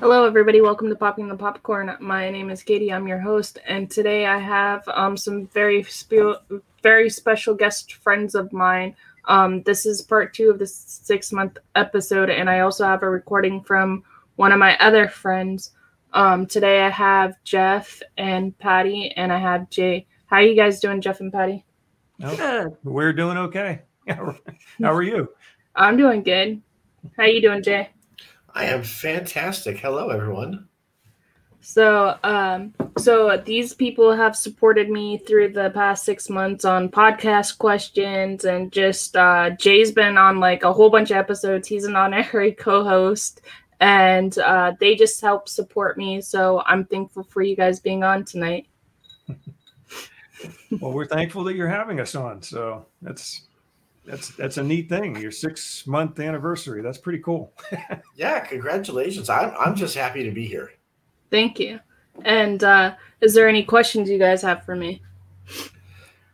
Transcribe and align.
Hello, 0.00 0.24
everybody. 0.24 0.62
Welcome 0.62 0.88
to 0.88 0.94
Popping 0.94 1.28
the 1.28 1.36
Popcorn. 1.36 1.94
My 2.00 2.30
name 2.30 2.48
is 2.48 2.62
Katie. 2.62 2.90
I'm 2.90 3.06
your 3.06 3.18
host, 3.18 3.58
and 3.66 3.90
today 3.90 4.24
I 4.24 4.38
have 4.38 4.82
um, 4.88 5.14
some 5.14 5.46
very 5.48 5.82
spe- 5.82 6.40
very 6.82 7.10
special 7.10 7.54
guest 7.54 7.92
friends 7.96 8.34
of 8.34 8.50
mine. 8.50 8.96
Um, 9.26 9.62
this 9.64 9.84
is 9.84 10.00
part 10.00 10.32
two 10.32 10.48
of 10.48 10.58
the 10.58 10.66
six 10.66 11.32
month 11.32 11.58
episode, 11.74 12.30
and 12.30 12.48
I 12.48 12.60
also 12.60 12.86
have 12.86 13.02
a 13.02 13.10
recording 13.10 13.62
from 13.62 14.02
one 14.36 14.52
of 14.52 14.58
my 14.58 14.74
other 14.78 15.06
friends. 15.06 15.72
Um, 16.14 16.46
today 16.46 16.80
I 16.80 16.88
have 16.88 17.36
Jeff 17.44 18.00
and 18.16 18.58
Patty, 18.58 19.10
and 19.18 19.30
I 19.30 19.38
have 19.38 19.68
Jay. 19.68 20.06
How 20.24 20.36
are 20.36 20.42
you 20.42 20.56
guys 20.56 20.80
doing, 20.80 21.02
Jeff 21.02 21.20
and 21.20 21.30
Patty? 21.30 21.66
Oh, 22.22 22.74
we're 22.84 23.12
doing 23.12 23.36
okay. 23.36 23.82
How 24.08 24.34
are 24.80 25.02
you? 25.02 25.28
I'm 25.76 25.98
doing 25.98 26.22
good. 26.22 26.62
How 27.18 27.24
are 27.24 27.28
you 27.28 27.42
doing, 27.42 27.62
Jay? 27.62 27.90
I 28.54 28.66
am 28.66 28.82
fantastic. 28.82 29.78
Hello, 29.78 30.08
everyone. 30.08 30.68
So, 31.60 32.18
um, 32.24 32.74
so 32.98 33.36
these 33.36 33.74
people 33.74 34.14
have 34.14 34.34
supported 34.34 34.88
me 34.88 35.18
through 35.18 35.52
the 35.52 35.70
past 35.70 36.04
six 36.04 36.30
months 36.30 36.64
on 36.64 36.88
podcast 36.88 37.58
questions, 37.58 38.44
and 38.44 38.72
just 38.72 39.14
uh, 39.16 39.50
Jay's 39.50 39.92
been 39.92 40.16
on 40.16 40.40
like 40.40 40.64
a 40.64 40.72
whole 40.72 40.90
bunch 40.90 41.10
of 41.10 41.18
episodes. 41.18 41.68
He's 41.68 41.84
an 41.84 41.96
honorary 41.96 42.52
co-host, 42.58 43.42
and 43.78 44.36
uh, 44.38 44.72
they 44.80 44.96
just 44.96 45.20
help 45.20 45.48
support 45.48 45.98
me. 45.98 46.20
So 46.20 46.62
I'm 46.66 46.86
thankful 46.86 47.24
for 47.24 47.42
you 47.42 47.54
guys 47.54 47.78
being 47.78 48.02
on 48.02 48.24
tonight. 48.24 48.66
well, 50.80 50.92
we're 50.92 51.06
thankful 51.06 51.44
that 51.44 51.54
you're 51.54 51.68
having 51.68 52.00
us 52.00 52.14
on. 52.14 52.42
So 52.42 52.86
that's 53.02 53.42
that's 54.04 54.30
that's 54.30 54.56
a 54.56 54.62
neat 54.62 54.88
thing. 54.88 55.16
Your 55.16 55.30
six 55.30 55.86
month 55.86 56.18
anniversary. 56.20 56.82
That's 56.82 56.98
pretty 56.98 57.20
cool. 57.20 57.52
yeah, 58.16 58.40
congratulations. 58.40 59.28
I'm 59.28 59.52
I'm 59.58 59.74
just 59.74 59.94
happy 59.94 60.24
to 60.24 60.30
be 60.30 60.46
here. 60.46 60.72
Thank 61.30 61.60
you. 61.60 61.78
And 62.24 62.64
uh, 62.64 62.94
is 63.20 63.34
there 63.34 63.48
any 63.48 63.62
questions 63.62 64.08
you 64.08 64.18
guys 64.18 64.42
have 64.42 64.64
for 64.64 64.74
me? 64.74 65.02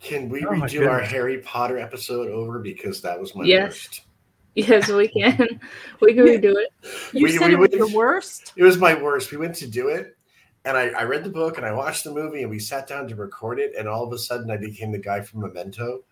Can 0.01 0.29
we 0.29 0.45
oh 0.45 0.51
redo 0.51 0.89
our 0.89 1.01
Harry 1.01 1.39
Potter 1.39 1.79
episode 1.79 2.29
over 2.29 2.61
because 2.61 3.01
that 3.03 3.19
was 3.19 3.35
my 3.35 3.45
yes. 3.45 3.65
worst? 3.65 4.03
Yes, 4.55 4.89
we 4.89 5.09
can. 5.21 5.61
we 6.01 6.15
can 6.15 6.25
redo 6.25 6.55
it. 6.57 6.69
You 7.13 7.25
we, 7.25 7.33
said 7.37 7.49
we, 7.49 7.55
it 7.55 7.59
was 7.59 7.71
the 7.71 7.97
worst. 7.97 8.53
It 8.57 8.63
was 8.63 8.79
my 8.79 8.95
worst. 8.95 9.31
We 9.33 9.37
went 9.39 9.55
to 9.57 9.67
do 9.67 9.89
it, 9.89 10.17
and 10.65 10.77
I, 10.77 10.89
I 10.89 11.03
read 11.03 11.25
the 11.25 11.31
book 11.31 11.59
and 11.59 11.67
I 11.67 11.73
watched 11.73 12.05
the 12.05 12.13
movie, 12.13 12.43
and 12.43 12.51
we 12.51 12.59
sat 12.59 12.87
down 12.87 13.09
to 13.09 13.17
record 13.17 13.59
it, 13.59 13.75
and 13.77 13.87
all 13.87 14.05
of 14.05 14.13
a 14.13 14.19
sudden 14.19 14.51
I 14.51 14.57
became 14.57 14.93
the 14.93 14.99
guy 14.99 15.21
from 15.21 15.41
Memento 15.41 16.05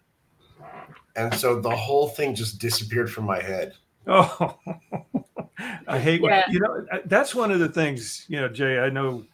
and 1.16 1.34
so 1.34 1.60
the 1.60 1.74
whole 1.74 2.08
thing 2.08 2.34
just 2.34 2.58
disappeared 2.58 3.10
from 3.10 3.24
my 3.24 3.40
head. 3.40 3.74
Oh, 4.06 4.58
I 5.86 5.98
hate 5.98 6.20
yeah. 6.20 6.44
when, 6.46 6.54
you 6.54 6.60
know 6.60 6.86
that's 7.06 7.34
one 7.34 7.50
of 7.50 7.60
the 7.60 7.68
things 7.68 8.24
you 8.28 8.40
know, 8.40 8.48
Jay. 8.48 8.78
I 8.78 8.90
know 8.90 9.24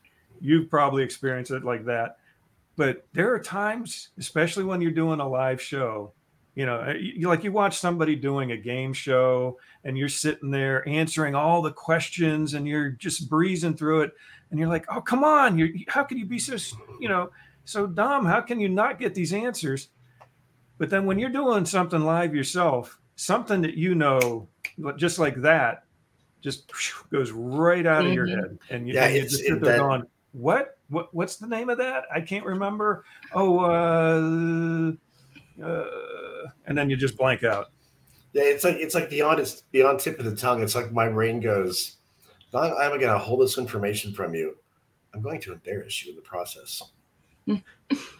you've 0.40 0.70
probably 0.70 1.02
experienced 1.02 1.50
it 1.50 1.64
like 1.64 1.84
that, 1.86 2.18
but 2.76 3.06
there 3.12 3.32
are 3.32 3.38
times, 3.38 4.10
especially 4.18 4.64
when 4.64 4.80
you're 4.80 4.90
doing 4.90 5.20
a 5.20 5.28
live 5.28 5.60
show, 5.60 6.12
you 6.54 6.66
know, 6.66 6.80
uh, 6.80 6.94
you, 6.98 7.28
like 7.28 7.44
you 7.44 7.52
watch 7.52 7.78
somebody 7.78 8.16
doing 8.16 8.52
a 8.52 8.56
game 8.56 8.92
show 8.92 9.58
and 9.84 9.96
you're 9.96 10.08
sitting 10.08 10.50
there 10.50 10.86
answering 10.88 11.34
all 11.34 11.62
the 11.62 11.72
questions 11.72 12.54
and 12.54 12.66
you're 12.66 12.90
just 12.90 13.30
breezing 13.30 13.76
through 13.76 14.02
it, 14.02 14.12
and 14.50 14.58
you're 14.58 14.68
like, 14.68 14.84
oh 14.94 15.00
come 15.00 15.24
on, 15.24 15.58
you 15.58 15.84
how 15.88 16.02
can 16.04 16.18
you 16.18 16.26
be 16.26 16.38
so 16.38 16.56
you 17.00 17.08
know 17.08 17.30
so 17.64 17.86
dumb? 17.86 18.24
How 18.24 18.40
can 18.40 18.60
you 18.60 18.68
not 18.68 18.98
get 18.98 19.14
these 19.14 19.32
answers? 19.32 19.88
But 20.80 20.88
then 20.88 21.04
when 21.04 21.18
you're 21.18 21.28
doing 21.28 21.66
something 21.66 22.00
live 22.00 22.34
yourself, 22.34 22.98
something 23.14 23.60
that 23.60 23.74
you 23.74 23.94
know, 23.94 24.48
just 24.96 25.18
like 25.18 25.42
that, 25.42 25.84
just 26.40 26.72
goes 27.12 27.32
right 27.32 27.84
out 27.84 28.00
mm-hmm. 28.00 28.08
of 28.08 28.14
your 28.14 28.26
head, 28.26 28.58
and 28.70 28.88
you, 28.88 28.94
yeah, 28.94 29.04
and 29.04 29.14
you 29.14 29.22
just 29.24 29.44
sit 29.44 29.60
there 29.60 29.72
that, 29.72 29.78
going, 29.78 30.04
"What? 30.32 30.78
What? 30.88 31.12
What's 31.14 31.36
the 31.36 31.48
name 31.48 31.68
of 31.68 31.76
that? 31.76 32.04
I 32.10 32.22
can't 32.22 32.46
remember." 32.46 33.04
Oh, 33.34 33.58
uh, 33.58 34.92
uh, 35.62 36.48
and 36.64 36.78
then 36.78 36.88
you 36.88 36.96
just 36.96 37.18
blank 37.18 37.44
out. 37.44 37.66
Yeah, 38.32 38.44
it's 38.44 38.64
like 38.64 38.76
it's 38.76 38.94
like 38.94 39.10
beyond 39.10 39.38
it's 39.38 39.60
beyond 39.72 40.00
tip 40.00 40.18
of 40.18 40.24
the 40.24 40.34
tongue. 40.34 40.62
It's 40.62 40.74
like 40.74 40.92
my 40.92 41.10
brain 41.10 41.40
goes, 41.40 41.98
"Not 42.54 42.72
I'm 42.80 42.98
going 42.98 43.02
to 43.02 43.18
hold 43.18 43.42
this 43.42 43.58
information 43.58 44.14
from 44.14 44.34
you. 44.34 44.56
I'm 45.12 45.20
going 45.20 45.42
to 45.42 45.52
embarrass 45.52 46.02
you 46.02 46.12
in 46.12 46.16
the 46.16 46.22
process." 46.22 46.82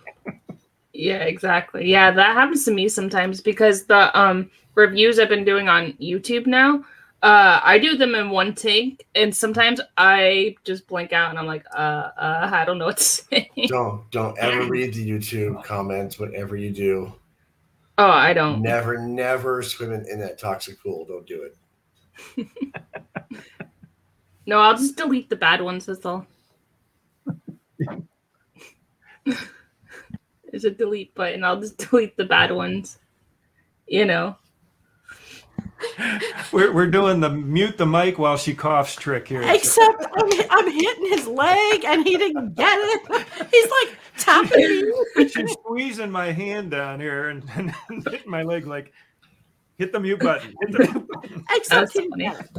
Yeah, 1.01 1.23
exactly. 1.23 1.91
Yeah, 1.91 2.11
that 2.11 2.35
happens 2.35 2.67
to 2.67 2.73
me 2.73 2.87
sometimes 2.87 3.41
because 3.41 3.85
the 3.85 4.17
um 4.19 4.51
reviews 4.75 5.19
I've 5.19 5.31
been 5.31 5.47
doing 5.47 5.67
on 5.67 5.95
YouTube 5.95 6.47
now, 6.47 6.85
uh 7.23 7.59
I 7.63 7.79
do 7.79 7.97
them 7.97 8.15
in 8.15 8.29
one 8.29 8.55
take 8.55 9.07
and 9.15 9.35
sometimes 9.35 9.81
I 9.97 10.57
just 10.63 10.87
blank 10.87 11.15
out 11.15 11.31
and 11.31 11.39
I'm 11.39 11.47
like, 11.47 11.65
uh, 11.75 12.11
uh 12.19 12.51
I 12.53 12.67
don't 12.67 12.77
know 12.77 12.85
what 12.85 12.99
to 12.99 13.03
say. 13.03 13.51
Don't 13.69 14.11
don't 14.11 14.39
ever 14.39 14.65
read 14.69 14.93
the 14.93 15.11
YouTube 15.11 15.65
comments, 15.65 16.19
whatever 16.19 16.55
you 16.55 16.71
do. 16.71 17.15
Oh, 17.97 18.11
I 18.11 18.35
don't. 18.35 18.61
Never, 18.61 18.99
never 18.99 19.63
swim 19.63 19.93
in, 19.93 20.07
in 20.07 20.21
that 20.21 20.39
toxic 20.39 20.83
pool. 20.83 21.07
Don't 21.07 21.27
do 21.27 21.49
it. 22.37 22.47
no, 24.47 24.59
I'll 24.59 24.77
just 24.77 24.97
delete 24.97 25.31
the 25.31 25.37
bad 25.37 25.63
ones, 25.63 25.87
that's 25.87 26.05
all. 26.05 26.27
There's 30.51 30.65
a 30.65 30.71
delete 30.71 31.15
button. 31.15 31.45
I'll 31.45 31.61
just 31.61 31.79
delete 31.91 32.17
the 32.17 32.25
bad 32.25 32.53
ones. 32.53 32.99
You 33.87 34.05
know. 34.05 34.37
We're, 36.53 36.73
we're 36.73 36.91
doing 36.91 37.21
the 37.21 37.31
mute 37.31 37.79
the 37.79 37.87
mic 37.87 38.19
while 38.19 38.37
she 38.37 38.55
coughs 38.55 38.95
trick 38.95 39.27
here. 39.27 39.43
Except 39.43 40.05
I'm, 40.15 40.31
I'm 40.51 40.71
hitting 40.71 41.07
his 41.07 41.27
leg 41.27 41.85
and 41.85 42.07
he 42.07 42.17
didn't 42.17 42.55
get 42.55 42.77
it. 42.77 43.27
He's 43.51 43.71
like 43.71 43.99
tapping 44.19 44.93
me. 45.17 45.29
She's 45.29 45.53
squeezing 45.53 46.11
my 46.11 46.33
hand 46.33 46.71
down 46.71 47.01
here 47.01 47.31
and, 47.31 47.43
and 47.55 47.75
hitting 48.07 48.31
my 48.31 48.43
leg 48.43 48.67
like, 48.67 48.93
hit 49.81 49.93
the 49.93 49.99
mute 49.99 50.21
button. 50.21 50.55
Hit 50.61 50.73
the 50.73 50.79
mute 50.79 51.09
button. 51.09 51.45
Except 51.57 51.93
he 51.95 52.01
didn't 52.01 52.19
get 52.19 52.41
it. 52.41 52.51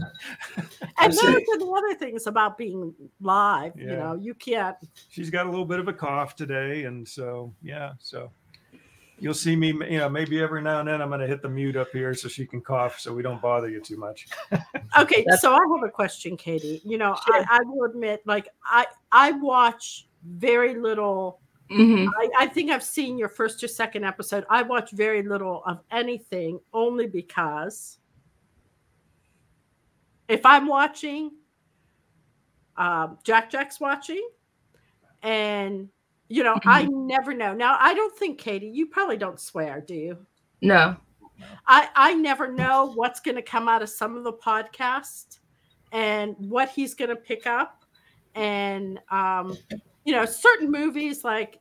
And 0.99 1.13
those 1.13 1.23
are 1.23 1.59
the 1.59 1.73
other 1.77 1.95
things 1.95 2.25
about 2.25 2.57
being 2.57 2.93
live. 3.21 3.73
Yeah. 3.77 3.83
You 3.83 3.95
know, 3.95 4.15
you 4.15 4.33
can't. 4.33 4.75
She's 5.09 5.29
got 5.29 5.45
a 5.45 5.49
little 5.49 5.65
bit 5.65 5.79
of 5.79 5.87
a 5.87 5.93
cough 5.93 6.35
today, 6.35 6.85
and 6.85 7.07
so 7.07 7.53
yeah, 7.61 7.91
so 7.99 8.31
you'll 9.19 9.35
see 9.35 9.55
me. 9.55 9.67
You 9.67 9.99
know, 9.99 10.09
maybe 10.09 10.41
every 10.41 10.63
now 10.63 10.79
and 10.79 10.87
then 10.89 10.99
I'm 10.99 11.09
going 11.09 11.21
to 11.21 11.27
hit 11.27 11.43
the 11.43 11.49
mute 11.49 11.77
up 11.77 11.89
here 11.93 12.15
so 12.15 12.27
she 12.27 12.45
can 12.45 12.59
cough, 12.59 12.99
so 12.99 13.13
we 13.13 13.21
don't 13.21 13.41
bother 13.41 13.69
you 13.69 13.81
too 13.81 13.97
much. 13.97 14.27
okay, 14.99 15.23
so 15.39 15.53
I 15.53 15.59
have 15.59 15.83
a 15.83 15.91
question, 15.91 16.35
Katie. 16.35 16.81
You 16.83 16.97
know, 16.97 17.15
sure. 17.27 17.45
I, 17.49 17.59
I 17.59 17.59
will 17.65 17.85
admit, 17.85 18.23
like 18.25 18.49
I 18.65 18.87
I 19.11 19.33
watch 19.33 20.07
very 20.25 20.73
little. 20.73 21.39
Mm-hmm. 21.71 22.09
I, 22.09 22.43
I, 22.43 22.45
think 22.47 22.69
I've 22.69 22.83
seen 22.83 23.17
your 23.17 23.29
first 23.29 23.63
or 23.63 23.67
second 23.67 24.03
episode. 24.03 24.45
I 24.49 24.61
watch 24.61 24.91
very 24.91 25.23
little 25.23 25.63
of 25.65 25.79
anything 25.91 26.59
only 26.73 27.07
because 27.07 27.97
if 30.27 30.45
I'm 30.45 30.67
watching, 30.67 31.31
um, 32.77 33.17
Jack 33.23 33.49
Jack's 33.49 33.79
watching, 33.79 34.27
and 35.23 35.89
you 36.27 36.43
know, 36.43 36.57
I 36.65 36.85
mm-hmm. 36.85 37.07
never 37.07 37.33
know. 37.33 37.53
Now, 37.53 37.77
I 37.79 37.93
don't 37.93 38.17
think 38.17 38.37
Katie, 38.37 38.67
you 38.67 38.87
probably 38.87 39.17
don't 39.17 39.39
swear, 39.39 39.81
do 39.85 39.93
you? 39.93 40.17
No. 40.61 40.95
I 41.67 41.89
I 41.95 42.13
never 42.13 42.51
know 42.51 42.91
what's 42.95 43.19
going 43.19 43.35
to 43.35 43.41
come 43.41 43.67
out 43.67 43.81
of 43.81 43.89
some 43.89 44.15
of 44.15 44.23
the 44.23 44.33
podcast 44.33 45.39
and 45.91 46.35
what 46.37 46.69
he's 46.69 46.93
going 46.93 47.09
to 47.09 47.15
pick 47.15 47.45
up, 47.45 47.80
and 48.35 48.99
um, 49.09 49.57
you 50.03 50.13
know, 50.13 50.25
certain 50.25 50.71
movies 50.71 51.23
like 51.23 51.59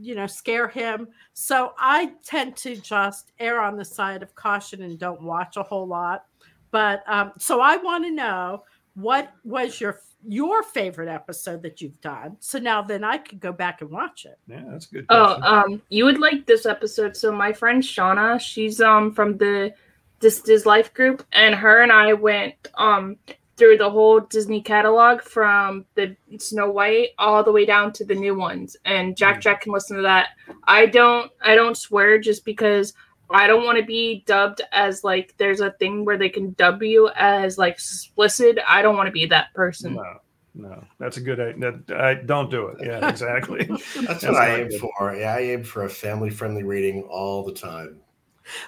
you 0.00 0.14
know 0.14 0.26
scare 0.26 0.68
him. 0.68 1.08
So 1.32 1.74
I 1.78 2.12
tend 2.24 2.56
to 2.58 2.76
just 2.76 3.32
err 3.38 3.60
on 3.60 3.76
the 3.76 3.84
side 3.84 4.22
of 4.22 4.34
caution 4.34 4.82
and 4.82 4.98
don't 4.98 5.22
watch 5.22 5.56
a 5.56 5.62
whole 5.62 5.86
lot. 5.86 6.24
But 6.70 7.02
um, 7.06 7.32
so 7.38 7.60
I 7.60 7.76
want 7.76 8.04
to 8.04 8.10
know 8.10 8.64
what 8.94 9.32
was 9.44 9.80
your 9.80 10.00
your 10.26 10.62
favorite 10.62 11.08
episode 11.08 11.62
that 11.62 11.80
you've 11.80 12.00
done. 12.00 12.36
So 12.40 12.58
now 12.58 12.82
then 12.82 13.04
I 13.04 13.18
could 13.18 13.40
go 13.40 13.52
back 13.52 13.80
and 13.80 13.90
watch 13.90 14.26
it. 14.26 14.38
Yeah, 14.48 14.64
that's 14.66 14.86
good. 14.86 15.06
Oh, 15.10 15.38
um, 15.42 15.80
you 15.88 16.04
would 16.04 16.18
like 16.18 16.46
this 16.46 16.66
episode. 16.66 17.16
So 17.16 17.30
my 17.30 17.52
friend 17.52 17.82
Shauna, 17.82 18.40
she's 18.40 18.80
um 18.80 19.12
from 19.12 19.36
the 19.36 19.72
This 20.20 20.40
Dis 20.40 20.66
Life 20.66 20.92
group, 20.92 21.24
and 21.32 21.54
her 21.54 21.82
and 21.82 21.92
I 21.92 22.12
went 22.14 22.54
um 22.74 23.16
through 23.58 23.76
the 23.76 23.90
whole 23.90 24.20
Disney 24.20 24.62
catalog 24.62 25.20
from 25.20 25.84
the 25.94 26.16
Snow 26.38 26.70
White 26.70 27.10
all 27.18 27.42
the 27.42 27.52
way 27.52 27.66
down 27.66 27.92
to 27.94 28.04
the 28.04 28.14
new 28.14 28.34
ones. 28.34 28.76
And 28.84 29.16
Jack 29.16 29.38
mm. 29.38 29.40
Jack 29.40 29.62
can 29.62 29.72
listen 29.72 29.96
to 29.96 30.02
that. 30.02 30.28
I 30.64 30.86
don't 30.86 31.30
I 31.42 31.54
don't 31.54 31.76
swear 31.76 32.18
just 32.18 32.44
because 32.44 32.94
I 33.30 33.46
don't 33.46 33.64
want 33.64 33.78
to 33.78 33.84
be 33.84 34.22
dubbed 34.26 34.62
as 34.72 35.04
like 35.04 35.34
there's 35.36 35.60
a 35.60 35.72
thing 35.72 36.04
where 36.04 36.16
they 36.16 36.28
can 36.28 36.52
dub 36.52 36.82
you 36.82 37.10
as 37.16 37.58
like 37.58 37.74
explicit. 37.74 38.58
I 38.66 38.80
don't 38.80 38.96
want 38.96 39.08
to 39.08 39.12
be 39.12 39.26
that 39.26 39.52
person. 39.54 39.94
No, 39.94 40.20
no, 40.54 40.84
that's 40.98 41.18
a 41.18 41.20
good. 41.20 41.38
That 41.38 41.94
I 41.94 42.14
don't 42.14 42.50
do 42.50 42.68
it. 42.68 42.86
Yeah, 42.86 43.08
exactly. 43.10 43.64
that's, 43.64 43.94
that's, 43.94 44.24
what 44.24 44.36
I 44.36 44.62
aim 44.62 44.70
for. 44.78 45.14
Yeah, 45.14 45.34
I 45.34 45.40
aim 45.40 45.64
for 45.64 45.84
a 45.84 45.90
family-friendly 45.90 46.62
rating 46.62 47.02
all 47.02 47.44
the 47.44 47.52
time. 47.52 48.00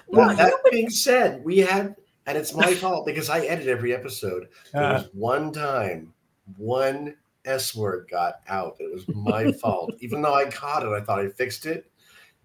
Well, 0.07 0.35
that 0.35 0.53
being 0.69 0.91
said, 0.91 1.43
we 1.43 1.57
had, 1.57 1.95
and 2.25 2.37
it's 2.37 2.53
my 2.53 2.73
fault 2.75 3.05
because 3.05 3.29
I 3.29 3.39
edit 3.41 3.67
every 3.67 3.93
episode. 3.93 4.49
There 4.73 4.83
uh, 4.83 4.93
was 4.93 5.09
one 5.13 5.51
time 5.51 6.13
one 6.57 7.15
S 7.45 7.75
word 7.75 8.07
got 8.09 8.41
out. 8.47 8.77
It 8.79 8.91
was 8.91 9.07
my 9.09 9.51
fault. 9.61 9.93
Even 9.99 10.21
though 10.21 10.33
I 10.33 10.45
caught 10.45 10.83
it, 10.83 10.89
I 10.89 11.01
thought 11.01 11.19
I 11.19 11.29
fixed 11.29 11.65
it. 11.65 11.89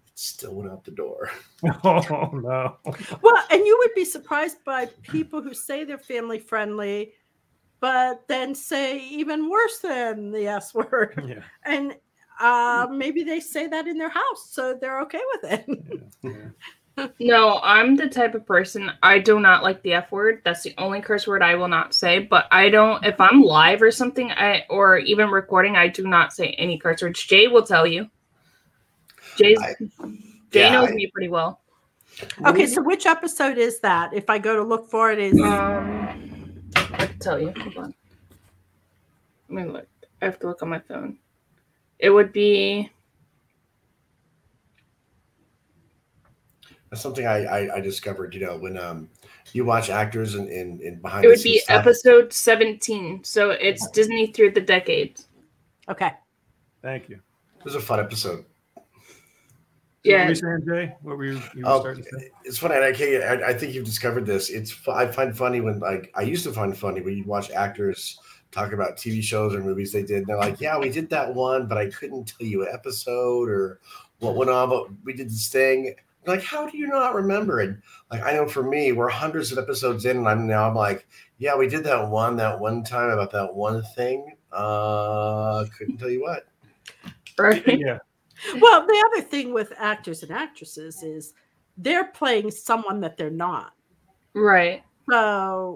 It 0.05 0.11
still 0.15 0.55
went 0.55 0.71
out 0.71 0.83
the 0.83 0.91
door. 0.91 1.31
Oh 1.83 2.29
no. 2.33 2.77
Well, 3.21 3.43
and 3.49 3.65
you 3.65 3.77
would 3.79 3.93
be 3.95 4.05
surprised 4.05 4.63
by 4.63 4.87
people 5.01 5.41
who 5.41 5.53
say 5.53 5.83
they're 5.83 5.97
family 5.97 6.37
friendly, 6.39 7.13
but 7.79 8.27
then 8.27 8.53
say 8.53 8.99
even 8.99 9.49
worse 9.49 9.79
than 9.79 10.31
the 10.31 10.47
S 10.47 10.73
word. 10.73 11.23
Yeah. 11.27 11.41
And 11.65 11.95
uh, 12.39 12.87
maybe 12.91 13.23
they 13.23 13.39
say 13.39 13.65
that 13.67 13.87
in 13.87 13.97
their 13.97 14.09
house, 14.09 14.49
so 14.51 14.77
they're 14.79 15.01
okay 15.01 15.21
with 15.33 15.51
it. 15.51 15.65
yeah, 16.21 16.31
yeah. 16.31 16.49
No, 17.19 17.59
I'm 17.61 17.95
the 17.95 18.07
type 18.07 18.33
of 18.33 18.45
person 18.45 18.91
I 19.03 19.19
do 19.19 19.39
not 19.39 19.61
like 19.63 19.81
the 19.83 19.93
F 19.93 20.11
word. 20.11 20.41
That's 20.43 20.63
the 20.63 20.73
only 20.77 20.99
curse 21.01 21.27
word 21.27 21.43
I 21.43 21.55
will 21.55 21.67
not 21.67 21.93
say. 21.93 22.19
But 22.19 22.47
I 22.51 22.69
don't 22.69 23.05
if 23.05 23.19
I'm 23.21 23.41
live 23.41 23.81
or 23.81 23.91
something, 23.91 24.31
I 24.31 24.65
or 24.69 24.97
even 24.97 25.29
recording, 25.29 25.75
I 25.75 25.89
do 25.89 26.07
not 26.07 26.33
say 26.33 26.49
any 26.57 26.77
curse 26.79 27.01
words. 27.01 27.23
Jay 27.23 27.47
will 27.47 27.63
tell 27.63 27.85
you. 27.85 28.09
Jay's 29.37 29.59
I- 29.61 29.75
Jay 30.51 30.61
yeah, 30.61 30.71
knows 30.71 30.89
I- 30.89 30.93
me 30.93 31.07
pretty 31.13 31.29
well. 31.29 31.59
okay, 32.47 32.65
so 32.65 32.81
which 32.81 33.05
episode 33.05 33.59
is 33.59 33.79
that? 33.81 34.11
If 34.13 34.27
I 34.29 34.39
go 34.39 34.55
to 34.55 34.63
look 34.63 34.89
for 34.89 35.11
it, 35.11 35.19
is 35.19 35.39
Um 35.39 36.69
I 36.75 37.05
can 37.05 37.19
tell 37.19 37.39
you. 37.39 37.53
Hold 37.57 37.77
on. 37.77 37.93
Let 39.49 39.65
me 39.65 39.71
look. 39.71 39.87
I 40.21 40.25
have 40.25 40.39
to 40.39 40.47
look 40.47 40.63
on 40.63 40.69
my 40.69 40.79
phone. 40.79 41.19
It 41.99 42.09
would 42.09 42.33
be 42.33 42.91
That's 46.89 47.01
something 47.01 47.25
I, 47.27 47.43
I, 47.43 47.75
I 47.75 47.79
discovered, 47.81 48.33
you 48.33 48.45
know, 48.45 48.57
when 48.57 48.77
um 48.77 49.09
you 49.53 49.65
watch 49.65 49.89
actors 49.89 50.35
in, 50.35 50.47
in, 50.47 50.79
in 50.81 50.99
behind 51.01 51.23
it 51.25 51.29
would 51.29 51.41
be 51.43 51.59
stuff. 51.59 51.79
episode 51.79 52.33
17. 52.33 53.23
So 53.23 53.51
it's 53.51 53.89
Disney 53.91 54.27
through 54.27 54.51
the 54.51 54.61
decades. 54.61 55.27
okay. 55.89 56.11
Thank 56.81 57.09
you. 57.09 57.15
It 57.59 57.63
was 57.65 57.75
a 57.75 57.79
fun 57.81 57.99
episode. 57.99 58.45
What 58.75 58.85
Yeah. 60.03 60.23
were 60.23 60.29
you 60.29 60.35
saying, 60.35 60.63
Jay? 60.67 60.95
What 61.01 61.17
were 61.17 61.25
you, 61.25 61.41
you 61.55 61.63
were 61.65 61.69
Oh, 61.71 61.79
starting 61.79 62.03
to 62.03 62.09
say? 62.19 62.29
it's 62.45 62.57
funny. 62.57 62.75
and 62.75 62.83
I, 62.85 62.91
can't, 62.93 63.23
I, 63.43 63.49
I 63.49 63.53
think 63.53 63.73
you've 63.73 63.85
discovered 63.85 64.25
this. 64.25 64.49
It's 64.49 64.75
I 64.87 65.07
find 65.07 65.35
funny 65.35 65.59
when 65.61 65.79
like 65.79 66.11
I 66.15 66.21
used 66.21 66.43
to 66.45 66.53
find 66.53 66.77
funny 66.77 67.01
when 67.01 67.17
you 67.17 67.23
watch 67.25 67.51
actors 67.51 68.19
talk 68.51 68.71
about 68.71 68.95
TV 68.95 69.21
shows 69.21 69.53
or 69.53 69.59
movies 69.61 69.91
they 69.91 70.03
did. 70.03 70.19
And 70.19 70.27
they're 70.27 70.37
like, 70.37 70.61
"Yeah, 70.61 70.77
we 70.77 70.89
did 70.89 71.09
that 71.09 71.33
one, 71.33 71.67
but 71.67 71.77
I 71.77 71.89
couldn't 71.89 72.25
tell 72.37 72.47
you 72.47 72.61
an 72.63 72.69
episode 72.73 73.49
or 73.49 73.79
what 74.19 74.35
went 74.35 74.49
on, 74.51 74.69
but 74.69 74.87
we 75.03 75.13
did 75.13 75.27
this 75.29 75.49
thing." 75.49 75.95
Like, 76.27 76.43
how 76.43 76.69
do 76.69 76.77
you 76.77 76.87
not 76.87 77.15
remember? 77.15 77.61
And 77.61 77.81
like, 78.11 78.23
I 78.23 78.33
know 78.33 78.47
for 78.47 78.63
me, 78.63 78.91
we're 78.91 79.09
hundreds 79.09 79.51
of 79.51 79.57
episodes 79.57 80.05
in, 80.05 80.17
and 80.17 80.27
I'm 80.27 80.45
now 80.45 80.67
I'm 80.67 80.75
like, 80.75 81.07
"Yeah, 81.37 81.55
we 81.55 81.67
did 81.67 81.83
that 81.85 82.09
one 82.09 82.35
that 82.37 82.59
one 82.59 82.83
time 82.83 83.09
about 83.09 83.31
that 83.31 83.53
one 83.53 83.81
thing." 83.95 84.35
Uh, 84.51 85.65
couldn't 85.77 85.97
tell 85.97 86.09
you 86.09 86.21
what. 86.21 86.47
Right. 87.37 87.65
Yeah. 87.79 87.99
Well, 88.61 88.85
the 88.85 89.11
other 89.11 89.27
thing 89.27 89.51
with 89.51 89.73
actors 89.77 90.21
and 90.21 90.31
actresses 90.31 91.01
is 91.01 91.33
they're 91.75 92.05
playing 92.05 92.51
someone 92.51 93.01
that 93.01 93.17
they're 93.17 93.31
not. 93.31 93.73
Right. 94.35 94.83
So 95.09 95.75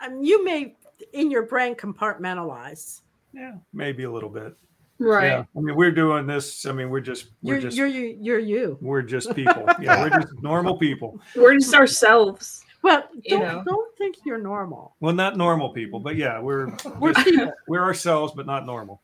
um, 0.00 0.22
you 0.22 0.44
may, 0.44 0.76
in 1.12 1.28
your 1.28 1.42
brain, 1.42 1.74
compartmentalize. 1.74 3.00
Yeah. 3.32 3.54
Maybe 3.72 4.04
a 4.04 4.10
little 4.10 4.28
bit. 4.28 4.56
Right. 5.02 5.26
Yeah. 5.26 5.44
I 5.56 5.60
mean, 5.60 5.74
we're 5.76 5.90
doing 5.90 6.26
this. 6.26 6.64
I 6.66 6.72
mean, 6.72 6.88
we're 6.88 7.00
just 7.00 7.30
we're 7.42 7.54
You're 7.54 7.62
just 7.62 7.76
you're 7.76 7.86
you. 7.88 8.16
You're 8.20 8.38
you. 8.38 8.78
we're 8.80 9.02
just 9.02 9.34
people. 9.34 9.66
Yeah, 9.80 10.02
we're 10.02 10.20
just 10.20 10.40
normal 10.42 10.78
people. 10.78 11.20
We're 11.34 11.54
just 11.54 11.74
ourselves. 11.74 12.62
Well, 12.82 13.08
don't 13.28 13.40
know. 13.40 13.62
don't 13.64 13.96
think 13.98 14.16
you're 14.24 14.38
normal. 14.38 14.96
Well, 15.00 15.12
not 15.14 15.36
normal 15.36 15.70
people, 15.70 15.98
but 16.00 16.16
yeah, 16.16 16.40
we're 16.40 16.66
We're 17.00 17.12
just- 17.12 17.26
people. 17.26 17.52
we're 17.68 17.82
ourselves, 17.82 18.32
but 18.36 18.46
not 18.46 18.64
normal. 18.66 19.02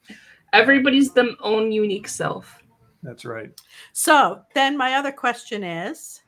Everybody's 0.52 1.12
their 1.12 1.30
own 1.40 1.72
unique 1.72 2.08
self. 2.08 2.62
That's 3.02 3.24
right. 3.24 3.50
So 3.92 4.42
then, 4.54 4.76
my 4.76 4.94
other 4.94 5.12
question 5.12 5.62
is, 5.62 6.22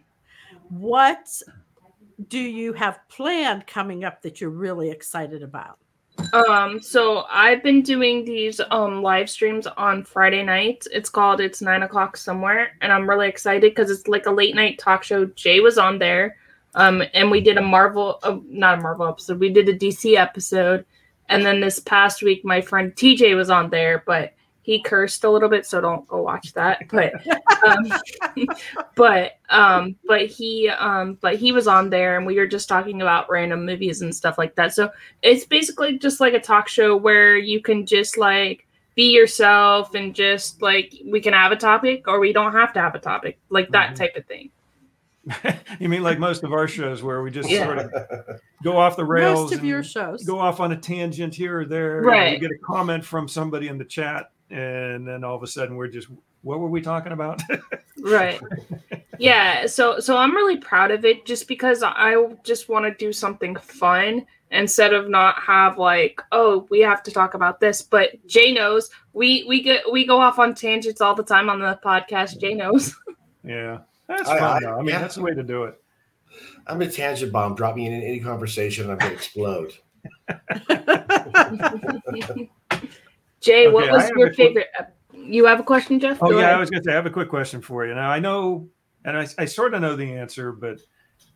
what 0.69 1.29
do 2.29 2.39
you 2.39 2.73
have 2.75 3.01
planned 3.09 3.67
coming 3.67 4.05
up 4.05 4.23
that 4.23 4.41
you're 4.41 4.51
really 4.51 4.91
excited 4.91 5.43
about? 5.43 5.79
Um, 6.33 6.81
so 6.81 7.25
I've 7.31 7.63
been 7.63 7.83
doing 7.83 8.25
these 8.25 8.61
um 8.71 9.03
live 9.03 9.29
streams 9.29 9.67
on 9.67 10.05
Friday 10.05 10.43
nights. 10.43 10.89
It's 10.93 11.11
called 11.11 11.41
It's 11.41 11.61
Nine 11.61 11.83
O'clock 11.83 12.17
Somewhere, 12.17 12.73
and 12.81 12.93
I'm 12.93 13.09
really 13.09 13.29
excited 13.29 13.73
because 13.75 13.91
it's 13.91 14.09
like 14.09 14.27
a 14.27 14.31
late 14.31 14.55
night 14.55 14.79
talk 14.79 15.03
show. 15.03 15.27
Jay 15.27 15.61
was 15.61 15.79
on 15.79 15.99
there. 15.99 16.37
Um, 16.75 17.03
and 17.15 17.31
we 17.31 17.41
did 17.41 17.59
a 17.59 17.63
Marvel, 17.63 18.21
uh, 18.23 18.39
not 18.47 18.79
a 18.79 18.83
Marvel 18.83 19.09
episode. 19.09 19.41
We 19.41 19.51
did 19.51 19.69
a 19.69 19.77
DC 19.77 20.17
episode, 20.17 20.85
and 21.29 21.45
then 21.45 21.61
this 21.61 21.81
past 21.81 22.23
week, 22.23 22.45
my 22.45 22.61
friend 22.61 22.95
TJ 22.95 23.35
was 23.35 23.51
on 23.51 23.71
there, 23.71 24.05
but 24.07 24.35
he 24.63 24.83
cursed 24.83 25.25
a 25.25 25.31
little 25.31 25.49
bit, 25.49 25.67
so 25.67 25.81
don't 25.81 26.07
go 26.07 26.23
watch 26.23 26.53
that. 26.53 26.83
But, 26.91 27.15
um, 27.67 27.93
but, 28.95 29.39
um, 29.49 29.97
but 30.07 30.27
he, 30.27 30.69
um, 30.69 31.15
but 31.21 31.37
he 31.37 31.53
was 31.53 31.67
on 31.67 31.91
there, 31.91 32.17
and 32.17 32.27
we 32.27 32.37
were 32.37 32.47
just 32.47 32.69
talking 32.69 33.03
about 33.03 33.31
random 33.31 33.65
movies 33.65 34.03
and 34.03 34.15
stuff 34.15 34.39
like 34.39 34.55
that. 34.57 34.75
So 34.75 34.91
it's 35.23 35.45
basically 35.45 35.99
just 35.99 36.21
like 36.21 36.35
a 36.35 36.41
talk 36.41 36.69
show 36.69 36.97
where 36.97 37.37
you 37.37 37.61
can 37.63 37.87
just 37.87 38.19
like 38.19 38.67
be 38.97 39.13
yourself 39.15 39.95
and 39.95 40.15
just 40.15 40.61
like 40.61 40.93
we 41.07 41.21
can 41.21 41.33
have 41.33 41.53
a 41.53 41.57
topic 41.57 42.07
or 42.09 42.21
we 42.21 42.33
don't 42.33 42.53
have 42.53 42.73
to 42.75 42.81
have 42.81 42.95
a 42.95 42.99
topic, 42.99 43.39
like 43.49 43.71
that 43.71 43.93
Mhm. 43.93 43.97
type 43.97 44.17
of 44.17 44.27
thing. 44.27 44.51
you 45.79 45.89
mean 45.89 46.03
like 46.03 46.19
most 46.19 46.43
of 46.45 46.53
our 46.53 46.67
shows 46.67 47.03
where 47.03 47.23
we 47.23 47.31
just 47.31 47.49
Yeah. 47.49 47.65
sort 47.65 47.79
of 47.79 47.93
go 48.65 48.77
off 48.79 48.97
the 48.97 49.05
rails 49.05 49.51
Most 49.51 49.55
of 49.59 49.65
your 49.65 49.83
shows. 49.83 50.25
go 50.25 50.39
off 50.39 50.61
on 50.61 50.73
a 50.73 50.77
tangent 50.77 51.35
here 51.35 51.61
or 51.61 51.65
there. 51.67 51.97
you 52.01 52.07
know, 52.07 52.13
Right. 52.13 52.33
You 52.35 52.39
get 52.41 52.51
a 52.51 52.59
comment 52.65 53.05
from 53.05 53.29
somebody 53.29 53.69
in 53.69 53.79
the 53.79 53.85
chat, 53.85 54.31
and 54.51 55.07
then 55.07 55.25
all 55.25 55.37
of 55.37 55.43
a 55.43 55.47
sudden 55.47 55.77
we're 55.77 55.89
just, 55.89 56.09
what 56.43 56.59
were 56.59 56.69
we 56.69 56.81
talking 56.81 57.13
about? 57.13 57.41
right 57.99 58.41
yeah 59.19 59.67
so 59.67 60.01
so 60.01 60.17
i'm 60.17 60.35
really 60.35 60.57
proud 60.57 60.91
of 60.91 61.05
it 61.05 61.27
just 61.27 61.47
because 61.47 61.83
i 61.83 62.17
just 62.43 62.71
want 62.71 62.83
to 62.83 62.95
do 62.95 63.13
something 63.13 63.55
fun 63.57 64.25
instead 64.53 64.95
of 64.95 65.11
not 65.11 65.39
have 65.39 65.77
like 65.77 66.23
oh 66.33 66.67
we 66.71 66.81
have 66.81 67.03
to 67.03 67.11
talk 67.11 67.35
about 67.35 67.61
this 67.61 67.83
but 67.83 68.13
jay 68.27 68.53
knows 68.53 68.89
we 69.13 69.45
we 69.47 69.63
get 69.63 69.83
we 69.93 70.07
go 70.07 70.19
off 70.19 70.39
on 70.39 70.55
tangents 70.55 71.03
all 71.03 71.15
the 71.15 71.23
time 71.23 71.51
on 71.51 71.61
the 71.61 71.79
podcast 71.85 72.41
jay 72.41 72.55
knows 72.55 72.97
yeah, 73.45 73.79
that's 74.07 74.29
I- 74.29 74.39
fun. 74.39 74.57
I- 74.57 74.61
though. 74.61 74.75
I 74.75 74.79
mean, 74.79 74.89
yeah. 74.89 75.01
that's 75.01 75.17
the 75.17 75.23
way 75.23 75.35
to 75.35 75.43
do 75.43 75.65
it. 75.65 75.81
I'm 76.67 76.81
a 76.83 76.91
tangent 76.91 77.33
bomb. 77.33 77.55
Drop 77.55 77.77
me 77.77 77.87
in 77.87 77.93
any 77.93 78.21
conversation, 78.21 78.85
and 78.85 78.93
I'm 78.93 78.99
gonna 78.99 79.13
explode. 79.13 79.73
jay 83.41 83.69
what 83.69 83.85
Okay, 83.85 83.93
I 83.93 83.97
was 83.97 84.11
your 84.17 84.33
favorite 84.33 84.69
ep- 84.79 84.97
you 85.13 85.45
have 85.47 85.61
a 85.61 85.63
question 85.63 85.99
jeff 86.01 86.19
Oh 86.21 86.31
Go 86.31 86.39
yeah, 86.39 86.45
ahead. 86.45 86.55
I 86.57 86.61
was 86.61 86.71
going 86.71 86.83
to 86.83 86.89
say 86.89 86.93
I 86.93 86.97
have 86.97 87.07
a 87.07 87.11
quick 87.11 87.29
question 87.29 87.61
for 87.61 87.87
you. 87.87 87.95
Now 87.95 88.11
I 88.11 88.19
know, 88.19 88.69
and 89.05 89.17
I, 89.17 89.27
I 89.39 89.45
sort 89.45 89.75
of 89.75 89.81
know 89.83 89.97
the 89.97 90.13
answer, 90.15 90.53
but 90.53 90.81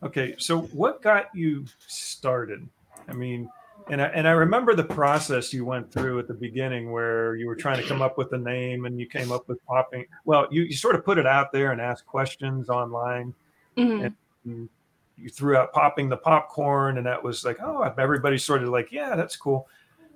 okay. 0.03 0.35
So 0.39 0.63
what 0.63 1.03
got 1.03 1.35
you 1.35 1.65
started? 1.87 2.67
I 3.09 3.13
mean, 3.13 3.49
and 3.91 4.01
I, 4.01 4.07
and 4.07 4.27
I 4.27 4.31
remember 4.31 4.75
the 4.75 4.85
process 4.85 5.53
you 5.53 5.65
went 5.65 5.93
through 5.93 6.19
at 6.19 6.29
the 6.29 6.35
beginning 6.35 6.91
where 6.91 7.37
you 7.37 7.47
were 7.47 7.57
trying 7.57 7.77
to 7.83 7.87
come 7.87 8.01
up 8.01 8.17
with 8.17 8.33
a 8.33 8.39
name 8.39 8.87
and 8.87 8.99
you 8.99 9.07
came 9.07 9.31
up 9.31 9.47
with 9.49 9.65
popping. 9.67 10.07
Well, 10.25 10.47
you, 10.51 10.63
you 10.63 10.75
sort 10.75 10.95
of 10.95 11.05
put 11.05 11.19
it 11.19 11.27
out 11.27 11.53
there 11.53 11.73
and 11.73 11.81
asked 11.81 12.07
questions 12.07 12.69
online. 12.71 13.35
Mhm. 13.77 14.15
And 14.47 14.69
you 15.17 15.29
threw 15.29 15.57
out 15.57 15.73
popping 15.73 16.09
the 16.09 16.17
popcorn, 16.17 16.97
and 16.99 17.07
that 17.07 17.23
was 17.23 17.45
like, 17.45 17.59
oh, 17.63 17.83
everybody's 17.99 18.45
sort 18.45 18.63
of 18.63 18.71
like, 18.71 18.91
yeah, 18.91 19.15
that's 19.17 19.37
cool. 19.37 19.69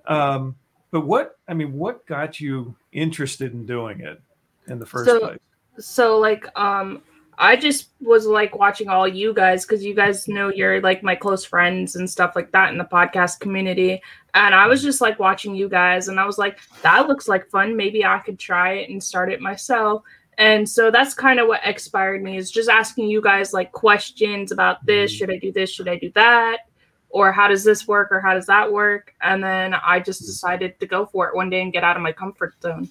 Um, 0.06 0.56
but 0.90 1.02
what 1.06 1.38
I 1.48 1.54
mean, 1.54 1.72
what 1.72 2.06
got 2.06 2.40
you 2.40 2.74
interested 2.92 3.52
in 3.52 3.66
doing 3.66 4.00
it 4.00 4.20
in 4.68 4.78
the 4.78 4.86
first 4.86 5.08
So- 5.10 5.20
place? 5.20 5.38
so 5.80 6.18
like 6.18 6.44
um 6.58 7.00
i 7.38 7.54
just 7.54 7.90
was 8.00 8.26
like 8.26 8.58
watching 8.58 8.88
all 8.88 9.06
you 9.06 9.32
guys 9.32 9.64
because 9.64 9.84
you 9.84 9.94
guys 9.94 10.26
know 10.26 10.48
you're 10.48 10.80
like 10.80 11.04
my 11.04 11.14
close 11.14 11.44
friends 11.44 11.94
and 11.94 12.10
stuff 12.10 12.32
like 12.34 12.50
that 12.50 12.72
in 12.72 12.78
the 12.78 12.84
podcast 12.84 13.38
community. 13.38 14.02
And 14.34 14.56
i 14.56 14.66
was 14.66 14.82
just 14.82 15.00
like 15.00 15.20
watching 15.20 15.54
you 15.54 15.68
guys 15.68 16.08
and 16.08 16.18
i 16.18 16.24
was 16.26 16.36
like 16.36 16.58
that 16.82 17.06
looks 17.06 17.28
like 17.28 17.48
fun. 17.48 17.76
Maybe 17.76 18.04
i 18.04 18.18
could 18.18 18.40
try 18.40 18.72
it 18.72 18.90
and 18.90 19.00
start 19.00 19.30
it 19.30 19.40
myself. 19.40 20.02
And 20.36 20.68
so 20.68 20.90
that's 20.90 21.14
kind 21.14 21.38
of 21.38 21.46
what 21.46 21.64
inspired 21.64 22.22
me 22.24 22.36
is 22.36 22.50
just 22.50 22.68
asking 22.68 23.08
you 23.08 23.20
guys 23.20 23.52
like 23.52 23.70
questions 23.70 24.50
about 24.50 24.84
this. 24.84 25.12
Should 25.12 25.30
i 25.30 25.38
do 25.38 25.52
this? 25.52 25.70
Should 25.70 25.88
i 25.88 25.96
do 25.96 26.10
that 26.16 26.62
or 27.10 27.32
how 27.32 27.48
does 27.48 27.64
this 27.64 27.86
work 27.88 28.08
or 28.12 28.20
how 28.20 28.34
does 28.34 28.46
that 28.46 28.70
work 28.72 29.14
and 29.22 29.42
then 29.42 29.74
i 29.84 29.98
just 29.98 30.20
decided 30.26 30.78
to 30.80 30.86
go 30.86 31.06
for 31.06 31.28
it 31.28 31.34
one 31.34 31.48
day 31.50 31.62
and 31.62 31.72
get 31.72 31.82
out 31.84 31.96
of 31.96 32.02
my 32.02 32.12
comfort 32.12 32.54
zone 32.62 32.88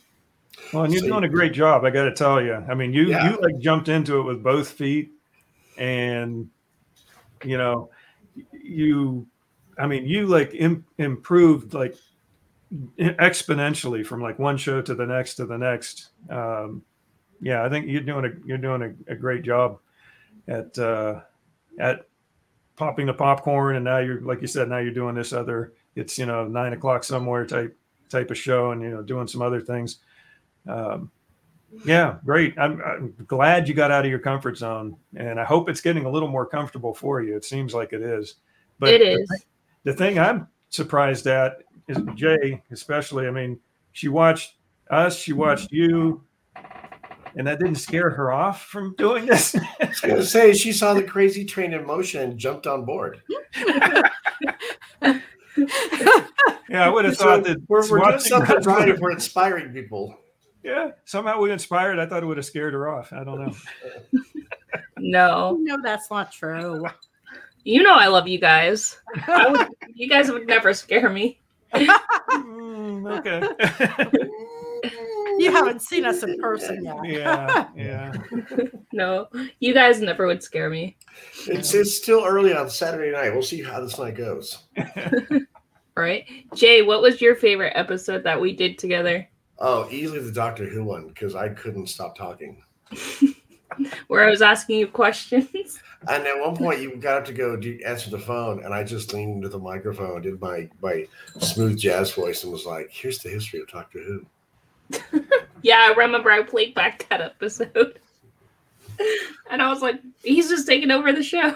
Well, 0.74 0.84
and 0.86 0.94
you're 0.94 1.04
doing 1.04 1.24
a 1.24 1.30
great 1.30 1.54
job. 1.54 1.86
I 1.86 1.92
got 1.92 2.06
to 2.06 2.14
tell 2.14 2.42
you. 2.42 2.56
I 2.56 2.74
mean, 2.74 2.92
you 2.94 3.04
Yeah. 3.06 3.30
you 3.30 3.38
like 3.40 3.60
jumped 3.60 3.90
into 3.90 4.18
it 4.20 4.24
with 4.24 4.42
both 4.42 4.70
feet, 4.72 5.12
and 5.78 6.50
you 7.44 7.58
know, 7.60 7.92
you, 8.52 9.28
I 9.78 9.86
mean, 9.86 10.08
you 10.08 10.26
like 10.26 10.56
Im- 10.56 10.84
improved 10.98 11.76
like 11.76 11.96
exponentially 12.98 14.06
from 14.06 14.22
like 14.22 14.40
one 14.40 14.58
show 14.58 14.82
to 14.82 14.96
the 14.96 15.06
next 15.06 15.36
to 15.36 15.46
the 15.46 15.58
next. 15.58 16.10
Um, 16.30 16.82
yeah, 17.40 17.64
I 17.64 17.70
think 17.70 17.88
you're 17.88 18.02
doing 18.02 18.26
a 18.26 18.32
you're 18.48 18.58
doing 18.58 18.82
a, 18.82 19.12
a 19.12 19.16
great 19.16 19.44
job 19.44 19.80
at 20.48 20.78
uh, 20.80 21.22
at 21.80 22.06
popping 22.78 23.08
the 23.08 23.14
popcorn, 23.14 23.76
and 23.76 23.84
now 23.84 23.98
you're 23.98 24.22
like 24.22 24.42
you 24.42 24.48
said, 24.48 24.70
now 24.70 24.78
you're 24.78 24.94
doing 24.94 25.16
this 25.16 25.34
other 25.34 25.74
it's 25.98 26.18
you 26.18 26.26
know 26.26 26.48
nine 26.48 26.74
o'clock 26.74 27.04
somewhere 27.04 27.46
type 27.46 27.78
type 28.10 28.32
of 28.32 28.38
show, 28.38 28.72
and 28.72 28.82
you 28.82 28.90
know 28.90 29.02
doing 29.02 29.28
some 29.28 29.42
other 29.42 29.60
things. 29.60 29.98
Um, 30.68 31.12
yeah, 31.84 32.18
great. 32.24 32.58
I'm, 32.58 32.82
I'm 32.82 33.16
glad 33.28 33.68
you 33.68 33.74
got 33.74 33.92
out 33.92 34.06
of 34.06 34.10
your 34.10 34.20
comfort 34.20 34.58
zone, 34.58 34.96
and 35.16 35.40
I 35.40 35.44
hope 35.44 35.70
it's 35.70 35.82
getting 35.82 36.06
a 36.06 36.10
little 36.10 36.30
more 36.30 36.46
comfortable 36.46 36.94
for 36.94 37.22
you. 37.22 37.36
It 37.36 37.44
seems 37.44 37.74
like 37.74 37.92
it 37.92 38.02
is. 38.02 38.36
But 38.80 38.94
it 38.94 39.02
is. 39.02 39.28
The, 39.28 39.92
the 39.92 39.94
thing 39.94 40.18
I'm 40.20 40.48
surprised 40.70 41.28
at 41.28 41.64
is 41.88 41.98
Jay, 42.16 42.62
especially. 42.72 43.28
I 43.28 43.32
mean, 43.32 43.60
she 43.92 44.08
watched 44.08 44.56
us, 44.90 45.18
she 45.18 45.34
watched 45.34 45.72
you, 45.72 46.24
and 47.38 47.46
that 47.48 47.60
didn't 47.60 47.76
scare 47.76 48.10
her 48.10 48.32
off 48.32 48.66
from 48.66 48.96
doing 48.98 49.28
this. 49.28 49.56
I 49.80 49.86
was 49.86 50.00
gonna 50.02 50.26
say 50.26 50.54
she 50.54 50.74
saw 50.74 50.94
the 50.94 51.04
crazy 51.04 51.46
train 51.46 51.74
in 51.74 51.86
motion 51.86 52.22
and 52.22 52.38
jumped 52.38 52.66
on 52.66 52.84
board. 52.84 53.22
yeah, 53.56 55.22
I 56.72 56.90
would 56.90 57.06
have 57.06 57.18
thought 57.18 57.44
that 57.44 57.62
we're, 57.68 57.88
we're 57.90 58.00
doing 58.00 58.20
something 58.20 58.60
right 58.64 58.90
if 58.90 59.00
we're 59.00 59.12
inspiring 59.12 59.72
people. 59.72 60.18
Yeah, 60.64 60.92
somehow 61.06 61.40
we 61.40 61.52
inspired. 61.52 62.00
I 62.00 62.08
thought 62.08 62.24
it 62.24 62.26
would 62.26 62.38
have 62.38 62.46
scared 62.46 62.74
her 62.74 62.90
off. 62.90 63.14
I 63.14 63.24
don't 63.24 63.46
know. 63.46 63.54
no, 64.98 65.58
no, 65.62 65.78
that's 65.82 66.10
not 66.10 66.32
true. 66.32 66.86
You 67.64 67.84
know 67.84 67.94
I 67.94 68.08
love 68.08 68.28
you 68.28 68.40
guys. 68.40 69.00
Would, 69.28 69.68
you 69.94 70.10
guys 70.10 70.32
would 70.32 70.48
never 70.48 70.74
scare 70.74 71.10
me. 71.10 71.40
mm, 71.74 73.20
okay. 73.20 74.28
you 75.44 75.52
haven't 75.52 75.82
seen 75.82 76.06
us 76.06 76.24
in 76.24 76.40
person 76.40 76.84
yet. 76.84 76.98
yeah, 77.06 77.68
yeah. 77.76 78.14
No, 78.94 79.28
you 79.60 79.74
guys 79.74 80.02
never 80.02 80.26
would 80.26 80.42
scare 80.42 80.70
me. 80.70 80.98
It's 81.46 81.74
it's 81.74 81.96
still 81.96 82.26
early 82.26 82.54
on 82.56 82.70
Saturday 82.70 83.12
night. 83.12 83.32
We'll 83.32 83.44
see 83.44 83.62
how 83.62 83.80
this 83.80 84.00
night 84.00 84.16
goes. 84.16 84.64
right, 85.96 86.26
Jay. 86.56 86.82
What 86.82 87.02
was 87.02 87.22
your 87.22 87.36
favorite 87.36 87.74
episode 87.76 88.24
that 88.24 88.40
we 88.40 88.56
did 88.56 88.80
together? 88.80 89.28
Oh, 89.60 89.88
easily 89.92 90.20
the 90.20 90.32
Doctor 90.32 90.66
Who 90.68 90.84
one 90.84 91.10
because 91.10 91.36
I 91.36 91.50
couldn't 91.50 91.88
stop 91.88 92.18
talking. 92.18 92.64
Where 94.08 94.26
I 94.26 94.30
was 94.30 94.42
asking 94.42 94.80
you 94.80 94.88
questions. 94.88 95.80
And 96.08 96.26
at 96.26 96.40
one 96.40 96.56
point, 96.56 96.82
you 96.82 96.96
got 96.96 97.18
up 97.18 97.26
to 97.26 97.34
go 97.34 97.56
do, 97.58 97.78
answer 97.86 98.10
the 98.10 98.20
phone, 98.20 98.64
and 98.64 98.74
I 98.74 98.84
just 98.84 99.14
leaned 99.14 99.36
into 99.36 99.50
the 99.50 99.60
microphone, 99.60 100.22
did 100.22 100.40
my 100.40 100.70
my 100.82 101.08
smooth 101.40 101.78
jazz 101.78 102.12
voice, 102.12 102.44
and 102.44 102.52
was 102.52 102.66
like, 102.66 102.90
"Here's 102.92 103.20
the 103.20 103.30
history 103.30 103.60
of 103.60 103.68
Doctor 103.68 104.00
Who." 104.00 104.26
yeah, 105.62 105.90
I 105.90 105.94
remember 105.98 106.32
I 106.32 106.44
played 106.44 106.74
back 106.74 107.08
that 107.10 107.22
episode, 107.22 108.00
and 109.50 109.62
I 109.62 109.70
was 109.70 109.82
like, 109.82 110.02
"He's 110.24 110.50
just 110.50 110.68
taking 110.68 110.92
over 110.92 111.12
the 111.12 111.24
show." 111.24 111.54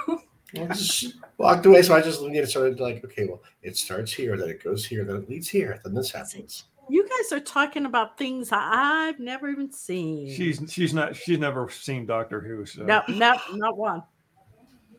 walked 1.38 1.66
away, 1.66 1.82
so 1.82 1.96
I 1.96 2.02
just 2.02 2.22
leaned 2.22 2.36
in 2.36 2.42
and 2.42 2.50
started 2.50 2.80
like, 2.80 3.04
"Okay, 3.06 3.26
well, 3.26 3.42
it 3.62 3.78
starts 3.78 4.14
here, 4.14 4.38
then 4.38 4.50
it 4.50 4.64
goes 4.64 4.86
here, 4.86 5.04
then 5.04 5.18
it 5.18 5.30
leads 5.30 5.50
here, 5.50 5.80
then 5.84 5.94
this 5.94 6.12
happens." 6.12 6.66
You 6.90 7.08
guys 7.08 7.32
are 7.32 7.40
talking 7.40 7.86
about 7.86 8.18
things 8.18 8.50
I've 8.52 9.20
never 9.20 9.50
even 9.50 9.72
seen. 9.72 10.30
She's 10.30 10.62
she's 10.68 10.94
not 10.94 11.16
she's 11.16 11.40
never 11.40 11.70
seen 11.70 12.06
Doctor 12.06 12.42
Who. 12.42 12.66
So. 12.66 12.84
No, 12.84 13.02
not 13.08 13.40
not 13.54 13.78
one, 13.78 14.04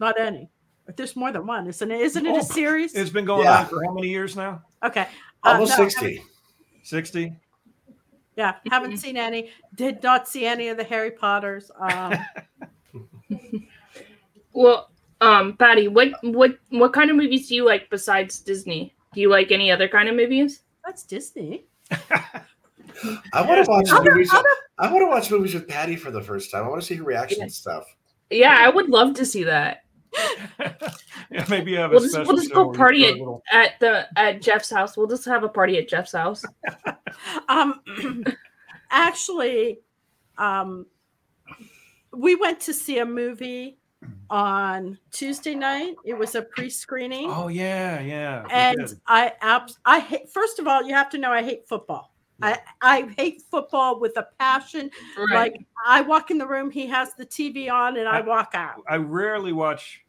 not 0.00 0.18
any. 0.18 0.48
If 0.88 0.96
there's 0.96 1.14
more 1.14 1.30
than 1.30 1.46
one, 1.46 1.66
isn't 1.66 1.90
it? 1.90 2.00
Isn't 2.00 2.26
it 2.26 2.34
a 2.34 2.38
oh, 2.38 2.42
series? 2.42 2.94
It's 2.94 3.10
been 3.10 3.24
going 3.24 3.44
yeah. 3.44 3.60
on 3.60 3.66
for 3.66 3.84
how 3.84 3.92
many 3.92 4.08
years 4.08 4.36
now? 4.36 4.62
Okay, 4.82 5.06
uh, 5.44 5.50
almost 5.50 5.78
no, 5.78 5.84
sixty. 5.84 6.22
Sixty. 6.82 7.36
Yeah, 8.36 8.54
haven't 8.70 8.98
seen 8.98 9.16
any. 9.16 9.50
Did 9.74 10.02
not 10.02 10.28
see 10.28 10.46
any 10.46 10.68
of 10.68 10.76
the 10.76 10.84
Harry 10.84 11.10
Potters. 11.10 11.70
Um, 11.78 12.14
well, 14.52 14.90
um, 15.20 15.56
Patty, 15.56 15.88
what 15.88 16.10
what 16.22 16.58
what 16.70 16.92
kind 16.92 17.10
of 17.10 17.16
movies 17.16 17.48
do 17.48 17.54
you 17.54 17.64
like 17.64 17.90
besides 17.90 18.40
Disney? 18.40 18.94
Do 19.14 19.20
you 19.20 19.28
like 19.28 19.52
any 19.52 19.70
other 19.70 19.88
kind 19.88 20.08
of 20.08 20.16
movies? 20.16 20.62
That's 20.84 21.04
Disney. 21.04 21.64
I 23.32 23.42
want 23.42 23.64
to 23.64 23.70
watch 23.70 23.90
other, 23.90 24.12
movies. 24.12 24.30
Other... 24.32 24.48
I 24.78 24.90
want 24.90 25.02
to 25.02 25.06
watch 25.06 25.30
movies 25.30 25.54
with 25.54 25.68
Patty 25.68 25.96
for 25.96 26.10
the 26.10 26.22
first 26.22 26.50
time. 26.50 26.64
I 26.64 26.68
want 26.68 26.80
to 26.80 26.86
see 26.86 26.94
her 26.94 27.04
reaction 27.04 27.38
yeah. 27.38 27.44
and 27.44 27.52
stuff. 27.52 27.84
Yeah, 28.30 28.56
I 28.58 28.68
would 28.68 28.88
love 28.88 29.14
to 29.14 29.26
see 29.26 29.44
that. 29.44 29.84
yeah, 31.30 31.46
maybe 31.48 31.74
have 31.74 31.90
we'll 31.90 32.00
just, 32.00 32.16
we'll 32.18 32.36
just 32.36 32.52
go 32.52 32.70
party 32.70 33.06
at, 33.06 33.14
little... 33.14 33.42
at 33.50 33.80
the 33.80 34.06
at 34.18 34.42
Jeff's 34.42 34.70
house. 34.70 34.96
We'll 34.96 35.06
just 35.06 35.24
have 35.24 35.44
a 35.44 35.48
party 35.48 35.78
at 35.78 35.88
Jeff's 35.88 36.12
house. 36.12 36.44
um, 37.48 37.80
actually, 38.90 39.80
um, 40.38 40.86
we 42.12 42.34
went 42.34 42.60
to 42.60 42.74
see 42.74 42.98
a 42.98 43.06
movie 43.06 43.78
on 44.28 44.98
Tuesday 45.12 45.54
night. 45.54 45.94
It 46.04 46.14
was 46.14 46.34
a 46.34 46.42
pre-screening. 46.42 47.30
Oh 47.30 47.48
yeah, 47.48 48.00
yeah. 48.00 48.46
And 48.50 48.94
I 49.06 49.32
abs- 49.40 49.78
I 49.84 50.00
hate 50.00 50.30
first 50.30 50.58
of 50.58 50.66
all, 50.66 50.82
you 50.82 50.94
have 50.94 51.10
to 51.10 51.18
know 51.18 51.32
I 51.32 51.42
hate 51.42 51.66
football. 51.66 52.12
I, 52.42 52.58
I 52.80 53.02
hate 53.16 53.42
football 53.50 54.00
with 54.00 54.16
a 54.16 54.26
passion. 54.38 54.90
Right. 55.16 55.52
Like 55.52 55.66
I 55.86 56.00
walk 56.00 56.30
in 56.30 56.38
the 56.38 56.46
room, 56.46 56.70
he 56.70 56.86
has 56.88 57.14
the 57.14 57.24
TV 57.24 57.70
on, 57.70 57.96
and 57.96 58.08
I, 58.08 58.18
I 58.18 58.20
walk 58.22 58.50
out. 58.54 58.82
I 58.88 58.96
rarely 58.96 59.52
watch 59.52 60.01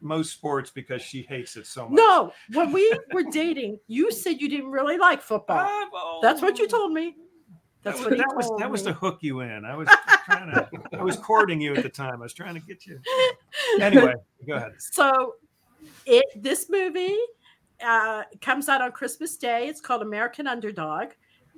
most 0.00 0.32
sports 0.32 0.70
because 0.70 1.02
she 1.02 1.22
hates 1.22 1.56
it 1.56 1.66
so 1.66 1.88
much. 1.88 1.96
No, 1.96 2.32
when 2.52 2.72
we 2.72 2.98
were 3.12 3.24
dating, 3.24 3.78
you 3.86 4.10
said 4.10 4.40
you 4.40 4.48
didn't 4.48 4.70
really 4.70 4.98
like 4.98 5.22
football. 5.22 5.66
Oh, 5.66 6.20
That's 6.22 6.42
what 6.42 6.58
you 6.58 6.68
told 6.68 6.92
me. 6.92 7.16
That's 7.82 7.98
that 8.00 8.10
was, 8.10 8.18
that 8.18 8.36
was 8.36 8.50
that 8.58 8.70
was 8.70 8.82
to 8.82 8.92
hook 8.92 9.18
you 9.22 9.40
in. 9.40 9.64
I 9.64 9.74
was 9.74 9.88
trying 10.26 10.52
to 10.52 10.68
I 10.92 11.02
was 11.02 11.16
courting 11.16 11.62
you 11.62 11.74
at 11.74 11.82
the 11.82 11.88
time. 11.88 12.16
I 12.16 12.24
was 12.24 12.34
trying 12.34 12.54
to 12.54 12.60
get 12.60 12.86
you. 12.86 13.00
Anyway, 13.80 14.14
go 14.46 14.54
ahead. 14.54 14.72
So 14.78 15.34
it 16.04 16.26
this 16.36 16.68
movie 16.68 17.16
uh, 17.82 18.24
comes 18.42 18.68
out 18.68 18.82
on 18.82 18.92
Christmas 18.92 19.38
Day. 19.38 19.66
It's 19.66 19.80
called 19.80 20.02
American 20.02 20.46
Underdog, 20.46 21.12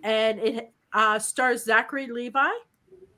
and 0.04 0.38
it 0.38 0.72
uh, 0.92 1.18
stars 1.18 1.64
Zachary 1.64 2.06
Levi. 2.06 2.50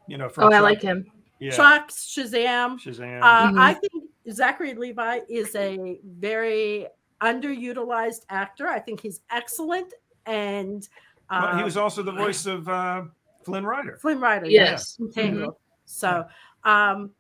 You 0.09 0.17
know, 0.17 0.31
from 0.31 0.45
oh, 0.45 0.57
I 0.57 0.61
like 0.61 0.81
him. 0.81 1.05
Yeah. 1.41 1.51
Chuck 1.51 1.91
Shazam. 1.91 2.79
Shazam. 2.81 3.21
Uh, 3.23 3.49
mm-hmm. 3.49 3.59
I 3.59 3.75
think 3.75 4.05
Zachary 4.31 4.75
Levi 4.75 5.21
is 5.29 5.55
a 5.55 5.99
very 6.05 6.87
underutilized 7.21 8.23
actor. 8.31 8.69
I 8.69 8.79
think 8.79 9.01
he's 9.01 9.21
excellent 9.31 9.93
and 10.27 10.89
well, 11.31 11.57
he 11.57 11.65
was 11.65 11.77
also 11.77 12.03
the 12.03 12.13
voice 12.13 12.47
of 12.47 12.69
uh, 12.69 13.03
Flynn 13.45 13.65
Rider. 13.65 13.99
Flynn 14.01 14.21
Rider, 14.21 14.47
yes. 14.47 14.97
yes. 15.01 15.17
Mm-hmm. 15.17 15.51
So, 15.85 16.27
um, 16.65 17.11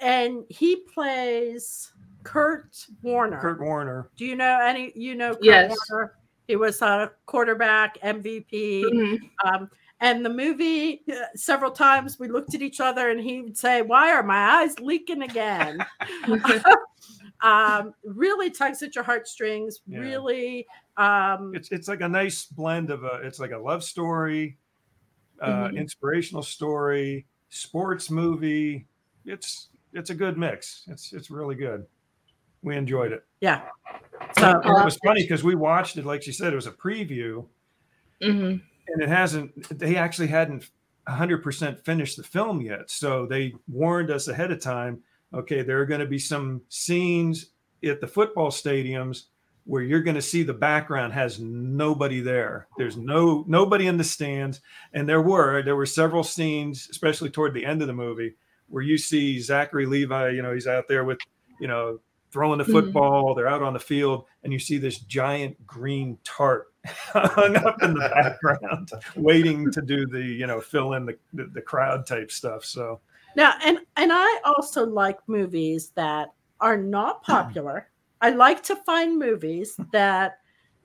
and 0.00 0.44
he 0.48 0.76
plays 0.92 1.92
Kurt 2.24 2.86
Warner. 3.02 3.40
Kurt 3.40 3.60
Warner. 3.60 4.10
Do 4.16 4.24
you 4.26 4.36
know 4.36 4.60
any? 4.60 4.92
You 4.94 5.14
know 5.14 5.34
Kurt 5.34 5.44
yes. 5.44 5.76
Warner? 5.90 6.14
He 6.48 6.56
was 6.56 6.82
a 6.82 7.12
quarterback, 7.26 8.00
MVP. 8.02 8.84
Mm-hmm. 8.84 9.48
Um, 9.48 9.70
and 10.02 10.26
the 10.26 10.30
movie, 10.30 11.04
uh, 11.08 11.14
several 11.36 11.70
times 11.70 12.18
we 12.18 12.26
looked 12.26 12.56
at 12.56 12.60
each 12.60 12.80
other 12.80 13.08
and 13.08 13.20
he 13.20 13.40
would 13.40 13.56
say, 13.56 13.82
Why 13.82 14.12
are 14.12 14.24
my 14.24 14.62
eyes 14.62 14.78
leaking 14.80 15.22
again? 15.22 15.78
um, 17.40 17.94
really 18.04 18.50
tugs 18.50 18.82
at 18.82 18.96
your 18.96 19.04
heartstrings. 19.04 19.80
Yeah. 19.86 20.00
Really, 20.00 20.66
um, 20.96 21.52
it's 21.54 21.70
it's 21.70 21.86
like 21.86 22.00
a 22.00 22.08
nice 22.08 22.46
blend 22.46 22.90
of 22.90 23.04
a. 23.04 23.20
It's 23.22 23.38
like 23.38 23.52
a 23.52 23.58
love 23.58 23.84
story, 23.84 24.58
uh, 25.40 25.66
mm-hmm. 25.66 25.76
inspirational 25.76 26.42
story, 26.42 27.26
sports 27.48 28.10
movie. 28.10 28.88
It's 29.24 29.68
it's 29.92 30.10
a 30.10 30.14
good 30.16 30.36
mix. 30.36 30.82
It's 30.88 31.12
it's 31.12 31.30
really 31.30 31.54
good. 31.54 31.86
We 32.62 32.76
enjoyed 32.76 33.12
it. 33.12 33.24
Yeah. 33.40 33.62
So 34.36 34.50
it 34.50 34.84
was 34.84 34.98
funny 35.04 35.22
because 35.22 35.44
we 35.44 35.54
watched 35.54 35.96
it. 35.96 36.04
Like 36.04 36.24
she 36.24 36.32
said, 36.32 36.52
it 36.52 36.56
was 36.56 36.66
a 36.66 36.72
preview, 36.72 37.46
mm-hmm. 38.20 38.56
And 38.88 39.02
it 39.02 39.08
hasn't. 39.08 39.78
They 39.78 39.96
actually 39.96 40.28
hadn't 40.28 40.70
100% 41.08 41.84
finished 41.84 42.16
the 42.16 42.22
film 42.22 42.60
yet, 42.60 42.90
so 42.90 43.26
they 43.26 43.54
warned 43.68 44.10
us 44.10 44.28
ahead 44.28 44.50
of 44.50 44.60
time 44.60 45.02
okay, 45.34 45.62
there 45.62 45.80
are 45.80 45.86
going 45.86 46.00
to 46.00 46.06
be 46.06 46.18
some 46.18 46.62
scenes 46.68 47.46
at 47.84 48.00
the 48.00 48.06
football 48.06 48.50
stadiums 48.50 49.24
where 49.64 49.82
you're 49.82 50.02
going 50.02 50.16
to 50.16 50.22
see 50.22 50.42
the 50.42 50.52
background 50.52 51.12
has 51.12 51.38
nobody 51.38 52.20
there. 52.20 52.66
There's 52.76 52.96
no 52.96 53.44
nobody 53.46 53.86
in 53.86 53.96
the 53.96 54.04
stands, 54.04 54.60
and 54.92 55.08
there 55.08 55.22
were 55.22 55.62
there 55.62 55.76
were 55.76 55.86
several 55.86 56.24
scenes, 56.24 56.88
especially 56.90 57.30
toward 57.30 57.54
the 57.54 57.64
end 57.64 57.80
of 57.80 57.88
the 57.88 57.94
movie, 57.94 58.34
where 58.68 58.82
you 58.82 58.98
see 58.98 59.38
Zachary 59.38 59.86
Levi. 59.86 60.30
You 60.30 60.42
know, 60.42 60.52
he's 60.52 60.66
out 60.66 60.88
there 60.88 61.04
with 61.04 61.18
you 61.60 61.68
know 61.68 62.00
throwing 62.32 62.58
the 62.58 62.64
mm-hmm. 62.64 62.72
football. 62.72 63.26
Mm-hmm. 63.26 63.38
They're 63.38 63.48
out 63.48 63.62
on 63.62 63.74
the 63.74 63.78
field, 63.78 64.24
and 64.42 64.52
you 64.52 64.58
see 64.58 64.78
this 64.78 64.98
giant 64.98 65.64
green 65.66 66.18
tarp 66.24 66.72
hung 66.86 67.56
up 67.56 67.82
in 67.82 67.94
the 67.94 68.08
background, 68.08 68.90
waiting 69.16 69.70
to 69.70 69.82
do 69.82 70.06
the 70.06 70.22
you 70.22 70.46
know 70.46 70.60
fill 70.60 70.94
in 70.94 71.06
the, 71.06 71.16
the 71.32 71.44
the 71.44 71.62
crowd 71.62 72.06
type 72.06 72.32
stuff. 72.32 72.64
So 72.64 73.00
now, 73.36 73.54
and 73.64 73.78
and 73.96 74.10
I 74.12 74.40
also 74.44 74.84
like 74.84 75.18
movies 75.28 75.90
that 75.94 76.32
are 76.60 76.76
not 76.76 77.22
popular. 77.24 77.88
I 78.20 78.30
like 78.30 78.62
to 78.64 78.76
find 78.76 79.18
movies 79.18 79.76
that 79.92 80.38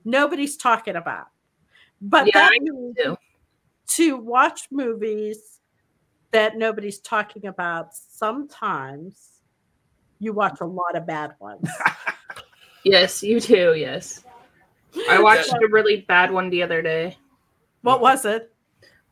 nobody's 0.04 0.56
talking 0.56 0.96
about. 0.96 1.28
But 2.00 2.26
yeah, 2.26 2.48
that 2.50 3.18
to 3.88 4.16
watch 4.16 4.68
movies 4.70 5.60
that 6.30 6.56
nobody's 6.56 6.98
talking 6.98 7.46
about, 7.46 7.94
sometimes 7.94 9.37
you 10.18 10.32
watch 10.32 10.60
a 10.60 10.66
lot 10.66 10.96
of 10.96 11.06
bad 11.06 11.34
ones. 11.40 11.68
yes, 12.84 13.22
you 13.22 13.40
do. 13.40 13.74
Yes. 13.74 14.24
I 15.08 15.20
watched 15.20 15.52
a 15.52 15.68
really 15.68 16.02
bad 16.02 16.30
one 16.30 16.50
the 16.50 16.62
other 16.62 16.82
day. 16.82 17.16
What 17.82 18.00
was 18.00 18.24
it? 18.24 18.52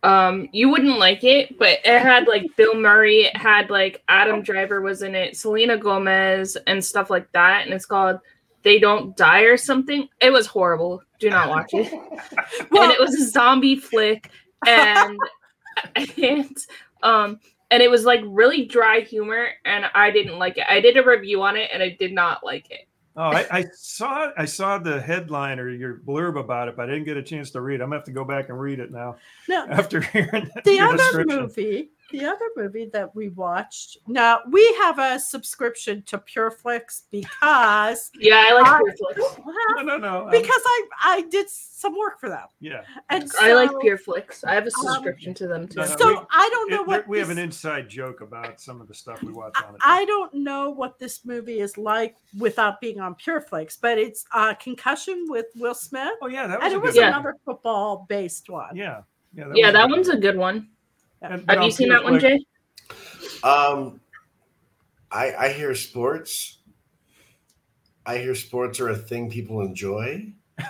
Um, 0.03 0.49
you 0.53 0.69
wouldn't 0.69 0.99
like 0.99 1.25
it, 1.25 1.59
but 1.59 1.81
it 1.85 2.01
had 2.01 2.29
like 2.29 2.45
Bill 2.57 2.75
Murray, 2.75 3.23
it 3.23 3.37
had 3.37 3.71
like 3.71 4.03
Adam 4.09 4.43
Driver 4.43 4.81
was 4.81 5.03
in 5.03 5.15
it, 5.15 5.37
Selena 5.37 5.77
Gomez, 5.77 6.57
and 6.67 6.85
stuff 6.85 7.11
like 7.11 7.31
that. 7.33 7.65
And 7.65 7.75
it's 7.75 7.87
called 7.87 8.21
They 8.63 8.79
Don't 8.79 9.17
Die 9.17 9.41
or 9.41 9.57
something. 9.57 10.09
It 10.21 10.31
was 10.31 10.47
horrible. 10.47 11.03
Do 11.19 11.31
not 11.31 11.49
watch 11.49 11.71
it. 11.73 11.93
Well- 12.71 12.85
and 12.85 12.93
it 12.93 13.01
was 13.01 13.15
a 13.15 13.29
zombie 13.31 13.77
flick, 13.77 14.31
and 14.67 15.19
and 16.17 16.57
um 17.03 17.41
and 17.71 17.83
it 17.83 17.91
was 17.91 18.05
like 18.05 18.21
really 18.25 18.65
dry 18.67 19.01
humor, 19.01 19.49
and 19.65 19.87
I 19.95 20.11
didn't 20.11 20.39
like 20.39 20.59
it. 20.59 20.65
I 20.69 20.81
did 20.81 20.97
a 20.97 21.03
review 21.05 21.43
on 21.43 21.57
it, 21.57 21.71
and 21.73 21.83
I 21.83 21.97
did 21.99 22.13
not 22.13 22.45
like 22.45 22.71
it. 22.71 22.87
Oh, 23.17 23.23
I, 23.31 23.47
I 23.59 23.65
saw 23.75 24.31
I 24.37 24.45
saw 24.45 24.79
the 24.79 25.01
headline 25.01 25.59
or 25.59 25.71
your 25.71 26.01
blurb 26.07 26.39
about 26.39 26.69
it, 26.69 26.77
but 26.77 26.85
I 26.89 26.93
didn't 26.93 27.05
get 27.07 27.17
a 27.17 27.23
chance 27.23 27.51
to 27.53 27.61
read. 27.61 27.81
it. 27.81 27.83
I'm 27.83 27.89
gonna 27.91 27.97
have 27.97 28.05
to 28.07 28.13
go 28.13 28.25
back 28.25 28.49
and 28.51 28.61
read 28.61 28.79
it 28.79 28.91
now 28.93 29.17
No, 29.49 29.67
after 29.71 30.01
hearing 30.01 30.51
the 30.65 30.75
your 30.75 30.89
other 30.89 30.97
description. 30.99 31.41
movie, 31.41 31.91
the 32.11 32.25
other 32.25 32.45
movie 32.57 32.89
that 32.93 33.15
we 33.15 33.29
watched. 33.31 33.99
Now 34.07 34.41
we 34.51 34.65
have 34.81 34.99
a 34.99 35.19
subscription 35.19 36.03
to 36.07 36.19
PureFlix 36.19 37.03
because 37.11 38.11
Yeah, 38.19 38.45
I 38.49 38.53
like 38.55 38.67
I- 38.67 38.81
Pureflix. 38.81 39.45
No, 39.77 39.83
no, 39.83 39.97
no. 39.97 40.23
I'm- 40.23 40.31
because 40.31 40.63
I 40.65 40.83
I 41.03 41.21
did 41.31 41.49
some 41.51 41.97
work 41.99 42.19
for 42.21 42.29
them, 42.29 42.47
yeah. 42.61 42.83
and 43.11 43.31
I 43.41 43.53
like 43.55 43.71
Pureflix. 43.71 44.45
I 44.45 44.55
have 44.55 44.65
a 44.65 44.71
Um, 44.79 44.95
subscription 44.95 45.35
to 45.35 45.47
them 45.47 45.69
too. 45.69 45.81
No, 45.81 45.87
no, 45.87 45.97
So 45.97 46.09
we- 46.09 46.27
I 46.31 46.49
don't 46.53 46.71
know 46.71 46.83
It- 46.83 46.87
what 46.87 47.09
we 47.09 47.19
have 47.19 47.31
an 47.31 47.39
inside 47.39 47.89
joke 47.89 48.21
about 48.23 48.61
some 48.61 48.81
of 48.81 48.89
the 48.89 48.95
stuff 48.95 49.23
we 49.23 49.33
watch 49.33 49.55
on 49.67 49.75
it. 49.75 49.81
I 49.85 50.05
don't 50.07 50.33
know 50.35 50.71
what 50.71 50.99
this 50.99 51.25
movie 51.25 51.61
is 51.61 51.77
like 51.77 52.17
without 52.39 52.81
being 52.81 53.01
on 53.01 53.15
PureFlix, 53.17 53.79
but 53.81 53.99
it's 53.99 54.25
uh, 54.33 54.55
Concussion 54.55 55.27
with 55.29 55.47
Will 55.57 55.75
Smith, 55.75 56.13
oh 56.23 56.29
yeah, 56.29 56.47
that 56.47 56.61
was 56.61 56.65
and 56.67 56.75
a 56.75 56.77
it 56.77 56.81
good 56.81 56.87
was 56.87 56.95
one. 56.97 57.03
Yeah. 57.05 57.09
another 57.11 57.35
football 57.45 58.07
based 58.09 58.49
one. 58.49 58.75
Yeah, 58.77 59.03
yeah. 59.35 59.45
yeah, 59.55 59.67
was 59.67 59.73
that 59.75 59.89
one's 59.91 60.09
a 60.09 60.17
good 60.17 60.37
one. 60.37 60.69
And- 61.23 61.45
Have 61.51 61.63
you 61.63 61.71
seen 61.71 61.89
that 61.89 62.05
one, 62.05 62.19
Jay? 62.21 62.45
Um, 63.43 64.01
I 65.11 65.35
I 65.35 65.49
hear 65.53 65.75
sports. 65.75 66.59
I 68.05 68.19
hear 68.19 68.35
sports 68.35 68.79
are 68.81 68.91
a 68.91 68.97
thing 68.97 69.31
people 69.31 69.61
enjoy. 69.63 70.33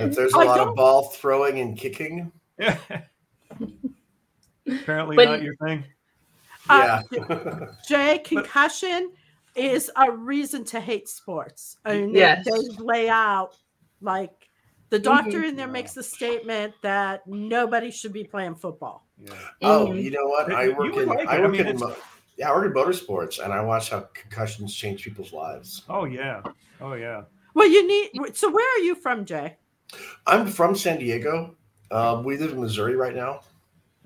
If 0.00 0.14
there's 0.14 0.32
a 0.32 0.38
I 0.38 0.44
lot 0.44 0.58
don't- 0.58 0.68
of 0.68 0.74
ball 0.76 1.08
throwing 1.10 1.58
and 1.58 1.76
kicking, 1.76 2.30
Yeah. 2.56 2.78
Apparently 4.68 5.16
But- 5.16 5.24
not 5.24 5.42
your 5.42 5.56
thing. 5.56 5.82
Uh, 6.68 7.02
yeah. 7.12 7.66
Jay, 7.88 8.18
concussion 8.24 9.10
is 9.56 9.90
a 9.96 10.12
reason 10.12 10.64
to 10.66 10.78
hate 10.80 11.08
sports. 11.08 11.78
I 11.84 11.94
mean, 11.94 12.12
they- 12.12 12.20
Yes. 12.20 12.44
they, 12.44 12.82
lay 12.84 13.08
out 13.08 13.56
like 14.00 14.37
the 14.90 14.98
doctor 14.98 15.44
in 15.44 15.56
there 15.56 15.68
makes 15.68 15.92
the 15.92 16.02
statement 16.02 16.74
that 16.82 17.26
nobody 17.26 17.90
should 17.90 18.12
be 18.12 18.24
playing 18.24 18.54
football. 18.54 19.06
Yeah. 19.22 19.34
oh, 19.62 19.92
you 19.92 20.10
know 20.10 20.26
what? 20.26 20.52
I 20.52 20.68
work 20.68 20.96
in 20.96 21.06
like 21.06 21.20
it. 21.20 21.28
I 21.28 21.36
I 21.36 21.40
work 21.40 21.52
mean, 21.52 21.66
in 21.66 21.78
mo- 21.78 21.96
yeah, 22.36 22.50
I 22.50 22.54
work 22.54 22.66
in 22.66 22.72
motorsports, 22.72 23.42
and 23.42 23.52
I 23.52 23.60
watch 23.60 23.90
how 23.90 24.08
concussions 24.14 24.74
change 24.74 25.02
people's 25.02 25.32
lives. 25.32 25.82
Oh 25.88 26.04
yeah. 26.04 26.42
Oh 26.80 26.94
yeah. 26.94 27.22
Well, 27.54 27.68
you 27.68 27.86
need. 27.86 28.36
So, 28.36 28.50
where 28.50 28.76
are 28.76 28.82
you 28.82 28.94
from, 28.94 29.24
Jay? 29.24 29.56
I'm 30.26 30.46
from 30.46 30.76
San 30.76 30.98
Diego. 30.98 31.56
Um, 31.90 32.22
we 32.22 32.36
live 32.36 32.52
in 32.52 32.60
Missouri 32.60 32.94
right 32.94 33.14
now. 33.14 33.40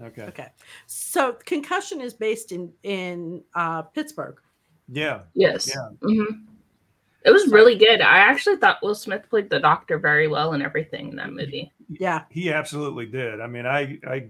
Okay. 0.03 0.23
Okay, 0.23 0.49
so 0.87 1.35
concussion 1.45 2.01
is 2.01 2.15
based 2.15 2.53
in 2.53 2.73
in 2.83 3.43
uh, 3.55 3.83
Pittsburgh. 3.83 4.37
Yeah. 4.89 5.21
Yes. 5.35 5.69
Yeah. 5.69 5.89
hmm 6.01 6.25
It 7.25 7.31
was 7.31 7.49
really 7.49 7.77
good. 7.77 8.01
I 8.01 8.19
actually 8.19 8.57
thought 8.57 8.83
Will 8.83 8.95
Smith 8.95 9.23
played 9.31 9.49
the 9.49 9.61
doctor 9.61 9.99
very 9.99 10.29
well 10.29 10.53
and 10.55 10.63
everything 10.63 11.11
in 11.11 11.17
that 11.17 11.33
movie. 11.33 11.73
Yeah, 11.89 12.25
He 12.31 12.53
absolutely 12.53 13.07
did. 13.07 13.41
I 13.41 13.47
mean, 13.47 13.67
I, 13.67 13.99
I, 14.07 14.29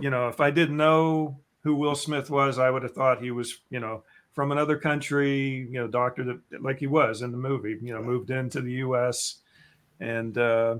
you 0.00 0.10
know, 0.10 0.28
if 0.28 0.40
I 0.40 0.50
didn't 0.50 0.76
know 0.76 1.40
who 1.62 1.74
Will 1.74 1.94
Smith 1.94 2.30
was, 2.30 2.58
I 2.58 2.70
would 2.70 2.82
have 2.82 2.92
thought 2.92 3.22
he 3.22 3.30
was, 3.30 3.60
you 3.70 3.80
know, 3.80 4.02
from 4.34 4.52
another 4.52 4.76
country, 4.76 5.66
you 5.70 5.80
know, 5.80 5.88
doctor 5.88 6.24
that 6.24 6.62
like 6.62 6.78
he 6.78 6.86
was 6.86 7.22
in 7.22 7.32
the 7.32 7.38
movie, 7.38 7.78
you 7.80 7.94
know, 7.94 8.02
moved 8.02 8.30
into 8.30 8.60
the 8.60 8.72
U.S. 8.72 9.36
and, 9.98 10.36
uh, 10.36 10.76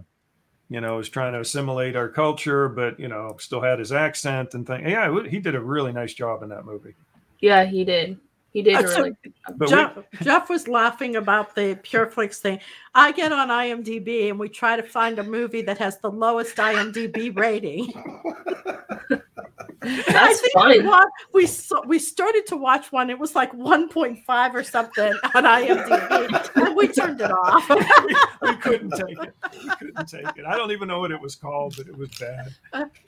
you 0.68 0.81
know, 0.81 0.96
was 0.96 1.09
trying 1.09 1.33
to 1.33 1.40
assimilate 1.40 1.96
our 1.96 2.09
culture, 2.09 2.68
but 2.68 2.98
you 3.00 3.09
know, 3.09 3.37
still 3.38 3.62
had 3.62 3.78
his 3.78 3.92
accent 3.92 4.54
and 4.54 4.66
thing. 4.66 4.88
Yeah, 4.88 5.22
he 5.28 5.38
did 5.38 5.54
a 5.54 5.61
really 5.61 5.92
nice 5.92 6.12
job 6.12 6.42
in 6.42 6.48
that 6.50 6.66
movie. 6.66 6.94
Yeah, 7.40 7.64
he 7.64 7.85
did. 7.85 8.18
He 8.57 8.62
did 8.62 8.77
Uh, 8.77 8.87
so- 8.88 8.99
really 9.03 9.16
good 9.23 9.35
job. 9.47 9.59
But 9.59 9.69
Jeff, 9.69 9.99
Jeff 10.23 10.49
was 10.49 10.66
laughing 10.66 11.16
about 11.16 11.55
the 11.55 11.79
PureFlix 11.83 12.37
thing. 12.38 12.59
I 12.95 13.12
get 13.12 13.31
on 13.31 13.49
IMDb 13.49 14.31
and 14.31 14.38
we 14.38 14.49
try 14.49 14.77
to 14.77 14.83
find 14.83 15.19
a 15.19 15.23
movie 15.23 15.61
that 15.61 15.77
has 15.77 15.99
the 15.99 16.11
lowest 16.11 16.57
IMDb 16.57 17.37
rating. 17.37 17.92
I 19.83 20.03
That's 20.09 20.40
think 20.40 20.55
we, 20.55 20.79
fun. 20.81 20.87
wa- 20.87 21.07
we 21.35 21.46
saw, 21.46 21.83
we 21.87 21.99
started 21.99 22.46
to 22.46 22.57
watch 22.57 22.90
one. 22.90 23.11
It 23.11 23.18
was 23.18 23.35
like 23.35 23.53
1.5 23.53 24.55
or 24.55 24.62
something 24.64 25.12
on 25.35 25.44
IMDb, 25.44 26.51
and 26.66 26.75
we 26.77 26.88
turned 26.88 27.20
it 27.20 27.31
off. 27.31 27.68
we, 27.70 28.51
we 28.51 28.57
couldn't 28.57 28.90
take 28.92 29.22
it. 29.22 29.35
We 29.62 29.68
couldn't 29.77 30.07
take 30.09 30.27
it. 30.38 30.44
I 30.46 30.57
don't 30.57 30.70
even 30.72 30.88
know 30.88 31.01
what 31.01 31.11
it 31.11 31.20
was 31.20 31.37
called, 31.37 31.75
but 31.77 31.87
it 31.87 31.96
was 31.96 32.09
bad. 32.18 32.55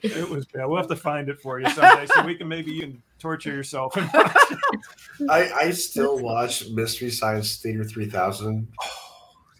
It 0.03 0.29
was 0.29 0.45
bad. 0.45 0.65
We'll 0.67 0.77
have 0.77 0.87
to 0.89 0.95
find 0.95 1.29
it 1.29 1.39
for 1.41 1.59
you 1.59 1.69
someday, 1.71 2.05
so 2.05 2.23
we 2.23 2.35
can 2.35 2.47
maybe 2.47 2.71
you 2.71 2.81
can 2.81 3.03
torture 3.19 3.51
yourself 3.53 3.97
and 3.97 4.09
watch 4.13 4.35
it. 4.51 4.59
I, 5.29 5.51
I 5.51 5.71
still 5.71 6.19
watch 6.19 6.69
Mystery 6.69 7.09
Science 7.09 7.57
Theater 7.57 7.83
3000. 7.83 8.67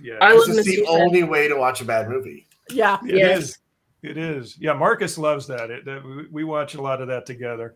Yeah, 0.01 0.13
I 0.21 0.31
This 0.31 0.47
love 0.47 0.57
is 0.59 0.65
the 0.65 0.75
Science. 0.75 0.89
only 0.89 1.23
way 1.23 1.49
to 1.49 1.55
watch 1.57 1.81
a 1.81 1.83
bad 1.85 2.07
movie. 2.07 2.47
yeah, 2.69 2.99
it 3.03 3.15
Yes. 3.17 3.39
is. 3.41 3.57
It 4.01 4.17
is. 4.17 4.57
Yeah, 4.59 4.73
Marcus 4.73 5.17
loves 5.17 5.47
that. 5.47 5.69
It, 5.71 5.85
that 5.85 6.03
we, 6.05 6.27
we 6.31 6.43
watch 6.43 6.75
a 6.75 6.81
lot 6.81 7.01
of 7.01 7.07
that 7.09 7.25
together. 7.25 7.75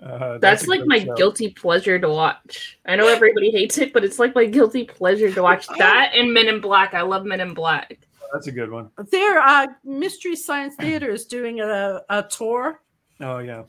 Uh, 0.00 0.36
That's 0.38 0.66
a 0.66 0.70
like 0.70 0.84
my 0.86 1.02
show. 1.04 1.14
guilty 1.14 1.48
pleasure 1.50 1.98
to 1.98 2.08
watch. 2.08 2.78
I 2.86 2.96
know 2.96 3.08
everybody 3.08 3.50
hates 3.50 3.78
it, 3.78 3.92
but 3.94 4.04
it's 4.04 4.18
like 4.18 4.34
my 4.34 4.44
guilty 4.44 4.84
pleasure 4.84 5.32
to 5.32 5.42
watch 5.42 5.66
that 5.78 6.12
and 6.14 6.32
Men 6.34 6.48
in 6.48 6.60
Black. 6.60 6.92
I 6.94 7.00
love 7.02 7.24
Men 7.24 7.40
in 7.40 7.54
Black. 7.54 7.98
That's 8.32 8.46
a 8.48 8.52
good 8.52 8.70
one. 8.70 8.90
their 9.10 9.38
uh, 9.40 9.68
Mystery 9.84 10.36
Science 10.36 10.74
Theater 10.76 11.08
is 11.10 11.24
doing 11.24 11.60
a, 11.60 12.02
a 12.10 12.22
tour, 12.24 12.82
Oh 13.20 13.38
yeah. 13.38 13.62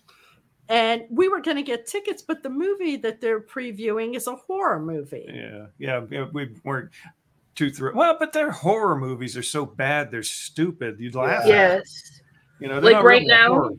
and 0.68 1.04
we 1.10 1.30
were 1.30 1.40
going 1.40 1.56
to 1.58 1.64
get 1.64 1.88
tickets, 1.88 2.22
but 2.24 2.44
the 2.44 2.50
movie 2.50 2.98
that 2.98 3.22
they're 3.22 3.40
previewing 3.40 4.16
is 4.16 4.28
a 4.28 4.36
horror 4.36 4.80
movie. 4.82 5.26
Yeah, 5.34 5.68
yeah, 5.78 6.02
yeah, 6.12 6.26
we 6.34 6.50
weren't 6.66 6.90
too 7.58 7.70
thrilled. 7.70 7.96
Well, 7.98 8.16
but 8.18 8.32
their 8.32 8.52
horror 8.52 8.96
movies 8.98 9.36
are 9.36 9.44
so 9.44 9.66
bad, 9.66 10.12
they're 10.12 10.24
stupid. 10.24 10.96
You'd 11.00 11.16
laugh. 11.16 11.42
at 11.42 11.48
them. 11.48 11.50
Yes. 11.50 12.22
You 12.60 12.70
know, 12.70 12.80
Like 12.80 13.04
right 13.04 13.26
now, 13.26 13.50
horror. 13.50 13.72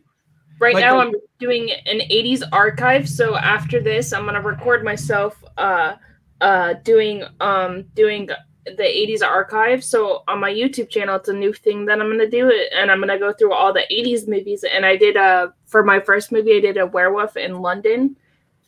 Right 0.61 0.75
Like 0.75 0.85
now, 0.85 0.97
the- 0.97 1.01
I'm 1.07 1.13
doing 1.39 1.71
an 1.87 2.01
80s 2.11 2.43
archive. 2.53 3.09
So 3.09 3.37
after 3.37 3.81
this, 3.81 4.13
I'm 4.13 4.25
gonna 4.27 4.43
record 4.43 4.85
myself 4.85 5.43
uh, 5.57 5.95
uh, 6.41 6.75
doing 6.85 7.23
um, 7.41 7.85
doing 7.95 8.27
the 8.67 8.83
80s 8.83 9.23
archive. 9.23 9.83
So 9.85 10.25
on 10.29 10.41
my 10.41 10.53
YouTube 10.53 10.91
channel, 10.91 11.15
it's 11.17 11.29
a 11.29 11.33
new 11.33 11.53
thing 11.53 11.87
that 11.87 12.01
I'm 12.01 12.11
gonna 12.11 12.29
do 12.29 12.49
it, 12.49 12.73
and 12.75 12.91
I'm 12.91 12.99
gonna 13.01 13.19
go 13.19 13.33
through 13.33 13.53
all 13.53 13.73
the 13.73 13.85
80s 13.91 14.27
movies. 14.29 14.65
And 14.65 14.85
I 14.85 14.97
did 14.97 15.17
a 15.17 15.55
for 15.67 15.85
my 15.85 16.01
first 16.01 16.33
movie, 16.33 16.57
I 16.57 16.61
did 16.61 16.77
a 16.77 16.87
werewolf 16.87 17.37
in 17.37 17.61
London, 17.63 18.17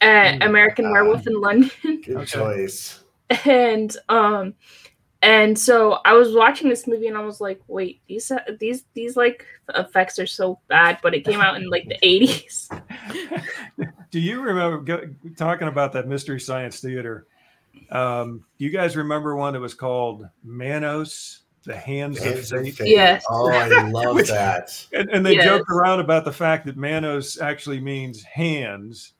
uh, 0.00 0.04
Mm. 0.06 0.46
American 0.46 0.86
Ah. 0.86 0.92
Werewolf 0.92 1.26
in 1.26 1.40
London. 1.40 1.70
Good 1.82 2.26
choice. 2.28 3.02
and 3.44 3.96
um 4.08 4.54
and 5.22 5.58
so 5.58 5.98
i 6.04 6.12
was 6.14 6.34
watching 6.34 6.68
this 6.68 6.86
movie 6.86 7.06
and 7.06 7.16
i 7.16 7.20
was 7.20 7.40
like 7.40 7.60
wait 7.68 8.00
these 8.08 8.32
these 8.58 8.84
these 8.94 9.16
like 9.16 9.44
effects 9.74 10.18
are 10.18 10.26
so 10.26 10.58
bad 10.68 10.98
but 11.02 11.14
it 11.14 11.24
came 11.24 11.40
out 11.40 11.56
in 11.56 11.68
like 11.68 11.86
the 11.88 11.98
80s 12.02 12.68
Do 14.10 14.18
you 14.18 14.40
remember 14.42 14.78
go, 14.78 15.08
talking 15.36 15.68
about 15.68 15.92
that 15.92 16.08
Mystery 16.08 16.40
Science 16.40 16.80
Theater? 16.80 17.26
Um, 17.92 18.44
do 18.58 18.64
you 18.64 18.70
guys 18.70 18.96
remember 18.96 19.36
one 19.36 19.52
that 19.52 19.60
was 19.60 19.72
called 19.74 20.28
Manos, 20.42 21.42
the 21.64 21.76
Hands 21.76 22.18
of 22.18 22.24
Hands 22.24 22.52
of 22.52 22.64
Fate? 22.64 22.74
Fate. 22.74 22.88
Yes. 22.88 23.24
Oh, 23.30 23.48
I 23.52 23.88
love 23.88 24.14
Which- 24.16 24.28
that. 24.28 24.84
And, 24.92 25.08
and 25.10 25.24
they 25.24 25.36
Yes. 25.36 25.44
joked 25.44 25.70
around 25.70 26.00
about 26.00 26.24
the 26.24 26.32
fact 26.32 26.66
that 26.66 26.76
Manos 26.76 27.40
actually 27.40 27.78
means 27.80 28.22
hands 28.24 29.12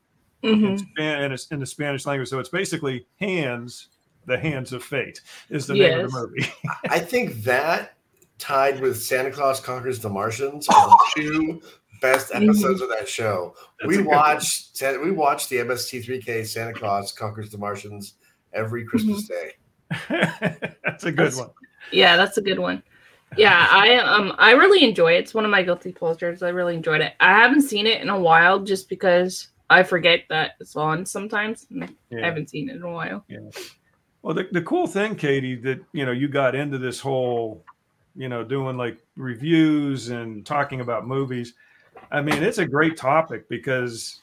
in, 0.43 0.61
Mhm. 0.61 0.79
Span- 0.81 1.23
in, 1.33 1.39
in 1.53 1.61
the 1.61 1.67
Spanish 1.67 2.05
language. 2.05 2.29
So 2.29 2.41
it's 2.41 2.49
basically 2.49 3.07
hands, 3.21 3.89
the 4.31 4.39
hands 4.39 4.73
of 4.73 4.83
fate 4.83 5.21
is 5.51 5.67
the 5.67 5.75
name 5.75 6.05
of 6.05 6.13
the 6.13 6.19
movie. 6.21 6.53
I 6.89 6.99
think 6.99 7.43
that 7.43 7.95
tied 8.39 8.81
with 8.81 9.03
Santa 9.03 9.31
Claus 9.31 9.61
Conquers 9.61 9.99
the 9.99 10.09
Martians 10.09 10.67
are 10.69 10.89
the 10.89 10.99
two 11.17 11.63
best 12.01 12.31
episodes 12.35 12.81
of 12.81 12.89
that 12.89 13.07
show. 13.09 13.55
That's 13.79 13.89
we 13.89 13.97
good 13.99 14.07
watched 14.07 14.83
we 15.03 15.11
watched 15.11 15.51
the 15.51 15.57
MST3K 15.57 16.47
Santa 16.47 16.73
Claus 16.73 17.13
Conquers 17.13 17.51
the 17.51 17.59
Martians 17.59 18.15
every 18.55 18.85
Christmas 18.85 19.29
day. 19.29 19.53
That's 20.09 21.05
a 21.05 21.13
good 21.13 21.19
That's- 21.33 21.37
one. 21.37 21.51
yeah 21.93 22.17
that's 22.17 22.39
a 22.39 22.43
good 22.43 22.59
one. 22.59 22.83
Yeah 23.37 23.67
i 23.71 23.97
um 23.97 24.33
i 24.39 24.53
really 24.53 24.85
enjoy 24.85 25.13
it. 25.15 25.19
It's 25.21 25.35
one 25.35 25.45
of 25.45 25.51
my 25.51 25.63
guilty 25.63 25.93
pleasures. 25.93 26.43
I 26.43 26.51
really 26.51 26.75
enjoyed 26.77 27.01
it. 27.01 27.15
I 27.21 27.33
haven't 27.37 27.63
seen 27.63 27.87
it 27.87 28.01
in 28.01 28.09
a 28.09 28.19
while 28.19 28.61
just 28.61 28.89
because 28.89 29.49
i 29.69 29.83
forget 29.83 30.21
that 30.31 30.53
it's 30.61 30.77
on 30.77 31.05
sometimes. 31.05 31.67
And 31.71 31.85
i 31.85 32.21
haven't 32.21 32.51
seen 32.51 32.71
it 32.71 32.77
in 32.77 32.83
a 32.83 32.91
while 32.91 33.25
Well, 34.23 34.35
the, 34.35 34.49
the 34.53 34.63
cool 34.63 34.87
thing, 34.87 35.17
Katie, 35.17 35.57
that 35.57 35.81
you 35.93 36.05
know 36.05 36.13
you 36.13 36.29
got 36.29 36.55
into 36.55 36.79
this 36.79 37.01
whole 37.01 37.65
you 38.15 38.29
know, 38.29 38.45
doing 38.45 38.77
like 38.77 38.99
reviews 39.17 40.11
and 40.11 40.45
talking 40.45 40.81
about 40.81 41.07
movies. 41.07 41.55
I 42.11 42.21
mean, 42.21 42.43
it's 42.43 42.59
a 42.59 42.67
great 42.67 42.97
topic 42.97 43.49
because 43.49 44.21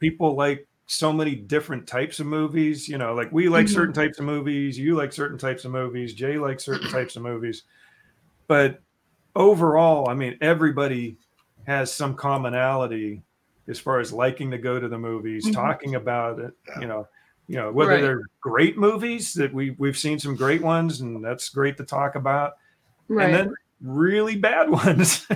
people 0.00 0.36
like 0.36 0.66
so 0.86 1.12
many 1.12 1.34
different 1.34 1.86
types 1.86 2.20
of 2.20 2.26
movies. 2.26 2.88
You 2.88 2.98
know, 2.98 3.14
like 3.14 3.32
we 3.32 3.48
like 3.48 3.66
Mhm. 3.66 3.70
certain 3.70 3.94
types 3.94 4.18
of 4.18 4.26
movies, 4.26 4.78
you 4.78 4.94
like 4.94 5.12
certain 5.12 5.38
types 5.38 5.64
of 5.64 5.72
movies, 5.72 6.14
Jay 6.14 6.38
likes 6.38 6.64
certain 6.64 6.88
types 6.90 7.16
of 7.16 7.22
movies. 7.22 7.62
But 8.48 8.82
overall, 9.34 10.08
I 10.08 10.14
mean, 10.14 10.36
everybody 10.40 11.16
has 11.66 11.92
some 11.92 12.14
commonality 12.14 13.22
as 13.68 13.78
far 13.78 14.00
as 14.00 14.12
liking 14.12 14.50
to 14.50 14.58
go 14.58 14.78
to 14.78 14.88
the 14.88 14.98
movies, 14.98 15.46
Mhm. 15.46 15.54
talking 15.54 15.94
about 15.94 16.38
it, 16.38 16.52
Yeah. 16.68 16.80
you 16.80 16.86
know, 16.88 17.08
you 17.48 17.56
know, 17.56 17.70
whether 17.72 17.90
Right. 17.92 18.00
they're 18.00 18.22
great 18.40 18.78
movies 18.78 19.32
that 19.34 19.52
we 19.52 19.70
we've 19.78 19.98
seen 19.98 20.18
some 20.18 20.36
great 20.36 20.62
ones 20.62 21.00
and 21.00 21.24
that's 21.24 21.48
great 21.48 21.76
to 21.78 21.84
talk 21.84 22.14
about. 22.14 22.52
Right. 23.08 23.26
And 23.26 23.34
then 23.34 23.54
really 23.82 24.36
bad 24.36 24.70
ones. 24.84 25.26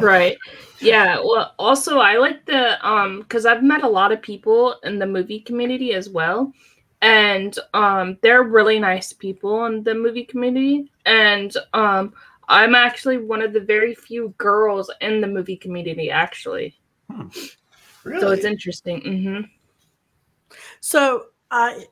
right 0.00 0.36
yeah 0.80 1.16
well 1.18 1.54
also 1.58 1.98
i 1.98 2.16
like 2.16 2.44
the 2.46 2.86
um 2.86 3.20
because 3.20 3.46
i've 3.46 3.62
met 3.62 3.82
a 3.84 3.88
lot 3.88 4.12
of 4.12 4.20
people 4.20 4.74
in 4.82 4.98
the 4.98 5.06
movie 5.06 5.40
community 5.40 5.94
as 5.94 6.10
well 6.10 6.52
and 7.00 7.58
um 7.74 8.18
they're 8.22 8.42
really 8.42 8.78
nice 8.78 9.12
people 9.12 9.66
in 9.66 9.82
the 9.84 9.94
movie 9.94 10.24
community 10.24 10.90
and 11.06 11.56
um 11.74 12.12
i'm 12.48 12.74
actually 12.74 13.16
one 13.18 13.40
of 13.40 13.52
the 13.52 13.60
very 13.60 13.94
few 13.94 14.34
girls 14.36 14.90
in 15.00 15.20
the 15.20 15.26
movie 15.26 15.56
community 15.56 16.10
actually 16.10 16.76
Really? 18.02 18.20
so 18.20 18.32
it's 18.32 18.44
interesting 18.44 19.00
hmm 19.00 19.40
So 20.80 21.26
I 21.54 21.86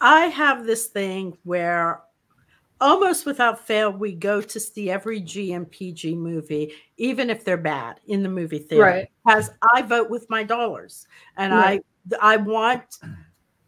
I 0.00 0.26
have 0.26 0.66
this 0.66 0.86
thing 0.86 1.36
where 1.44 2.02
almost 2.80 3.26
without 3.26 3.64
fail 3.64 3.92
we 3.92 4.12
go 4.12 4.40
to 4.40 4.58
see 4.58 4.90
every 4.90 5.20
G 5.20 5.52
and 5.52 5.70
PG 5.70 6.16
movie, 6.16 6.72
even 6.96 7.30
if 7.30 7.44
they're 7.44 7.56
bad 7.56 8.00
in 8.06 8.22
the 8.22 8.28
movie 8.28 8.58
theater. 8.58 8.82
Right. 8.82 9.08
Because 9.24 9.50
I 9.72 9.82
vote 9.82 10.10
with 10.10 10.28
my 10.30 10.42
dollars. 10.42 11.06
And 11.36 11.52
Right. 11.52 11.84
I 12.10 12.34
I 12.34 12.36
want 12.38 12.98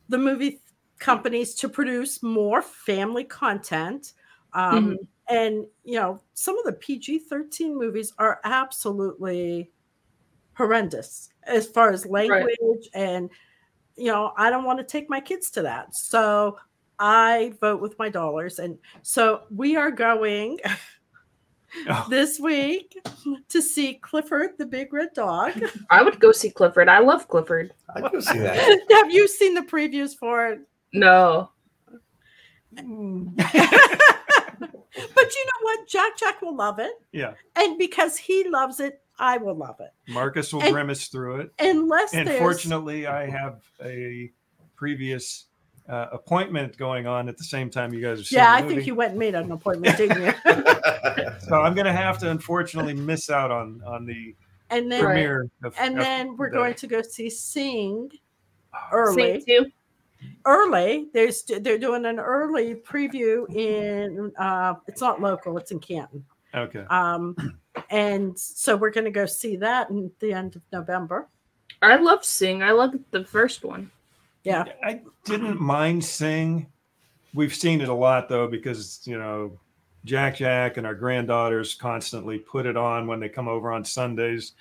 the 0.09 0.18
movie 0.18 0.61
companies 0.98 1.54
to 1.57 1.68
produce 1.68 2.22
more 2.22 2.62
family 2.62 3.24
content. 3.24 4.14
Um, 4.54 4.96
and 5.28 5.66
you 5.85 6.00
know, 6.00 6.20
some 6.33 6.59
of 6.59 6.64
the 6.64 6.72
PG-13 6.72 7.74
movies 7.76 8.12
are 8.18 8.40
absolutely 8.44 9.70
horrendous 10.54 11.30
as 11.42 11.66
far 11.66 11.90
as 11.90 12.07
language 12.07 12.88
and 12.94 13.28
you 13.96 14.07
know, 14.07 14.33
I 14.37 14.50
don't 14.50 14.64
want 14.64 14.78
to 14.78 14.85
take 14.85 15.09
my 15.09 15.20
kids 15.20 15.50
to 15.52 15.62
that. 15.62 15.94
So 15.94 16.59
I 16.98 17.54
vote 17.61 17.80
with 17.80 17.98
my 17.98 18.09
dollars. 18.09 18.59
And 18.59 18.78
so 19.02 19.42
we 19.50 19.76
are 19.76 19.90
going 19.90 20.59
Oh. 21.88 22.07
this 22.11 22.38
week 22.38 22.96
to 23.48 23.61
see 23.61 23.94
Clifford 23.94 24.50
the 24.59 24.66
Big 24.66 24.92
Red 24.92 25.09
Dog. 25.14 25.61
i 25.90 26.02
would 26.02 26.20
go 26.20 26.30
see 26.33 26.50
clifford 26.50 26.88
i 26.88 26.98
love 26.98 27.26
clifford 27.28 27.72
I'd 27.94 28.12
go 28.12 28.20
see 28.20 28.38
that. 28.38 28.80
Have 28.90 29.11
you 29.11 29.26
seen 29.26 29.54
the 29.54 29.62
previews 29.62 30.16
for 30.16 30.46
it? 30.48 30.61
no 30.92 31.50
hmm. 32.78 33.28
But 34.96 35.35
you 35.35 35.44
know 35.44 35.62
what? 35.62 35.88
Jack 35.88 36.16
Jack 36.16 36.40
will 36.40 36.54
love 36.54 36.78
it. 36.78 36.92
yeah. 37.11 37.35
And 37.57 37.76
because 37.78 38.16
he 38.16 38.48
loves 38.48 38.78
it, 38.78 39.02
I 39.18 39.37
will 39.38 39.55
love 39.55 39.77
it. 39.81 39.90
Marcus 40.12 40.53
will 40.53 40.62
And- 40.62 40.72
grimace 40.72 41.09
through 41.09 41.40
it. 41.40 41.53
Unless 41.59 42.14
And 42.14 42.29
fortunately, 42.31 43.07
I 43.07 43.27
have 43.31 43.62
a 43.83 44.31
previous 44.77 45.46
uh, 45.88 46.07
appointment 46.12 46.77
going 46.79 47.07
on 47.07 47.29
at 47.29 47.37
the 47.37 47.44
same 47.44 47.68
time 47.70 47.92
you 47.92 48.00
guys 48.00 48.20
are 48.20 48.24
seeing 48.24 48.40
Yeah, 48.42 48.61
the 48.61 48.64
I 48.66 48.68
think 48.68 48.87
you 48.87 48.94
went 48.94 49.11
and 49.11 49.18
made 49.18 49.35
an 49.35 49.53
appointment, 49.59 49.96
didn't 49.96 50.22
you? 50.22 50.33
So 51.40 51.61
I'm 51.61 51.74
going 51.74 51.85
to 51.87 51.92
have 51.92 52.18
to 52.18 52.31
unfortunately 52.31 52.94
miss 52.94 53.29
out 53.31 53.50
on 53.50 53.83
on 53.87 54.07
the 54.07 54.35
And 54.70 54.90
then 54.90 55.03
premiere. 55.05 55.50
Of, 55.62 55.74
and 55.79 55.94
of 55.98 56.03
then 56.05 56.37
we're 56.38 56.50
the- 56.50 56.57
going 56.57 56.74
to 56.74 56.87
go 56.87 57.03
see 57.03 57.29
Sing 57.31 58.11
Oh, 58.72 58.79
early. 58.92 59.40
Sing 59.40 59.64
too 59.64 59.70
early. 60.46 61.09
There's 61.12 61.42
they're 61.42 61.79
doing 61.79 62.07
an 62.07 62.18
early 62.18 62.74
preview 62.77 63.48
in 63.55 64.33
uh 64.38 64.74
it's 64.88 65.00
not 65.03 65.20
local, 65.20 65.57
it's 65.59 65.70
in 65.70 65.81
Canton. 65.81 66.24
Okay. 66.55 66.85
Um 66.88 67.37
and 67.90 68.38
so 68.38 68.76
we're 68.76 68.90
gonna 68.90 69.10
go 69.10 69.26
see 69.26 69.56
that 69.56 69.90
in 69.90 70.10
the 70.20 70.32
end 70.32 70.56
of 70.56 70.62
November. 70.72 71.28
i 71.82 71.96
love 71.96 72.24
sing 72.24 72.62
i 72.62 72.70
love 72.70 72.94
the 73.10 73.24
first 73.24 73.64
one 73.64 73.90
Yeah. 74.44 74.64
I 74.82 75.00
didn't 75.24 75.58
mind 75.60 76.04
Sing. 76.04 76.66
We've 77.32 77.54
seen 77.54 77.80
it 77.80 77.88
a 77.88 77.94
lot 77.94 78.28
though, 78.28 78.46
because 78.46 79.00
you 79.04 79.18
know, 79.18 79.58
Jack 80.04 80.37
Jack 80.37 80.76
and 80.76 80.87
our 80.87 80.94
granddaughters 80.94 81.74
constantly 81.74 82.38
put 82.38 82.66
it 82.66 82.76
on 82.76 83.06
when 83.06 83.20
they 83.20 83.28
come 83.30 83.48
over 83.48 83.72
on 83.72 83.84
Sundays, 83.84 84.52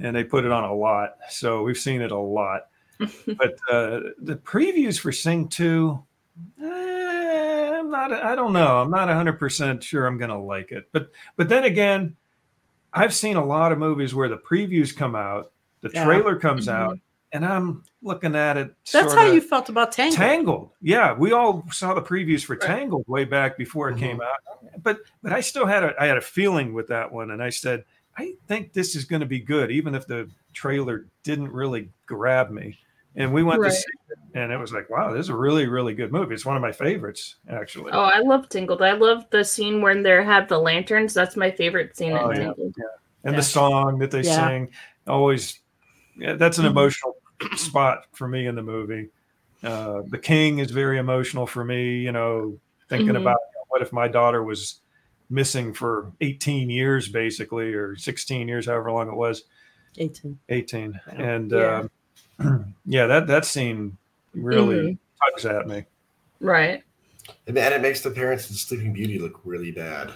and 0.00 0.14
they 0.14 0.24
put 0.24 0.44
it 0.44 0.50
on 0.50 0.64
a 0.64 0.74
lot. 0.74 1.18
So 1.30 1.62
we've 1.62 1.78
seen 1.78 2.02
it 2.02 2.10
a 2.10 2.18
lot. 2.18 2.66
but 2.98 3.54
uh, 3.70 4.00
the 4.18 4.36
previews 4.42 4.98
for 4.98 5.12
Sing 5.12 5.46
Two, 5.48 6.02
eh, 6.60 7.70
I'm 7.78 7.90
not. 7.90 8.12
I 8.12 8.34
don't 8.34 8.52
know. 8.52 8.82
I'm 8.82 8.90
not 8.90 9.06
100 9.06 9.38
percent 9.38 9.82
sure 9.84 10.06
I'm 10.06 10.18
going 10.18 10.30
to 10.30 10.36
like 10.38 10.72
it. 10.72 10.88
But 10.92 11.12
but 11.36 11.48
then 11.48 11.62
again, 11.64 12.16
I've 12.92 13.14
seen 13.14 13.36
a 13.36 13.44
lot 13.44 13.72
of 13.72 13.78
movies 13.78 14.14
where 14.14 14.28
the 14.28 14.36
previews 14.36 14.94
come 14.94 15.14
out, 15.14 15.52
the 15.80 15.90
Yeah. 15.92 16.04
trailer 16.04 16.36
comes 16.36 16.66
Mhm. 16.66 16.72
out, 16.72 16.98
and 17.32 17.44
I'm 17.44 17.84
looking 18.02 18.34
at 18.36 18.56
it. 18.56 18.74
That's 18.92 19.14
how 19.14 19.24
you 19.26 19.40
felt 19.40 19.68
about 19.68 19.92
Tangled. 19.92 20.16
Tangled. 20.18 20.70
Yeah, 20.80 21.14
we 21.14 21.32
all 21.32 21.64
saw 21.70 21.94
the 21.94 22.02
previews 22.02 22.44
for 22.44 22.54
Right. 22.56 22.62
Tangled 22.66 23.04
way 23.06 23.24
back 23.24 23.56
before 23.56 23.88
it 23.90 23.96
came 23.98 24.20
out. 24.20 24.38
But 24.82 25.00
but 25.22 25.32
I 25.32 25.40
still 25.40 25.66
had 25.66 25.84
a 25.84 25.94
I 26.00 26.06
had 26.06 26.16
a 26.18 26.22
feeling 26.22 26.74
with 26.74 26.88
that 26.88 27.12
one, 27.12 27.30
and 27.30 27.42
I 27.42 27.50
said 27.50 27.84
I 28.18 28.34
think 28.46 28.74
this 28.74 28.94
is 28.94 29.06
going 29.06 29.20
to 29.20 29.26
be 29.26 29.40
good, 29.40 29.70
even 29.70 29.94
if 29.94 30.06
the 30.06 30.28
trailer 30.52 31.06
didn't 31.22 31.50
really 31.50 31.88
grab 32.04 32.50
me. 32.50 32.78
And 33.16 33.32
we 33.32 33.42
went 33.42 33.60
Right. 33.60 33.68
to 33.70 33.74
see 33.76 33.84
it, 34.10 34.18
and 34.34 34.50
it 34.52 34.56
was 34.58 34.72
like, 34.72 34.88
wow, 34.88 35.12
this 35.12 35.26
is 35.26 35.28
a 35.28 35.36
really 35.36 35.66
really 35.68 35.94
good 35.94 36.12
movie. 36.12 36.34
It's 36.34 36.46
one 36.46 36.56
of 36.56 36.62
my 36.62 36.72
favorites, 36.72 37.36
actually. 37.48 37.92
Oh, 37.92 38.00
I 38.04 38.20
love 38.20 38.48
Tangled. 38.48 38.80
I 38.82 38.92
love 38.92 39.26
the 39.30 39.44
scene 39.44 39.82
when 39.82 40.02
they 40.02 40.24
have 40.24 40.48
the 40.48 40.58
lanterns. 40.58 41.12
That's 41.12 41.36
my 41.36 41.50
favorite 41.50 41.96
scene 41.96 42.12
Oh, 42.12 42.30
in 42.30 42.36
yeah. 42.36 42.44
Tangled. 42.44 42.74
and 43.24 43.34
Yeah. 43.34 43.36
the 43.40 43.42
song 43.42 43.98
that 43.98 44.10
they 44.10 44.22
Yeah. 44.22 44.48
sing 44.48 44.70
always 45.06 45.60
yeah, 46.16 46.34
that's 46.34 46.58
an 46.58 46.64
Mhm. 46.66 46.70
emotional 46.70 47.16
spot 47.56 48.04
for 48.12 48.28
me 48.28 48.46
in 48.46 48.54
the 48.54 48.62
movie 48.62 49.08
uh, 49.62 50.02
the 50.08 50.18
king 50.18 50.58
is 50.58 50.70
very 50.70 50.98
emotional 50.98 51.46
for 51.46 51.64
me 51.64 51.98
you 52.00 52.12
know 52.12 52.58
thinking 52.88 53.14
Mhm. 53.14 53.20
about 53.22 53.38
you 53.52 53.58
know, 53.58 53.64
what 53.68 53.80
if 53.82 53.92
my 53.92 54.08
daughter 54.08 54.42
was 54.42 54.80
missing 55.30 55.72
for 55.72 56.12
18 56.20 56.68
years 56.68 57.08
basically 57.08 57.72
or 57.74 57.96
16 57.96 58.46
years 58.48 58.66
however 58.66 58.90
long 58.92 59.08
it 59.08 59.14
was 59.14 59.44
18. 59.98 60.38
18 60.50 61.00
and 61.06 61.52
Yeah. 61.52 61.78
um, 61.78 61.90
yeah 62.86 63.06
that 63.06 63.26
that 63.26 63.44
scene 63.44 63.96
really 64.34 64.76
Mhm. 64.76 64.98
tugs 65.30 65.46
at 65.46 65.66
me 65.66 65.84
Right. 66.40 66.82
and, 67.46 67.56
and 67.56 67.74
it 67.74 67.82
makes 67.82 68.00
the 68.00 68.10
parents 68.10 68.50
in 68.50 68.56
Sleeping 68.56 68.92
Beauty 68.92 69.18
look 69.18 69.40
really 69.44 69.70
bad. 69.70 70.12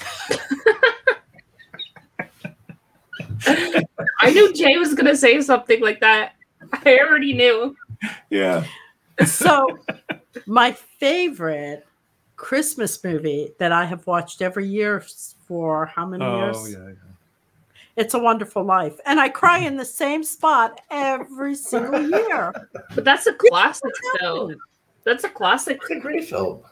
I 3.46 4.30
knew 4.32 4.52
Jay 4.52 4.76
was 4.76 4.94
gonna 4.94 5.16
say 5.16 5.40
something 5.40 5.80
like 5.80 6.00
that. 6.00 6.32
I 6.72 6.98
already 6.98 7.32
knew. 7.32 7.74
yeah 8.30 8.64
So 9.24 9.78
my 10.46 10.72
favorite 10.72 11.86
Christmas 12.36 13.02
movie 13.04 13.52
that 13.58 13.72
I 13.72 13.84
have 13.84 14.06
watched 14.06 14.42
every 14.42 14.66
year 14.66 15.04
for 15.46 15.86
how 15.86 16.06
many 16.06 16.24
oh 16.24 16.38
years? 16.38 16.72
yeah, 16.72 16.88
yeah. 16.88 16.94
It's 18.00 18.14
a 18.14 18.18
Wonderful 18.18 18.64
Life. 18.64 18.98
And 19.04 19.20
I 19.20 19.28
cry 19.28 19.58
mm-hmm. 19.58 19.66
in 19.66 19.76
the 19.76 19.84
same 19.84 20.24
spot 20.24 20.80
every 20.90 21.54
single 21.54 22.00
year. 22.08 22.50
But 22.94 23.04
that's 23.04 23.26
a 23.26 23.34
classic 23.34 23.92
though. 24.20 24.54
That's 25.04 25.24
a 25.24 25.28
classic. 25.28 25.80
It's 25.82 25.90
a 25.90 26.00
great 26.00 26.24
film. 26.24 26.62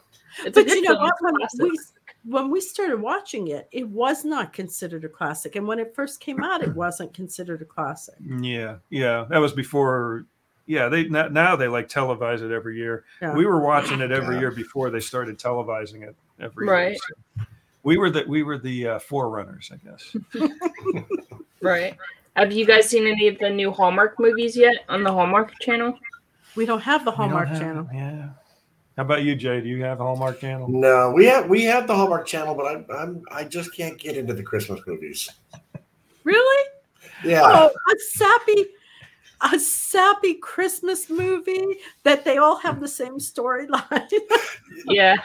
It's 0.43 0.55
But 0.55 0.65
good 0.65 0.69
you 0.69 0.81
know 0.81 0.95
film. 0.95 1.03
what? 1.03 1.13
When 1.21 1.69
we, 1.69 1.79
when 2.25 2.49
we 2.49 2.59
started 2.59 2.99
watching 2.99 3.49
it, 3.49 3.67
it 3.71 3.87
was 3.87 4.25
not 4.25 4.53
considered 4.53 5.05
a 5.05 5.09
classic. 5.09 5.55
And 5.55 5.67
when 5.67 5.77
it 5.77 5.93
first 5.95 6.19
came 6.19 6.43
out, 6.43 6.63
it 6.63 6.73
wasn't 6.75 7.13
considered 7.13 7.61
a 7.61 7.65
classic. 7.65 8.15
Yeah, 8.41 8.77
yeah, 8.89 9.25
that 9.29 9.37
was 9.37 9.53
before. 9.53 10.25
Yeah, 10.65 10.89
they 10.89 11.05
now 11.05 11.27
now 11.27 11.55
they 11.55 11.67
like 11.67 11.89
televise 11.89 12.41
it 12.41 12.51
every 12.51 12.77
year. 12.77 13.05
Yeah. 13.21 13.35
We 13.35 13.45
were 13.45 13.59
watching 13.59 14.01
it 14.01 14.11
every 14.11 14.35
Yeah. 14.35 14.41
year 14.41 14.51
before 14.51 14.89
they 14.89 14.99
started 14.99 15.37
televising 15.37 16.01
it 16.01 16.15
every 16.39 16.67
Right. 16.67 16.91
year. 16.91 16.97
so 17.37 17.45
we 17.83 17.97
were 17.97 18.09
the 18.09 18.25
we 18.27 18.43
were 18.43 18.57
the 18.57 18.87
uh, 18.87 18.99
forerunners, 18.99 19.71
I 19.73 19.77
guess. 19.89 20.15
Right. 21.61 21.97
Have 22.37 22.53
you 22.53 22.65
guys 22.65 22.87
seen 22.87 23.05
any 23.05 23.27
of 23.27 23.37
the 23.39 23.49
new 23.49 23.69
Hallmark 23.69 24.17
movies 24.17 24.55
yet 24.55 24.77
on 24.87 25.03
the 25.03 25.11
Hallmark 25.11 25.51
channel? 25.59 25.99
We 26.55 26.65
don't 26.65 26.79
have 26.79 27.03
the 27.03 27.11
Hallmark 27.11 27.49
have- 27.49 27.59
channel. 27.59 27.87
Yeah. 27.93 28.29
How 28.95 29.03
about 29.03 29.23
you, 29.23 29.35
Jay? 29.35 29.59
Do 29.61 29.67
you 29.67 29.83
have 29.83 29.99
a 29.99 30.03
Hallmark 30.03 30.39
channel? 30.39 30.67
No, 30.69 31.11
we 31.11 31.25
have 31.25 31.49
we 31.49 31.63
have 31.63 31.87
the 31.87 31.95
Hallmark 31.95 32.25
Channel, 32.27 32.53
but 32.55 32.65
I, 32.65 32.93
I'm 33.01 33.21
I 33.31 33.45
just 33.45 33.73
can't 33.75 33.97
get 33.97 34.17
into 34.17 34.33
the 34.33 34.43
Christmas 34.43 34.81
movies. 34.85 35.29
Really? 36.25 36.67
Yeah, 37.23 37.41
Oh, 37.45 37.67
a 37.69 37.95
sappy, 38.11 38.65
a 39.53 39.57
sappy 39.59 40.33
Christmas 40.35 41.09
movie 41.09 41.65
that 42.03 42.25
they 42.25 42.37
all 42.37 42.57
have 42.57 42.79
the 42.81 42.87
same 42.89 43.17
storyline. 43.19 44.09
Yeah. 44.85 45.15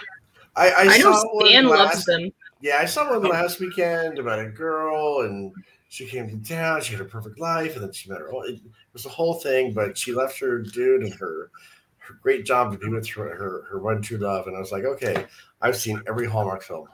I, 0.57 0.69
I, 0.71 0.75
I, 0.83 0.99
know 0.99 1.13
saw 1.13 1.35
one 1.35 1.47
Stan 1.47 1.67
loves 1.67 1.95
last- 1.95 2.07
them. 2.07 2.31
Yeah, 2.65 2.79
I 2.81 2.87
saw 2.87 3.11
one 3.11 3.31
last 3.31 3.61
weekend 3.61 4.19
about 4.19 4.39
a 4.39 4.49
girl, 4.49 5.21
and 5.21 5.53
she 5.91 6.07
came 6.07 6.31
to 6.31 6.49
town. 6.49 6.81
She 6.81 6.93
had 6.95 7.03
a 7.03 7.05
perfect 7.05 7.39
life, 7.39 7.75
and 7.75 7.85
then 7.85 7.93
she 7.93 8.09
met 8.09 8.21
her. 8.23 8.31
It 8.47 8.59
was 8.95 9.05
a 9.05 9.11
whole 9.11 9.35
thing, 9.35 9.75
but 9.75 9.99
she 9.99 10.15
left 10.15 10.39
her 10.39 10.61
dude 10.61 11.03
and 11.03 11.13
her 11.15 11.51
her 11.99 12.15
great 12.23 12.47
job 12.47 12.73
to 12.73 12.79
be 12.79 12.89
with 12.89 13.07
her 13.11 13.35
her, 13.37 13.67
her 13.71 13.79
one 13.81 14.01
true 14.01 14.17
love. 14.17 14.47
And 14.47 14.57
I 14.57 14.61
was 14.61 14.73
like, 14.73 14.85
okay, 14.85 15.27
I've 15.61 15.77
seen 15.77 16.01
every 16.09 16.27
Hallmark 16.27 16.63
film. 16.63 16.89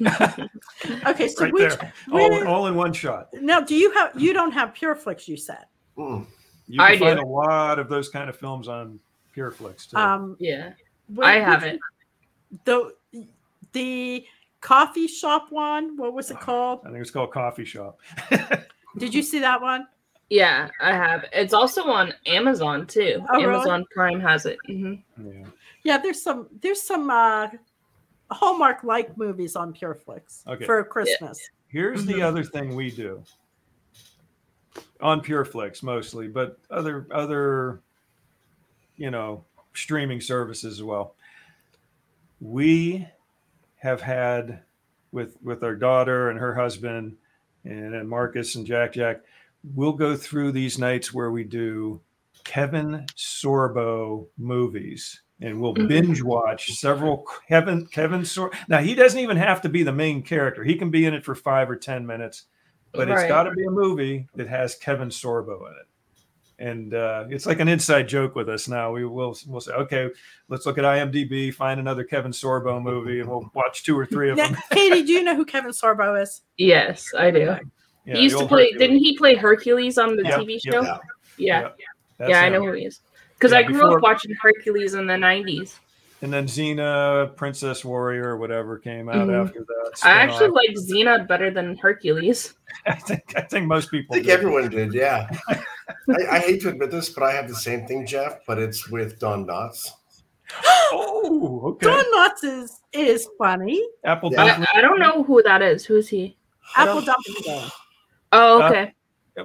Okay, 1.06 1.28
so 1.28 1.44
right 1.44 1.52
which 1.52 1.72
all, 2.10 2.30
where- 2.30 2.48
all 2.48 2.66
in 2.66 2.74
one 2.74 2.94
shot. 2.94 3.28
now 3.34 3.60
do 3.60 3.74
you 3.74 3.90
have 3.92 4.18
you 4.18 4.32
don't 4.32 4.52
have 4.52 4.72
PureFlix? 4.72 5.28
You 5.28 5.36
said. 5.36 5.66
Mm. 5.98 6.24
You 6.66 6.78
can 6.78 6.86
I 6.94 6.98
find 6.98 7.18
do. 7.20 7.26
a 7.26 7.28
lot 7.28 7.78
of 7.78 7.90
those 7.90 8.08
kind 8.08 8.30
of 8.30 8.38
films 8.38 8.68
on 8.68 8.98
PureFlix 9.36 9.90
too. 9.90 9.98
Um, 9.98 10.36
Yeah, 10.40 10.72
wh- 11.14 11.24
I 11.24 11.34
haven't. 11.40 11.78
The 12.64 12.94
the 13.72 14.24
coffee 14.64 15.06
shop 15.06 15.52
one. 15.52 15.94
What 15.96 16.14
was 16.14 16.30
it 16.30 16.40
called? 16.40 16.80
I 16.84 16.88
think 16.88 17.00
it's 17.02 17.10
called 17.10 17.30
Coffee 17.32 17.66
Shop. 17.66 18.00
Did 18.98 19.14
you 19.14 19.22
see 19.22 19.38
that 19.40 19.60
one? 19.60 19.86
Yeah, 20.30 20.70
I 20.80 20.92
have. 20.94 21.26
It's 21.32 21.52
also 21.52 21.84
on 21.84 22.14
Amazon 22.26 22.86
too. 22.86 23.22
Oh, 23.30 23.38
really? 23.40 23.52
Amazon 23.54 23.84
Prime 23.94 24.20
has 24.20 24.46
it. 24.46 24.58
hmm 24.66 24.94
yeah. 25.18 25.44
Yeah, 25.84 25.98
there's 25.98 26.22
some 26.22 26.48
there's 26.62 26.82
some 26.82 27.10
uh 27.10 27.48
Hallmark 28.30 28.82
like 28.84 29.16
movies 29.18 29.54
on 29.54 29.74
PureFlix 29.74 30.46
Okay. 30.48 30.64
for 30.64 30.82
Christmas. 30.82 31.38
Here's 31.68 32.06
the 32.06 32.14
Mhm. 32.14 32.22
other 32.22 32.42
thing 32.42 32.74
we 32.74 32.90
do 32.90 33.22
on 35.02 35.20
PureFlix 35.20 35.82
mostly, 35.82 36.26
but 36.26 36.58
other 36.70 37.06
other 37.12 37.82
you 38.96 39.10
know 39.10 39.44
streaming 39.74 40.22
services 40.22 40.78
as 40.78 40.82
well. 40.82 41.16
We 42.40 43.06
have 43.84 44.00
had 44.00 44.60
with 45.12 45.36
with 45.42 45.62
our 45.62 45.74
daughter 45.76 46.30
and 46.30 46.38
her 46.40 46.54
husband 46.54 47.16
and, 47.64 47.94
and 47.94 48.08
Marcus 48.08 48.54
and 48.54 48.66
Jack 48.66 48.94
Jack. 48.94 49.20
We'll 49.74 49.92
go 49.92 50.16
through 50.16 50.52
these 50.52 50.78
nights 50.78 51.12
where 51.12 51.30
we 51.30 51.44
do 51.44 52.00
Kevin 52.44 53.04
Sorbo 53.14 54.26
movies 54.38 55.20
and 55.42 55.60
we'll 55.60 55.74
Mhm. 55.74 55.88
binge 55.88 56.22
watch 56.22 56.72
several 56.72 57.26
Kevin 57.46 57.86
Kevin 57.86 58.24
Sor. 58.24 58.50
Now 58.68 58.78
he 58.78 58.94
doesn't 58.94 59.20
even 59.20 59.36
have 59.36 59.60
to 59.62 59.68
be 59.68 59.82
the 59.82 59.92
main 59.92 60.22
character. 60.22 60.64
He 60.64 60.76
can 60.76 60.90
be 60.90 61.04
in 61.04 61.12
it 61.12 61.22
for 61.24 61.34
five 61.34 61.68
or 61.68 61.76
ten 61.76 62.06
minutes, 62.06 62.44
but 62.92 63.10
it's 63.10 63.28
got 63.28 63.42
to 63.42 63.50
be 63.50 63.66
a 63.66 63.70
movie 63.70 64.28
that 64.34 64.48
has 64.48 64.74
Kevin 64.76 65.10
Sorbo 65.10 65.60
in 65.60 65.74
it. 65.78 65.86
And 66.58 66.94
uh, 66.94 67.24
it's 67.30 67.46
like 67.46 67.58
an 67.60 67.68
inside 67.68 68.08
joke 68.08 68.34
with 68.36 68.48
us 68.48 68.68
now. 68.68 68.92
We 68.92 69.04
will 69.04 69.36
we'll 69.46 69.60
say, 69.60 69.72
okay, 69.72 70.08
let's 70.48 70.66
look 70.66 70.78
at 70.78 70.84
IMDb, 70.84 71.52
find 71.52 71.80
another 71.80 72.04
Kevin 72.04 72.30
Sorbo 72.30 72.80
movie, 72.90 73.20
and 73.20 73.28
we'll 73.28 73.50
watch 73.54 73.82
two 73.82 73.98
or 73.98 74.06
three 74.06 74.30
of 74.30 74.36
Now, 74.36 74.48
them. 74.48 74.58
Katie, 74.72 75.02
do 75.02 75.12
you 75.12 75.24
know 75.24 75.34
who 75.34 75.44
Kevin 75.44 75.72
Sorbo 75.72 76.20
is? 76.22 76.42
Yes, 76.56 77.12
I 77.16 77.30
do. 77.30 77.56
Yeah, 78.06 78.16
he 78.16 78.22
used 78.22 78.38
to 78.38 78.46
play. 78.46 78.64
Hercules. 78.64 78.78
Didn't 78.78 78.98
he 78.98 79.16
play 79.18 79.34
Hercules 79.34 79.98
on 79.98 80.16
the 80.16 80.22
Yep, 80.24 80.40
TV 80.40 80.58
yep, 80.64 80.74
show? 80.74 80.82
Yeah. 81.38 81.68
Yeah, 82.20 82.28
yeah, 82.28 82.40
I 82.42 82.48
know 82.48 82.64
who 82.64 82.72
he 82.72 82.84
is. 82.84 83.00
Because 83.34 83.50
Yeah, 83.52 83.58
I 83.58 83.62
grew 83.64 83.74
before- 83.74 83.96
up 83.96 84.02
watching 84.02 84.32
Hercules 84.40 84.94
in 84.94 85.06
the 85.08 85.14
'90s. 85.14 85.80
And 86.22 86.32
then 86.32 86.46
Xena, 86.46 87.36
Princess 87.36 87.84
Warrior, 87.84 88.28
or 88.30 88.36
whatever 88.38 88.78
came 88.78 89.08
out 89.10 89.28
Mhm. 89.28 89.44
after 89.46 89.60
that. 89.60 89.92
I 90.02 90.10
actually 90.12 90.48
spin-off. 90.48 90.54
like 90.54 90.70
Xena 91.24 91.28
better 91.28 91.50
than 91.50 91.76
Hercules. 91.76 92.54
I 92.86 92.94
think 92.94 93.22
I 93.36 93.42
think 93.42 93.66
most 93.66 93.90
people. 93.90 94.14
I 94.14 94.18
think 94.18 94.26
do. 94.28 94.32
everyone 94.32 94.68
did, 94.70 94.94
yeah. 94.94 95.28
I, 95.48 95.58
I 96.30 96.38
hate 96.38 96.62
to 96.62 96.70
admit 96.70 96.90
this, 96.90 97.10
but 97.10 97.24
I 97.24 97.32
have 97.32 97.46
the 97.48 97.54
same 97.54 97.86
thing, 97.86 98.06
Jeff, 98.06 98.38
but 98.46 98.58
it's 98.58 98.88
with 98.88 99.18
Don 99.18 99.46
Knotts. 99.46 99.90
Oh, 100.92 101.60
okay. 101.72 101.86
Don 101.86 102.04
Knotts 102.14 102.44
is 102.44 102.80
is 102.92 103.28
funny. 103.38 103.82
Apple 104.04 104.30
Yeah. 104.32 104.46
Dumpling. 104.46 104.66
I, 104.74 104.78
I 104.78 104.80
don't 104.82 104.98
know 105.00 105.24
who 105.24 105.42
that 105.42 105.62
is. 105.62 105.84
Who 105.84 105.96
is 105.96 106.08
he? 106.08 106.36
Apple 106.76 107.00
Dumpling 107.02 107.42
Gang. 107.44 107.70
Oh, 108.32 108.62
Uh, 108.62 108.68
okay. 108.68 108.92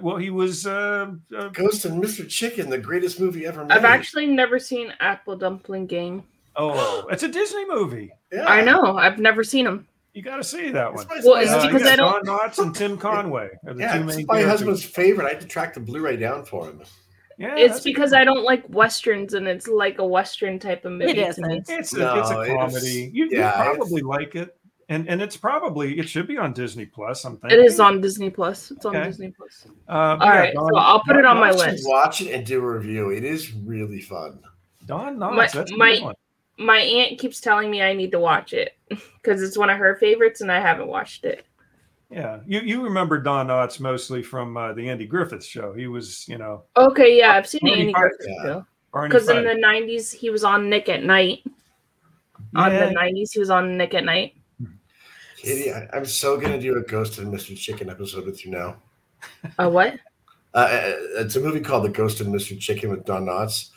Well, 0.02 0.18
he 0.18 0.30
was. 0.30 0.68
Uh, 0.68 1.14
uh, 1.36 1.48
Ghost 1.50 1.86
and 1.86 2.02
Mr. 2.04 2.28
Chicken, 2.30 2.70
the 2.70 2.78
greatest 2.78 3.20
movie 3.20 3.46
ever 3.48 3.66
made. 3.66 3.76
I've 3.76 3.86
actually 3.86 4.28
never 4.28 4.60
seen 4.60 4.94
Apple 5.00 5.36
Dumpling 5.36 5.88
Gang. 5.88 6.24
Oh, 6.60 7.08
it's 7.10 7.24
a 7.24 7.28
Disney 7.28 7.66
movie. 7.68 8.12
yeah. 8.32 8.46
I 8.46 8.62
know. 8.62 8.98
I've 8.98 9.18
never 9.20 9.44
seen 9.44 9.66
him. 9.66 9.88
You 10.14 10.24
got 10.24 10.38
to 10.38 10.44
see 10.44 10.70
that 10.72 10.94
one. 10.94 11.06
Well, 11.24 11.36
it's 11.36 11.52
it's 11.52 11.64
my 11.64 11.70
Uh, 11.70 11.72
because 11.72 11.88
I 11.88 11.96
don't- 11.96 12.26
Don 12.26 12.40
Knotts 12.40 12.60
and 12.60 12.76
Tim 12.76 12.98
Conway 13.08 13.50
are 13.66 13.74
the 13.74 13.80
yeah, 13.82 13.94
two 13.98 14.08
it's 14.08 14.18
main 14.18 14.26
my 14.28 14.34
characters. 14.36 14.52
husband's 14.52 14.84
favorite. 14.84 15.26
I 15.28 15.30
had 15.30 15.42
to 15.42 15.48
track 15.48 15.74
the 15.76 15.80
Blu-ray 15.80 16.18
down 16.18 16.46
for 16.46 16.66
him. 16.66 16.82
Yeah, 17.38 17.56
It's 17.58 17.80
because 17.82 18.12
I 18.12 18.26
don't 18.26 18.44
like 18.44 18.64
westerns, 18.68 19.34
and 19.34 19.48
it's 19.48 19.68
like 19.68 20.00
a 20.00 20.06
western 20.06 20.60
type 20.60 20.84
of 20.84 20.92
movie. 20.92 21.12
It 21.12 21.16
to 21.16 21.20
me. 21.20 21.28
isn't. 21.30 21.52
It's 21.52 21.70
a, 21.70 21.78
it's 21.80 21.94
No, 21.94 22.40
a 22.40 22.42
it's- 22.44 22.58
comedy. 22.58 23.12
You, 23.14 23.30
yeah, 23.32 23.38
you 23.38 23.40
it's- 23.40 23.78
probably 23.78 24.02
like 24.02 24.36
it, 24.36 24.58
and 24.90 25.08
and 25.08 25.22
it's 25.22 25.38
probably 25.38 25.98
it 26.00 26.10
should 26.10 26.28
be 26.28 26.38
on 26.38 26.52
Disney 26.52 26.86
Plus. 26.86 27.24
I'm 27.24 27.38
thinking 27.38 27.60
It 27.60 27.66
is 27.66 27.80
on 27.80 28.02
Disney 28.02 28.30
Plus. 28.32 28.72
It's 28.72 28.86
on 28.86 28.94
Disney 28.96 29.32
Plus. 29.32 29.68
Uh, 29.88 30.18
All 30.20 30.30
right, 30.30 30.54
so 30.54 30.76
I'll 30.76 31.02
put 31.04 31.16
it 31.16 31.24
on 31.26 31.38
my 31.38 31.52
list. 31.52 31.88
Watch 31.88 32.20
it 32.22 32.34
and 32.34 32.46
do 32.46 32.58
a 32.60 32.68
review. 32.78 33.12
It 33.12 33.24
is 33.24 33.54
really 33.54 34.02
fun. 34.02 34.40
Don 34.88 35.18
Knotts. 35.18 35.36
My- 35.36 35.48
that's 35.48 35.72
a 35.72 35.78
my- 35.78 35.94
good 35.94 36.04
one. 36.04 36.16
My 36.60 36.78
aunt 36.80 37.18
keeps 37.18 37.40
telling 37.42 37.72
me 37.72 37.82
I 37.82 37.94
need 37.94 38.12
to 38.12 38.20
watch 38.20 38.54
it 38.54 38.74
because 38.90 39.42
it's 39.42 39.58
one 39.58 39.70
of 39.70 39.78
her 39.78 39.96
favorites, 39.96 40.42
and 40.42 40.52
I 40.52 40.60
haven't 40.60 40.88
watched 40.88 41.24
it. 41.26 41.46
Yeah, 42.12 42.40
you 42.46 42.60
you 42.62 42.82
remember 42.84 43.20
Don 43.22 43.48
Knotts 43.48 43.80
mostly 43.80 44.22
from 44.22 44.58
uh, 44.58 44.74
the 44.74 44.90
Andy 44.90 45.06
Griffith 45.06 45.46
Show. 45.46 45.74
He 45.74 45.88
was, 45.88 46.28
you 46.28 46.38
know, 46.38 46.64
Okay, 46.76 47.18
yeah, 47.18 47.34
I've 47.34 47.48
seen 47.48 47.62
Barney 47.64 47.82
Andy 47.82 47.94
Fife, 47.94 48.02
Griffith 48.02 48.28
yeah. 48.28 48.44
show 48.44 48.66
because 49.04 49.30
in 49.30 49.44
the 49.44 49.52
'90s 49.52 50.14
he 50.14 50.30
was 50.30 50.44
on 50.44 50.70
Nick 50.70 50.90
at 50.90 51.04
Night. 51.04 51.44
On 52.56 52.72
Yeah. 52.72 52.88
the 52.88 52.96
'90s, 52.96 53.32
he 53.34 53.40
was 53.40 53.50
on 53.52 53.78
Nick 53.78 53.94
at 53.94 54.04
Night. 54.04 54.34
Katie, 55.38 55.72
I, 55.72 55.88
I'm 55.94 56.06
so 56.06 56.38
gonna 56.38 56.60
do 56.60 56.78
a 56.78 56.82
Ghost 56.82 57.20
and 57.20 57.32
Mr. 57.34 57.56
Chicken 57.58 57.90
episode 57.90 58.26
with 58.26 58.44
you 58.44 58.52
now. 58.52 58.78
Uh, 59.58 59.70
what? 59.70 59.94
Uh, 60.54 60.68
it's 61.18 61.36
a 61.36 61.40
movie 61.40 61.60
called 61.60 61.86
The 61.86 61.90
Ghost 61.90 62.22
and 62.22 62.34
Mr. 62.34 62.60
Chicken 62.60 62.90
with 62.90 63.06
Don 63.06 63.26
Knotts. 63.28 63.70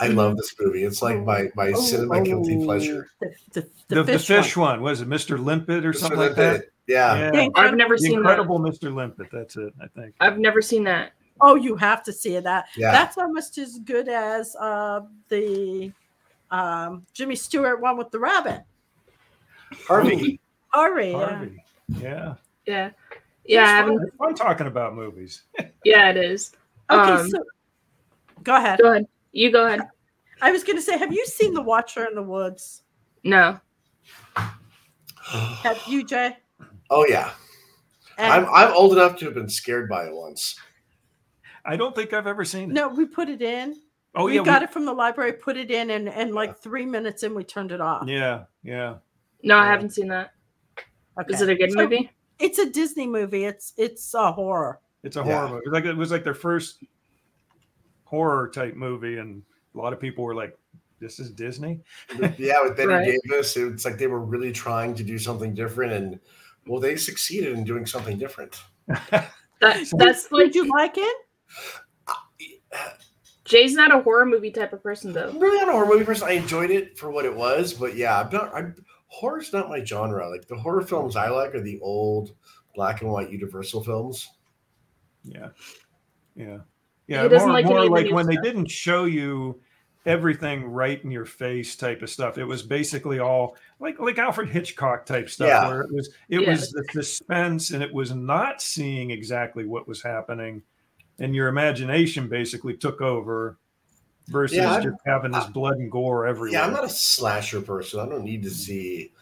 I 0.00 0.08
love 0.08 0.36
this 0.36 0.54
movie. 0.58 0.82
It's 0.84 1.02
like 1.02 1.22
my 1.24 1.50
my 1.54 1.72
cinema 1.72 2.22
guilty 2.22 2.56
pleasure. 2.64 3.08
The, 3.20 3.34
the, 3.52 3.60
the, 3.88 3.94
the 3.96 4.02
the 4.04 4.12
fish, 4.18 4.26
fish, 4.26 4.56
one. 4.56 4.80
one. 4.80 4.82
was 4.82 5.00
it 5.02 5.08
Mr. 5.08 5.42
Limpet 5.42 5.84
or 5.84 5.92
Mr. 5.92 5.96
something 5.96 6.18
like 6.18 6.34
that? 6.36 6.64
Yeah. 6.86 7.30
Yeah, 7.32 7.48
I've 7.54 7.74
never 7.76 7.96
the 7.96 8.02
seen 8.02 8.18
incredible 8.18 8.58
Mr. 8.58 8.92
Limpet. 8.94 9.28
That's 9.30 9.56
it. 9.56 9.72
I 9.80 9.86
think. 9.88 10.14
that. 10.18 10.24
I've 10.26 10.38
never 10.38 10.60
seen 10.62 10.84
that. 10.84 11.12
Oh, 11.40 11.54
you 11.54 11.76
have 11.76 12.02
to 12.04 12.12
see 12.12 12.38
that. 12.38 12.66
Yeah. 12.76 12.90
That's 12.92 13.16
almost 13.16 13.56
as 13.58 13.78
good 13.78 14.08
as 14.08 14.56
uh, 14.56 15.02
the 15.28 15.92
um, 16.50 17.06
Jimmy 17.14 17.36
Stewart 17.36 17.80
one 17.80 17.96
with 17.96 18.10
the 18.10 18.18
rabbit. 18.18 18.62
Harvey. 19.86 20.40
Harvey. 20.68 21.08
yeah. 21.10 21.18
Harvey. 21.26 21.64
Yeah. 22.00 22.34
Yeah, 22.66 22.90
yeah, 23.46 23.62
I 23.62 23.64
It's 23.64 23.70
fun. 23.70 23.76
haven't. 23.76 24.02
It's 24.08 24.16
fun 24.16 24.34
talking 24.34 24.66
about 24.66 24.94
movies. 24.94 25.42
Yeah, 25.84 26.10
it 26.10 26.16
is. 26.18 26.52
Okay, 26.90 27.12
Um, 27.12 27.28
so 27.30 27.42
go 28.42 28.56
ahead. 28.56 28.78
Go 28.80 28.90
ahead. 28.92 29.06
You 29.32 29.50
go 29.52 29.66
ahead. 29.66 29.82
I 30.42 30.50
was 30.52 30.64
going 30.64 30.76
to 30.76 30.82
say, 30.82 30.98
have 30.98 31.12
you 31.12 31.24
seen 31.26 31.54
The 31.54 31.62
Watcher 31.62 32.06
in 32.06 32.14
the 32.14 32.22
Woods? 32.22 32.82
No. 33.24 33.60
Have 35.22 35.80
you, 35.86 36.04
Jay? 36.04 36.36
oh 36.90 37.06
yeah. 37.08 37.30
And- 38.18 38.32
I'm 38.32 38.46
I'm 38.52 38.72
old 38.72 38.92
enough 38.92 39.16
to 39.18 39.26
have 39.26 39.34
been 39.34 39.48
scared 39.48 39.88
by 39.88 40.06
it 40.06 40.14
once. 40.14 40.58
I 41.64 41.76
don't 41.76 41.94
think 41.94 42.12
I've 42.12 42.26
ever 42.26 42.44
seen 42.44 42.70
it. 42.70 42.74
no, 42.74 42.88
we 42.88 43.04
put 43.04 43.28
it 43.28 43.40
in. 43.42 43.76
oh 44.16 44.26
yeah. 44.26 44.32
we 44.32 44.36
yeah, 44.38 44.44
got 44.44 44.62
it 44.62 44.70
from 44.72 44.84
the 44.86 44.92
library, 44.92 45.34
put 45.34 45.56
it 45.56 45.70
in, 45.70 45.90
and, 45.90 46.08
and 46.08 46.34
like 46.34 46.58
three 46.58 46.84
minutes 46.86 47.22
in, 47.22 47.34
we 47.34 47.44
turned 47.44 47.70
it 47.70 47.80
off. 47.80 48.08
Yeah, 48.08 48.44
yeah. 48.64 48.96
No, 49.44 49.56
I 49.56 49.66
haven't 49.66 49.90
seen 49.90 50.08
that. 50.08 50.32
Okay. 51.20 51.34
Is 51.34 51.42
it 51.42 51.48
a 51.50 51.54
good 51.54 51.70
So, 51.72 51.78
movie? 51.78 52.10
It's 52.38 52.58
a 52.58 52.68
Disney 52.68 53.06
movie. 53.06 53.44
It's 53.44 53.72
it's 53.76 54.12
a 54.14 54.32
horror. 54.32 54.80
It's 55.04 55.16
a 55.16 55.20
Yeah. 55.20 55.46
horror 55.46 55.48
movie. 55.56 55.70
Like 55.70 55.84
it 55.84 55.96
was 55.96 56.10
like 56.10 56.24
their 56.24 56.34
first 56.34 56.82
horror 58.10 58.50
type 58.52 58.74
movie, 58.74 59.18
and 59.18 59.42
a 59.74 59.78
lot 59.78 59.92
of 59.92 60.00
people 60.00 60.24
were 60.24 60.34
like, 60.34 60.58
"This 60.98 61.20
is 61.20 61.30
Disney." 61.30 61.80
yeah, 62.38 62.62
with 62.62 62.76
Bette 62.76 62.88
Right. 62.88 63.18
Davis, 63.28 63.56
it's 63.56 63.84
like 63.84 63.98
they 63.98 64.08
were 64.08 64.20
really 64.20 64.50
trying 64.52 64.94
to 64.96 65.04
do 65.04 65.16
something 65.16 65.54
different, 65.54 65.92
and 65.92 66.20
well, 66.66 66.80
they 66.80 66.96
succeeded 66.96 67.56
in 67.56 67.64
doing 67.64 67.86
something 67.86 68.18
different. 68.18 68.60
That 69.60 69.84
that's 69.98 70.32
like 70.32 70.46
Did 70.46 70.54
you 70.54 70.70
like 70.70 70.94
it? 70.96 71.16
Jay's 73.44 73.74
not 73.74 73.94
a 73.94 74.00
horror 74.00 74.24
movie 74.24 74.50
type 74.50 74.72
of 74.72 74.82
person 74.82 75.12
though. 75.12 75.28
I'm 75.28 75.38
really 75.38 75.58
not 75.58 75.68
a 75.68 75.72
horror 75.72 75.86
movie 75.86 76.04
person. 76.04 76.28
I 76.28 76.32
enjoyed 76.32 76.70
it 76.70 76.96
for 76.96 77.10
what 77.10 77.26
it 77.26 77.36
was, 77.36 77.74
but 77.74 77.94
yeah, 77.94 78.20
I'm 78.20 78.32
not. 78.32 78.54
I'm, 78.54 78.74
horror's 79.08 79.52
not 79.52 79.68
my 79.68 79.84
genre. 79.84 80.30
Like 80.30 80.48
the 80.48 80.56
horror 80.56 80.80
films 80.80 81.14
I 81.14 81.28
like 81.28 81.54
are 81.54 81.60
the 81.60 81.78
old 81.80 82.32
black 82.74 83.02
and 83.02 83.10
white 83.10 83.30
Universal 83.30 83.84
films. 83.84 84.30
Yeah, 85.24 85.48
yeah, 86.34 86.58
He 86.58 86.69
yeah. 87.10 87.28
doesn't 87.28 87.48
more, 87.48 87.52
like 87.52 87.66
more 87.66 87.84
like 87.88 88.06
new 88.06 88.14
when 88.14 88.26
they 88.26 88.36
didn't 88.36 88.70
show 88.70 89.04
you 89.04 89.60
everything 90.06 90.64
right 90.64 91.04
in 91.04 91.10
your 91.10 91.26
face 91.26 91.76
type 91.76 92.00
of 92.02 92.08
stuff. 92.08 92.38
It 92.38 92.44
was 92.44 92.62
basically 92.62 93.18
all 93.18 93.56
like 93.80 93.98
like 93.98 94.18
Alfred 94.18 94.48
Hitchcock 94.48 95.04
type 95.04 95.28
stuff, 95.28 95.48
Yeah. 95.48 95.68
where 95.68 95.82
it 95.82 95.92
was 95.92 96.08
it 96.28 96.40
Yeah. 96.42 96.50
was 96.50 96.70
the 96.70 96.84
suspense 96.92 97.70
and 97.70 97.82
it 97.82 97.92
was 97.92 98.14
not 98.14 98.62
seeing 98.62 99.10
exactly 99.10 99.66
what 99.66 99.86
was 99.86 100.02
happening, 100.02 100.62
and 101.18 101.34
your 101.34 101.48
imagination 101.48 102.28
basically 102.28 102.76
took 102.76 103.00
over. 103.00 103.58
Versus 104.28 104.58
Yeah, 104.58 104.80
just 104.80 104.96
having 105.06 105.32
this 105.32 105.46
blood 105.46 105.78
and 105.78 105.90
gore 105.90 106.24
everywhere. 106.24 106.52
Yeah, 106.52 106.64
I'm 106.64 106.72
not 106.72 106.84
a 106.84 106.88
slasher 106.88 107.60
person. 107.60 107.98
I 107.98 108.06
don't 108.08 108.22
need 108.22 108.44
to 108.44 108.50
see. 108.50 109.12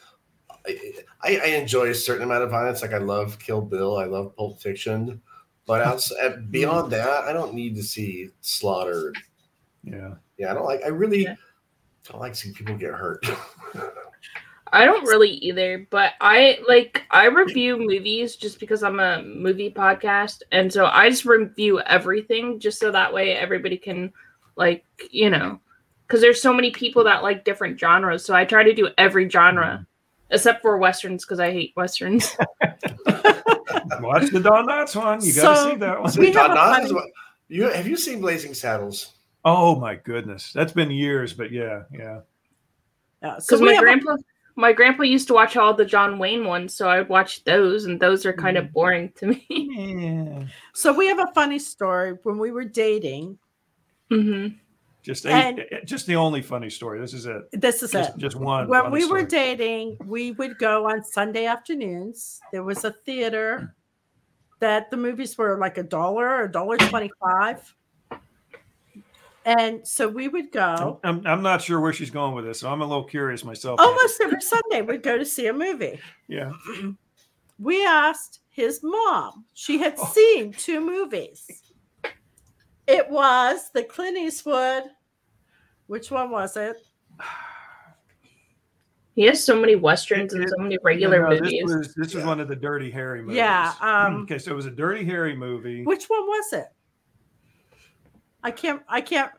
I, 0.67 0.93
I, 1.23 1.37
I 1.39 1.47
enjoy 1.47 1.89
a 1.89 1.95
certain 1.95 2.25
amount 2.25 2.43
of 2.45 2.51
violence. 2.51 2.83
Like 2.83 2.93
I 2.93 2.99
love 2.99 3.39
Kill 3.39 3.63
Bill, 3.63 3.97
I 3.97 4.05
love 4.05 4.37
Pulp 4.37 4.61
Fiction, 4.61 5.23
but 5.69 5.83
outside, 5.87 6.51
beyond 6.51 6.91
that, 6.93 7.25
I 7.25 7.33
don't 7.33 7.55
need 7.55 7.77
to 7.77 7.83
see 7.85 8.31
slaughter. 8.41 9.13
Yeah. 9.85 10.15
Yeah, 10.37 10.51
I 10.51 10.55
don't 10.55 10.65
like. 10.65 10.83
I 10.85 10.89
really 10.89 11.25
Yeah. 11.25 11.37
don't 12.05 12.21
like 12.21 12.35
seeing 12.35 12.55
people 12.55 12.75
get 12.77 12.95
hurt. 12.95 13.25
I 14.73 14.85
don't 14.85 15.07
really 15.07 15.31
either, 15.31 15.87
but 15.91 16.13
I 16.21 16.59
like 16.69 17.05
I 17.11 17.27
review 17.27 17.79
movies 17.79 18.37
just 18.37 18.61
because 18.61 18.83
I'm 18.83 19.01
a 19.01 19.23
movie 19.23 19.71
podcast, 19.71 20.43
and 20.53 20.73
so 20.73 20.87
I 20.87 21.09
just 21.09 21.25
review 21.25 21.81
everything 21.81 22.61
just 22.61 22.79
so 22.79 22.91
that 22.93 23.13
way 23.13 23.33
everybody 23.33 23.79
can 23.79 24.13
like 24.57 24.85
you 25.11 25.31
know, 25.31 25.61
because 26.07 26.21
there's 26.21 26.43
so 26.43 26.53
many 26.53 26.71
people 26.71 27.03
that 27.05 27.23
like 27.23 27.45
different 27.45 27.81
genres, 27.81 28.25
so 28.25 28.35
I 28.35 28.45
try 28.45 28.63
to 28.63 28.75
do 28.75 28.91
every 28.99 29.29
genre 29.29 29.65
mm-hmm. 29.65 29.83
Except 30.31 30.63
for 30.63 30.79
westerns 30.79 31.25
because 31.25 31.41
I 31.41 31.51
hate 31.51 31.73
westerns. 31.77 32.37
Watch 34.01 34.31
the 34.31 34.41
Don 34.43 34.67
Knotts 34.67 34.95
one. 34.97 35.25
You 35.25 35.35
got 35.35 35.51
to 35.51 35.57
So- 35.57 35.71
see 35.71 35.77
that 35.77 36.01
one. 36.01 36.11
So 36.11 36.21
We 36.21 36.31
Don 36.31 36.51
have 36.51 36.57
a 36.57 36.61
Knotts 36.61 36.89
funny- 36.89 37.01
is 37.01 37.13
you 37.49 37.63
have 37.71 37.87
you 37.89 37.97
seen 37.97 38.21
Blazing 38.21 38.55
Saddles? 38.55 39.15
Oh 39.45 39.77
my 39.77 39.95
goodness, 39.95 40.53
that's 40.53 40.73
been 40.73 40.91
years, 40.91 41.33
but 41.33 41.51
yeah, 41.51 41.83
yeah. 41.93 42.21
Yeah, 43.23 43.39
so 43.39 43.57
Because 43.57 43.61
we 43.61 43.67
my 43.69 43.73
have 43.75 43.83
a- 43.83 43.85
grandpa, 43.87 44.17
my 44.57 44.73
grandpa 44.73 45.03
used 45.05 45.29
to 45.29 45.35
watch 45.35 45.57
all 45.57 45.73
the 45.73 45.85
John 45.85 46.19
Wayne 46.19 46.45
ones, 46.45 46.75
so 46.75 46.89
I 46.89 46.99
would 46.99 47.09
watch 47.09 47.43
those, 47.45 47.87
and 47.87 47.99
those 47.99 48.27
are 48.27 48.33
kind 48.33 48.57
of 48.59 48.73
boring 48.73 49.13
to 49.17 49.27
me. 49.27 49.47
Yeah. 49.49 50.45
so 50.75 50.93
we 50.93 51.07
have 51.09 51.19
a 51.21 51.33
funny 51.35 51.59
story 51.59 52.19
when 52.25 52.39
we 52.39 52.51
were 52.51 52.65
dating. 52.65 53.39
hmm 54.11 54.49
Just 55.09 55.25
a, 55.25 55.81
just 55.87 56.07
the 56.07 56.17
only 56.17 56.43
funny 56.43 56.69
story. 56.69 57.01
This 57.01 57.15
is 57.15 57.25
it. 57.25 57.49
This 57.53 57.83
is 57.83 57.93
Just, 57.93 58.11
it. 58.11 58.19
just 58.19 58.37
one. 58.37 58.69
when 58.69 58.91
we 58.91 59.07
were 59.07 59.23
dating, 59.23 59.97
we 60.05 60.33
would 60.33 60.59
go 60.59 60.87
on 60.87 61.03
Sunday 61.03 61.47
afternoons. 61.47 62.39
There 62.53 62.63
was 62.63 62.85
a 62.85 62.93
theater 63.07 63.75
that 64.61 64.91
the 64.91 64.99
movies 64.99 65.39
were 65.39 65.57
like 65.59 65.79
a 65.79 65.83
dollar, 65.83 66.43
a 66.45 66.53
dollar 66.53 66.77
twenty-five. 66.77 67.75
And 69.47 69.89
so 69.89 70.07
we 70.07 70.29
would 70.29 70.53
go 70.53 71.01
I'm, 71.05 71.27
I'm 71.27 71.41
not 71.41 71.63
sure 71.63 71.81
where 71.81 71.95
she's 71.95 72.11
going 72.11 72.35
with 72.35 72.45
this, 72.45 72.61
so 72.61 72.71
I'm 72.71 72.83
a 72.83 72.87
little 72.87 73.05
curious 73.05 73.45
myself. 73.47 73.81
Oh, 73.81 73.89
almost 73.89 74.21
every 74.21 74.43
Sunday. 74.43 74.83
We'd 74.83 75.03
go 75.03 75.17
to 75.17 75.25
see 75.25 75.47
a 75.47 75.55
movie. 75.55 75.99
Yeah. 76.27 76.53
We 77.59 77.83
asked 77.83 78.41
his 78.51 78.81
mom. 78.83 79.47
She 79.55 79.79
had 79.79 79.95
Oh. 79.97 80.05
seen 80.13 80.53
two 80.53 80.83
movies. 80.83 81.47
It 82.87 83.09
was 83.09 83.71
the 83.73 83.85
Clint 83.85 84.19
Eastwood. 84.19 84.83
Which 85.89 86.11
one 86.11 86.31
was 86.31 86.57
it? 86.57 86.77
He 89.15 89.23
has 89.25 89.43
so 89.43 89.59
many 89.61 89.75
westerns 89.75 90.33
and 90.35 90.45
It- 90.45 90.51
so 90.51 90.63
many 90.63 90.79
regular 90.85 91.21
No, 91.23 91.29
no, 91.31 91.41
movies. 91.41 91.51
This 91.67 91.77
was, 91.77 91.95
this 91.95 92.15
was 92.15 92.23
Yeah. 92.23 92.29
one 92.29 92.39
of 92.41 92.47
the 92.47 92.55
Dirty 92.55 92.91
Harry 92.93 93.21
movies. 93.21 93.37
Yeah, 93.39 93.73
um, 93.81 94.23
okay, 94.23 94.39
so 94.39 94.53
it 94.53 94.55
was 94.55 94.67
a 94.67 94.71
Dirty 94.71 95.05
Harry 95.05 95.35
movie. 95.35 95.85
Which 95.85 96.05
one 96.07 96.25
was 96.27 96.53
it? 96.53 96.67
I 98.45 98.53
can't. 98.53 98.83
I 98.89 99.01
can't. 99.01 99.33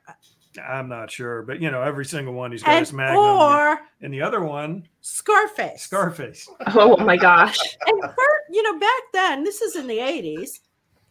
I'm 0.67 0.89
not 0.89 1.09
sure, 1.09 1.43
but 1.43 1.61
you 1.61 1.71
know, 1.71 1.81
every 1.81 2.03
single 2.03 2.33
one 2.33 2.51
he's 2.51 2.63
got 2.63 2.71
And 2.71 2.79
his 2.79 2.91
magnum. 2.91 3.19
or 3.23 3.79
and 4.01 4.13
the 4.13 4.21
other 4.21 4.41
one, 4.43 4.85
Scarface. 4.99 5.83
Scarface. 5.83 6.49
oh 6.75 6.97
my 6.97 7.15
gosh. 7.15 7.57
And 7.87 8.01
for, 8.01 8.23
you 8.51 8.61
know, 8.63 8.77
back 8.77 9.01
then, 9.13 9.43
this 9.45 9.61
is 9.61 9.75
in 9.77 9.87
the 9.87 9.97
80s, 9.99 10.59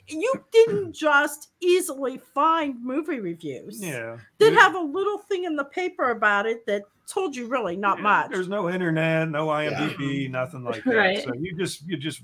you 0.09 0.33
didn't 0.53 0.92
just 0.94 1.51
easily 1.61 2.18
find 2.35 2.83
movie 2.83 3.21
reviews. 3.21 3.83
Yeah. 3.83 4.18
They'd 4.38 4.55
have 4.55 4.75
a 4.75 4.81
little 4.81 5.18
thing 5.18 5.44
in 5.44 5.57
the 5.57 5.64
paper 5.64 6.11
about 6.11 6.47
it 6.47 6.66
that 6.66 6.83
told 7.07 7.35
you 7.35 7.47
really 7.49 7.77
not 7.77 7.99
Yeah, 7.99 8.03
much. 8.05 8.31
There's 8.31 8.49
no 8.49 8.71
internet, 8.71 9.29
no 9.29 9.49
IMDb, 9.49 9.97
mm-hmm. 9.97 10.33
nothing 10.33 10.64
like 10.64 10.85
that. 10.85 10.94
Right. 10.94 11.23
So 11.23 11.33
you 11.35 11.57
just 11.57 11.87
you 11.87 11.97
just 11.97 12.23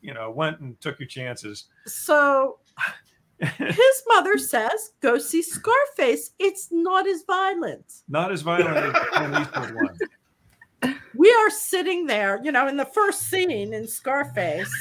you 0.00 0.14
know 0.14 0.30
went 0.30 0.60
and 0.60 0.80
took 0.80 0.98
your 0.98 1.08
chances. 1.08 1.66
So 1.86 2.58
his 3.38 4.02
mother 4.08 4.38
says, 4.38 4.92
go 5.00 5.18
see 5.18 5.42
Scarface. 5.42 6.30
It's 6.38 6.68
not 6.70 7.06
as 7.06 7.24
violent. 7.26 8.02
Not 8.08 8.32
as 8.32 8.42
violent 8.42 8.76
as 8.76 8.92
the 8.92 8.98
Clint 9.12 9.40
Eastwood 9.40 9.74
one. 9.74 9.98
We 11.14 11.30
are 11.32 11.50
sitting 11.50 12.06
there, 12.06 12.40
you 12.42 12.52
know, 12.52 12.66
in 12.68 12.76
the 12.76 12.84
first 12.86 13.28
scene 13.28 13.50
in 13.72 13.86
Scarface. 13.86 14.72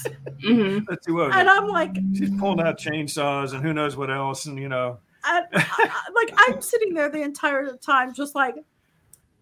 hmm 0.43 0.79
Let's 0.89 1.07
And 1.07 1.49
I'm 1.49 1.67
like, 1.67 1.95
she's 2.15 2.31
pulling 2.39 2.65
out 2.65 2.79
chainsaws 2.79 3.53
and 3.53 3.61
who 3.61 3.73
knows 3.73 3.95
what 3.97 4.09
else, 4.09 4.45
and 4.45 4.57
you 4.57 4.69
know, 4.69 4.99
I, 5.23 5.41
I- 5.53 5.65
I- 5.77 6.11
like 6.15 6.33
I'm 6.37 6.61
sitting 6.71 6.93
there 6.93 7.09
the 7.09 7.21
entire 7.21 7.75
time, 7.77 8.13
just 8.13 8.33
like, 8.35 8.55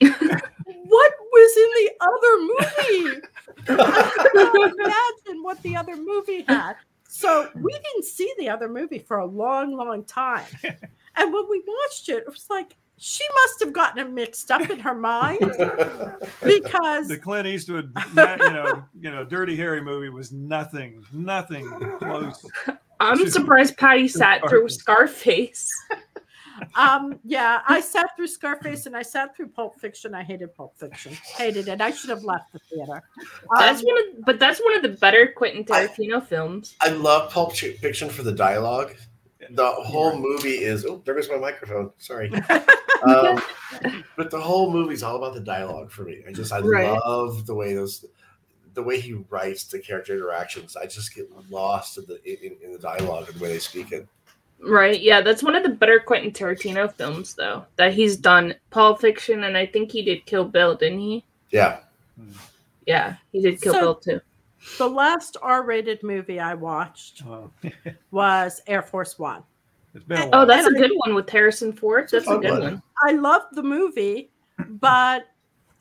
what 0.01 1.13
was 1.31 1.57
in 1.57 1.69
the 1.75 1.91
other 2.01 2.37
movie? 2.41 3.21
I 3.67 4.29
cannot 4.33 4.71
imagine 4.79 5.43
what 5.43 5.61
the 5.63 5.75
other 5.75 5.95
movie 5.95 6.43
had. 6.47 6.75
So 7.07 7.49
we 7.55 7.71
didn't 7.71 8.05
see 8.05 8.31
the 8.37 8.49
other 8.49 8.69
movie 8.69 8.99
for 8.99 9.17
a 9.17 9.25
long, 9.25 9.75
long 9.75 10.03
time. 10.05 10.45
And 11.15 11.33
when 11.33 11.49
we 11.49 11.61
watched 11.67 12.07
it, 12.07 12.19
it 12.19 12.27
was 12.29 12.45
like 12.49 12.77
she 12.99 13.23
must 13.43 13.63
have 13.63 13.73
gotten 13.73 13.99
it 14.05 14.11
mixed 14.11 14.51
up 14.51 14.69
in 14.69 14.79
her 14.79 14.93
mind 14.93 15.39
because 16.43 17.07
the 17.07 17.17
Clint 17.21 17.47
Eastwood, 17.47 17.91
you 18.09 18.15
know, 18.15 18.83
you 18.99 19.09
know, 19.11 19.23
Dirty 19.23 19.55
Harry 19.55 19.81
movie 19.81 20.09
was 20.09 20.31
nothing, 20.31 21.03
nothing 21.13 21.67
close. 21.99 22.45
I'm 22.99 23.17
She's- 23.17 23.33
surprised 23.33 23.77
Patty 23.77 24.07
sat 24.07 24.47
through 24.49 24.69
Scarface. 24.69 25.71
um 26.75 27.17
yeah, 27.23 27.61
I 27.69 27.79
sat 27.79 28.07
through 28.17 28.27
Scarface 28.27 28.85
and 28.85 28.95
I 28.97 29.01
sat 29.01 29.33
through 29.33 29.47
Pulp 29.47 29.79
Fiction. 29.79 30.13
I 30.13 30.23
hated 30.23 30.53
Pulp 30.53 30.77
Fiction. 30.77 31.13
Hated 31.37 31.69
it. 31.69 31.79
I 31.79 31.91
should 31.91 32.09
have 32.09 32.25
left 32.25 32.51
the 32.51 32.59
theater. 32.69 33.01
That's 33.57 33.79
Um, 33.79 33.85
one 33.85 33.97
of, 33.99 34.25
but 34.25 34.39
that's 34.39 34.59
one 34.59 34.75
of 34.75 34.81
the 34.81 34.89
better 34.89 35.27
Quentin 35.37 35.63
Tarantino 35.63 36.21
films. 36.25 36.75
I 36.81 36.89
love 36.89 37.31
Pulp 37.31 37.55
Fiction 37.55 38.09
for 38.09 38.23
the 38.23 38.33
dialogue. 38.33 38.93
The 39.51 39.65
whole 39.67 40.17
movie 40.17 40.59
is. 40.63 40.85
Oh, 40.85 41.01
there 41.05 41.15
goes 41.15 41.29
my 41.29 41.37
microphone. 41.37 41.91
Sorry. 41.97 42.31
um, 43.03 43.41
but 44.17 44.29
the 44.31 44.39
whole 44.39 44.71
movie's 44.71 45.03
all 45.03 45.15
about 45.17 45.33
the 45.33 45.39
dialogue 45.39 45.91
for 45.91 46.03
me. 46.03 46.23
I 46.27 46.31
just 46.31 46.51
I 46.51 46.59
Right. 46.59 46.89
love 47.05 47.45
the 47.45 47.55
way 47.55 47.73
those, 47.73 48.05
the 48.73 48.83
way 48.83 48.99
he 48.99 49.13
writes 49.29 49.63
the 49.65 49.79
character 49.79 50.13
interactions. 50.13 50.75
I 50.75 50.85
just 50.85 51.13
get 51.15 51.27
lost 51.49 51.97
in 51.97 52.05
the 52.05 52.19
in, 52.25 52.55
in 52.63 52.71
the 52.73 52.79
dialogue 52.79 53.29
and 53.29 53.39
the 53.39 53.43
way 53.43 53.53
they 53.53 53.59
speak 53.59 53.91
it. 53.91 54.07
Right. 54.61 54.99
Yeah, 54.99 55.21
that's 55.21 55.41
one 55.41 55.55
of 55.55 55.63
the 55.63 55.69
better 55.69 55.99
Quentin 56.01 56.31
Tarantino 56.31 56.91
films, 56.93 57.33
though, 57.33 57.65
that 57.77 57.93
he's 57.93 58.17
done. 58.17 58.53
Pulp 58.71 58.99
Fiction, 59.01 59.45
and 59.45 59.55
I 59.57 59.65
think 59.65 59.89
he 59.91 60.01
did 60.01 60.25
Kill 60.25 60.43
Bill, 60.43 60.75
didn't 60.75 60.99
he? 60.99 61.23
Yeah. 61.49 61.79
Yeah, 62.85 63.15
he 63.31 63.41
did 63.41 63.61
Kill 63.61 63.73
So- 63.73 63.79
Bill 63.79 63.95
too. 63.95 64.21
The 64.77 64.87
last 64.89 65.37
R-rated 65.41 66.03
movie 66.03 66.39
I 66.39 66.53
watched 66.53 67.23
Oh, 67.25 67.51
was 68.11 68.61
Air 68.67 68.81
Force 68.81 69.17
One. 69.19 69.43
it's 69.93 70.03
been 70.05 70.17
a 70.21 70.25
Oh, 70.27 70.29
while. 70.39 70.45
that's 70.45 70.65
a 70.65 70.67
And 70.69 70.77
I- 70.77 70.79
good 70.81 70.91
one 71.05 71.15
with 71.15 71.29
Harrison 71.29 71.71
Ford. 71.73 72.09
That's 72.11 72.27
a 72.27 72.37
good 72.37 72.51
one. 72.51 72.61
one. 72.61 72.83
I 73.03 73.11
loved 73.13 73.55
the 73.55 73.63
movie, 73.63 74.31
but 74.67 75.25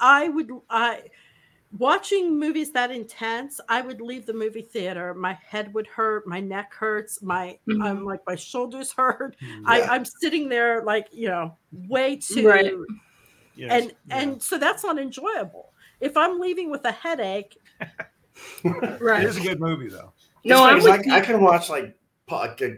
I 0.01 0.29
would 0.29 0.51
I 0.71 1.03
watching 1.77 2.39
movies 2.39 2.71
that 2.73 2.91
intense, 2.91 3.61
I 3.69 3.83
would 3.83 4.01
leave 4.01 4.25
the 4.25 4.33
movie 4.33 4.63
theater. 4.63 5.13
My 5.13 5.37
head 5.47 5.75
would 5.75 5.87
hurt, 5.87 6.27
my 6.27 6.41
neck 6.41 6.73
hurts, 6.73 7.21
my 7.21 7.59
Mhm. 7.69 7.85
um, 7.85 8.05
like 8.05 8.21
my 8.27 8.37
shoulders 8.37 8.93
hurt. 8.93 9.37
I, 9.67 9.81
Yeah. 9.81 9.91
I'm 9.93 10.05
sitting 10.05 10.49
there 10.49 10.83
like 10.85 11.09
you 11.13 11.29
know 11.29 11.57
way 11.73 12.17
too 12.17 12.49
Right. 12.49 12.73
yes, 13.55 13.71
and 13.73 13.93
yeah. 14.07 14.19
and 14.21 14.43
so 14.43 14.57
that's 14.57 14.83
not 14.85 14.99
enjoyable. 14.99 15.73
If 16.01 16.17
I'm 16.17 16.39
leaving 16.39 16.71
with 16.71 16.85
a 16.85 16.93
headache, 16.93 17.59
it 18.65 19.01
Right. 19.01 19.25
is 19.25 19.37
a 19.37 19.41
good 19.41 19.61
movie 19.61 19.89
though. 19.89 20.13
No, 20.45 20.65
I'm 20.65 20.77
It's 20.77 20.85
with 20.85 20.97
like, 20.97 21.07
you. 21.07 21.13
I, 21.13 21.17
I 21.19 21.21
can 21.21 21.41
watch 21.43 21.69
like 21.69 21.97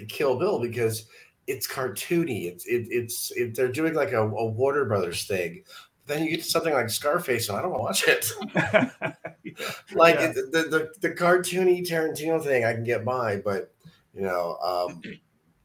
Kill 0.08 0.38
Bill 0.38 0.58
because 0.60 1.06
it's 1.46 1.66
cartoony. 1.68 2.46
It's 2.46 2.66
it, 2.66 2.86
it's 2.90 3.30
it, 3.32 3.54
they're 3.54 3.72
doing 3.72 3.94
like 3.94 4.12
a, 4.12 4.22
a 4.22 4.46
Warner 4.46 4.84
Brothers 4.84 5.24
thing. 5.24 5.64
Then 6.06 6.24
you 6.24 6.30
get 6.30 6.42
to 6.42 6.48
something 6.50 6.72
like 6.72 6.88
Scarface, 6.90 7.48
and 7.48 7.58
I 7.58 7.62
don't 7.62 7.70
want 7.72 7.94
to 7.96 8.06
watch 8.06 8.08
it. 8.08 8.32
like 9.94 10.16
Yeah. 10.16 10.30
it, 10.30 10.34
the, 10.34 10.62
the 10.62 10.90
the 11.00 11.14
cartoony 11.14 11.86
Tarantino 11.86 12.42
thing, 12.42 12.64
I 12.64 12.72
can 12.72 12.84
get 12.84 13.04
by, 13.04 13.36
but 13.36 13.72
you 14.14 14.22
know, 14.22 14.56
um, 14.62 15.02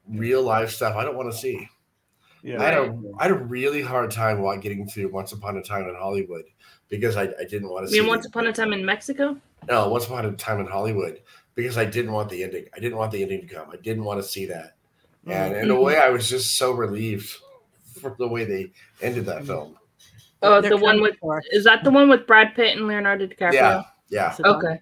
real 0.08 0.44
life 0.44 0.70
stuff, 0.72 0.96
I 0.96 1.04
don't 1.04 1.16
want 1.18 1.32
to 1.32 1.38
see. 1.38 1.68
yeah, 2.44 2.62
I 2.62 2.66
had 2.66 2.74
a 2.76 3.02
I 3.20 3.24
had 3.24 3.32
a 3.32 3.36
really 3.36 3.82
hard 3.82 4.12
time 4.12 4.42
while 4.42 4.58
getting 4.58 4.88
through 4.88 5.10
Once 5.12 5.32
Upon 5.32 5.58
a 5.58 5.64
Time 5.64 5.88
in 5.90 5.96
Hollywood 5.96 6.46
because 6.90 7.16
I, 7.18 7.24
I 7.24 7.46
didn't 7.50 7.70
want 7.70 7.88
to 7.88 7.92
You 7.92 7.98
see. 7.98 8.00
mean 8.02 8.10
Once 8.10 8.26
Upon 8.28 8.46
a 8.48 8.54
Time 8.54 8.74
in 8.74 8.86
Mexico? 8.86 9.38
No, 9.68 9.90
Once 9.90 10.06
Upon 10.06 10.26
a 10.26 10.32
Time 10.34 10.60
in 10.60 10.68
Hollywood 10.68 11.22
because 11.56 11.78
I 11.78 11.86
didn't 11.86 12.12
want 12.12 12.30
the 12.30 12.44
ending. 12.44 12.66
I 12.76 12.80
didn't 12.80 12.98
want 12.98 13.12
the 13.12 13.22
ending 13.22 13.48
to 13.48 13.54
come. 13.54 13.70
I 13.72 13.78
didn't 13.78 14.04
want 14.04 14.22
to 14.22 14.28
see 14.28 14.46
that. 14.48 14.76
And 15.28 15.56
in 15.56 15.72
a 15.72 15.74
Mhm. 15.74 15.82
way, 15.82 15.98
I 15.98 16.10
was 16.10 16.30
just 16.30 16.58
so 16.58 16.72
relieved 16.72 17.36
for 18.00 18.16
the 18.20 18.28
way 18.28 18.46
they 18.46 18.72
ended 19.02 19.26
that 19.26 19.46
film. 19.46 19.78
Oh, 20.42 20.62
they're 20.62 20.70
the 20.70 20.78
one 20.78 21.02
with 21.02 21.18
for. 21.20 21.42
is 21.52 21.64
that 21.64 21.84
the 21.84 21.90
one 21.90 22.10
with 22.10 22.28
Brad 22.28 22.54
Pitt 22.56 22.78
and 22.78 22.88
Leonardo 22.88 23.26
DiCaprio? 23.26 23.54
Yeah, 23.54 23.84
yeah. 24.10 24.34
Is 24.34 24.40
it 24.40 24.46
on? 24.46 24.56
Okay. 24.58 24.82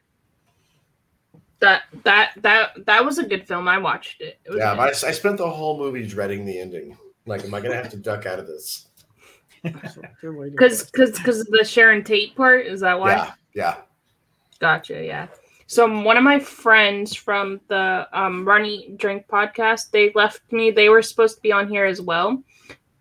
That 1.60 1.84
that 2.04 2.32
that 2.42 2.86
that 2.86 3.06
was 3.06 3.20
a 3.20 3.26
good 3.26 3.48
film. 3.48 3.70
I 3.70 3.78
watched 3.78 4.20
it. 4.20 4.40
it 4.44 4.58
Yeah, 4.58 4.76
but 4.76 5.02
I, 5.04 5.08
I 5.08 5.12
spent 5.12 5.38
the 5.38 5.50
whole 5.50 5.78
movie 5.78 6.06
dreading 6.06 6.46
the 6.46 6.60
ending. 6.60 6.98
Like, 7.26 7.46
am 7.46 7.54
I 7.54 7.62
going 7.62 7.72
to 7.72 7.78
have 7.78 7.90
to 7.92 7.98
duck 7.98 8.26
out 8.26 8.40
of 8.40 8.48
this? 8.48 8.88
Because 9.64 10.84
because 10.92 11.12
because 11.12 11.44
the 11.46 11.64
Sharon 11.64 12.04
Tate 12.04 12.36
part. 12.36 12.66
Is 12.66 12.82
that 12.82 13.00
why? 13.00 13.12
Yeah, 13.14 13.32
yeah. 13.54 13.76
Gotcha. 14.64 15.04
Yeah. 15.04 15.28
So 15.68 15.86
one 16.04 16.16
of 16.16 16.24
my 16.24 16.40
friends 16.40 17.14
from 17.14 17.60
the 17.68 18.08
um, 18.14 18.46
Run 18.48 18.64
Eat 18.64 18.98
Drink 18.98 19.28
podcast, 19.28 19.92
they 19.92 20.14
left 20.16 20.40
me. 20.54 20.72
They 20.72 20.88
were 20.88 21.02
supposed 21.02 21.36
to 21.36 21.42
be 21.42 21.52
on 21.52 21.68
here 21.68 21.84
as 21.84 22.00
well, 22.00 22.42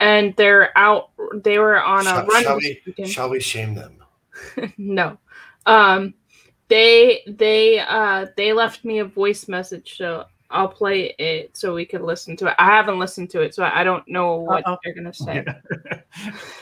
and 0.00 0.34
they're 0.34 0.76
out. 0.76 1.10
They 1.36 1.60
were 1.60 1.80
on 1.80 2.00
a 2.00 2.10
Shall, 2.10 2.26
run. 2.26 2.42
shall 2.42 2.56
we? 2.56 2.82
weekend. 2.84 3.08
Shall 3.10 3.30
we 3.30 3.38
shame 3.38 3.76
them? 3.76 4.02
no. 4.76 5.18
Um, 5.64 6.14
they 6.66 7.20
they 7.28 7.78
uh 7.78 8.26
they 8.36 8.52
left 8.52 8.84
me 8.84 8.98
a 8.98 9.04
voice 9.04 9.46
message, 9.46 9.96
so 9.96 10.24
I'll 10.50 10.66
play 10.66 11.14
it 11.20 11.56
so 11.56 11.76
we 11.76 11.86
can 11.86 12.04
listen 12.04 12.36
to 12.38 12.48
it. 12.48 12.56
I 12.58 12.74
haven't 12.74 12.98
listened 12.98 13.30
to 13.30 13.40
it, 13.42 13.54
so 13.54 13.62
I 13.62 13.84
don't 13.84 14.02
know 14.08 14.34
what 14.38 14.66
Uh-oh. 14.66 14.78
they're 14.82 14.94
gonna 14.94 15.14
say. 15.14 15.44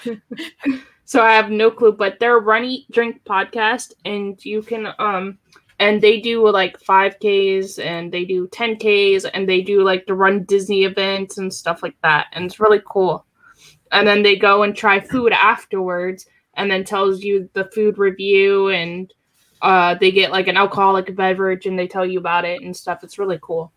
so 1.11 1.25
I 1.25 1.33
have 1.33 1.51
no 1.51 1.73
clue. 1.73 1.91
But 1.91 2.21
they're 2.21 2.39
Run 2.39 2.65
Eat 2.65 2.89
Drink 2.93 3.25
podcast, 3.25 3.95
and 4.05 4.43
you 4.45 4.63
can 4.63 4.95
um 5.01 5.39
and 5.81 6.01
they 6.01 6.21
do 6.21 6.49
like 6.49 6.79
5Ks 6.79 7.85
and 7.85 8.13
they 8.13 8.25
do 8.25 8.47
10Ks 8.49 9.29
and 9.35 9.49
they 9.49 9.61
do 9.61 9.83
like 9.83 10.07
the 10.07 10.15
Run 10.15 10.45
Disney 10.45 10.85
events 10.85 11.37
and 11.39 11.53
stuff 11.53 11.83
like 11.83 11.97
that, 12.05 12.29
and 12.33 12.45
it's 12.45 12.61
really 12.61 12.81
cool. 12.89 13.27
And 13.91 14.07
then 14.07 14.23
they 14.23 14.37
go 14.37 14.63
and 14.63 14.77
try 14.77 15.01
food 15.01 15.33
afterwards, 15.33 16.27
and 16.55 16.71
then 16.71 16.85
tells 16.85 17.25
you 17.25 17.51
the 17.55 17.65
food 17.75 17.99
review 17.99 18.69
and 18.69 19.13
uh 19.63 19.97
they 19.97 20.13
get 20.13 20.31
like 20.31 20.47
an 20.47 20.57
alcoholic 20.57 21.17
beverage 21.17 21.67
and 21.67 21.77
they 21.77 21.89
tell 21.89 22.07
you 22.07 22.21
about 22.21 22.45
it 22.45 22.63
and 22.63 22.77
stuff. 22.77 23.03
It's 23.03 23.19
really 23.19 23.41
cool. 23.43 23.73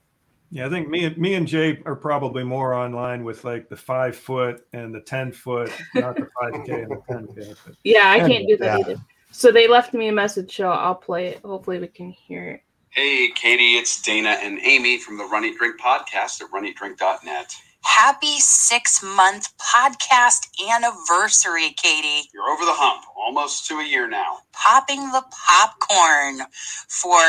Yeah, 0.54 0.68
I 0.68 0.70
think 0.70 0.88
me 0.88 1.06
and 1.06 1.18
me 1.18 1.34
and 1.34 1.48
Jay 1.48 1.82
are 1.84 1.96
probably 1.96 2.44
more 2.44 2.76
online 2.76 3.24
with 3.24 3.44
like 3.44 3.70
the 3.70 3.76
five 3.76 4.16
foot 4.16 4.68
and 4.72 4.94
the 4.94 5.02
ten 5.02 5.32
foot, 5.32 5.72
not 5.96 6.16
the 6.16 6.28
five 6.40 6.64
k 6.64 6.84
and 6.84 6.92
the 6.92 7.02
ten 7.10 7.28
k. 7.36 7.56
Yeah, 7.84 8.12
I 8.12 8.20
can't 8.20 8.48
do 8.48 8.56
that 8.58 8.80
yeah. 8.80 8.86
either. 8.86 9.02
So 9.32 9.52
they 9.52 9.68
left 9.68 9.96
me 9.96 10.10
a 10.10 10.12
message, 10.12 10.56
so 10.56 10.70
I'll 10.70 10.94
play 10.94 11.30
it. 11.30 11.42
Hopefully 11.44 11.80
we 11.80 11.88
can 11.88 12.12
hear 12.12 12.52
it. 12.52 12.64
Hey, 12.92 13.32
Katie, 13.34 13.78
it's 13.78 14.00
Dana 14.04 14.38
and 14.44 14.60
Amy 14.60 15.00
from 15.00 15.18
the 15.18 15.24
Run 15.24 15.44
Eat 15.44 15.58
Drink 15.58 15.82
podcast 15.82 16.40
at 16.40 16.52
runeatdrink.net. 16.52 17.56
Happy 17.82 18.38
six 18.38 19.02
month 19.02 19.58
podcast 19.58 20.48
anniversary, 20.72 21.72
Katie. 21.78 22.30
You're 22.32 22.48
over 22.52 22.64
the 22.64 22.74
hump, 22.74 23.06
almost 23.18 23.66
to 23.70 23.80
a 23.80 23.84
year 23.84 24.08
now. 24.08 24.38
Popping 24.52 25.02
the 25.12 25.24
popcorn 25.32 26.48
for 26.88 27.24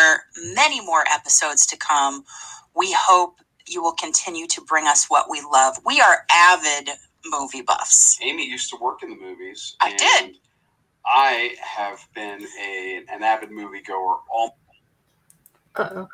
many 0.54 0.84
more 0.84 1.04
episodes 1.10 1.64
to 1.68 1.78
come. 1.78 2.26
We 2.76 2.94
hope 2.98 3.38
you 3.66 3.82
will 3.82 3.92
continue 3.92 4.46
to 4.48 4.60
bring 4.62 4.86
us 4.86 5.06
what 5.08 5.30
we 5.30 5.40
love. 5.40 5.78
We 5.86 6.00
are 6.00 6.24
avid 6.30 6.90
movie 7.26 7.62
buffs. 7.62 8.18
Amy 8.22 8.46
used 8.46 8.70
to 8.70 8.76
work 8.80 9.02
in 9.02 9.10
the 9.10 9.16
movies. 9.16 9.76
I 9.80 9.94
did. 9.96 10.36
I 11.06 11.54
have 11.62 12.06
been 12.14 12.46
a, 12.62 13.02
an 13.10 13.22
avid 13.22 13.50
moviegoer 13.50 14.18
all 14.30 14.58
Uh-oh. 15.76 16.08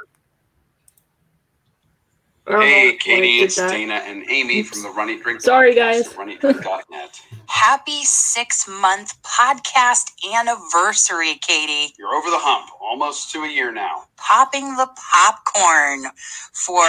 Hey, 2.59 2.97
Katie, 2.97 3.41
it's 3.41 3.57
that. 3.57 3.71
Dana 3.71 3.95
and 3.95 4.25
Amy 4.31 4.61
Oops. 4.61 4.69
from 4.71 4.83
the 4.83 4.91
Run 4.91 5.11
Eat 5.11 5.23
Drink 5.23 5.41
Sorry, 5.41 5.73
podcast 5.75 5.77
guys. 5.77 6.09
at 6.09 6.15
runeatdrink.net. 6.15 7.21
Happy 7.47 8.03
six 8.05 8.67
month 8.69 9.21
podcast 9.23 10.11
anniversary, 10.35 11.35
Katie. 11.41 11.95
You're 11.99 12.15
over 12.15 12.31
the 12.31 12.39
hump, 12.39 12.71
almost 12.81 13.31
to 13.33 13.43
a 13.43 13.49
year 13.49 13.73
now. 13.73 14.05
Popping 14.17 14.77
the 14.77 14.89
popcorn 14.97 16.05
for 16.53 16.85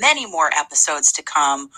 many 0.00 0.26
more 0.26 0.50
episodes 0.54 1.12
to 1.12 1.22
come. 1.22 1.70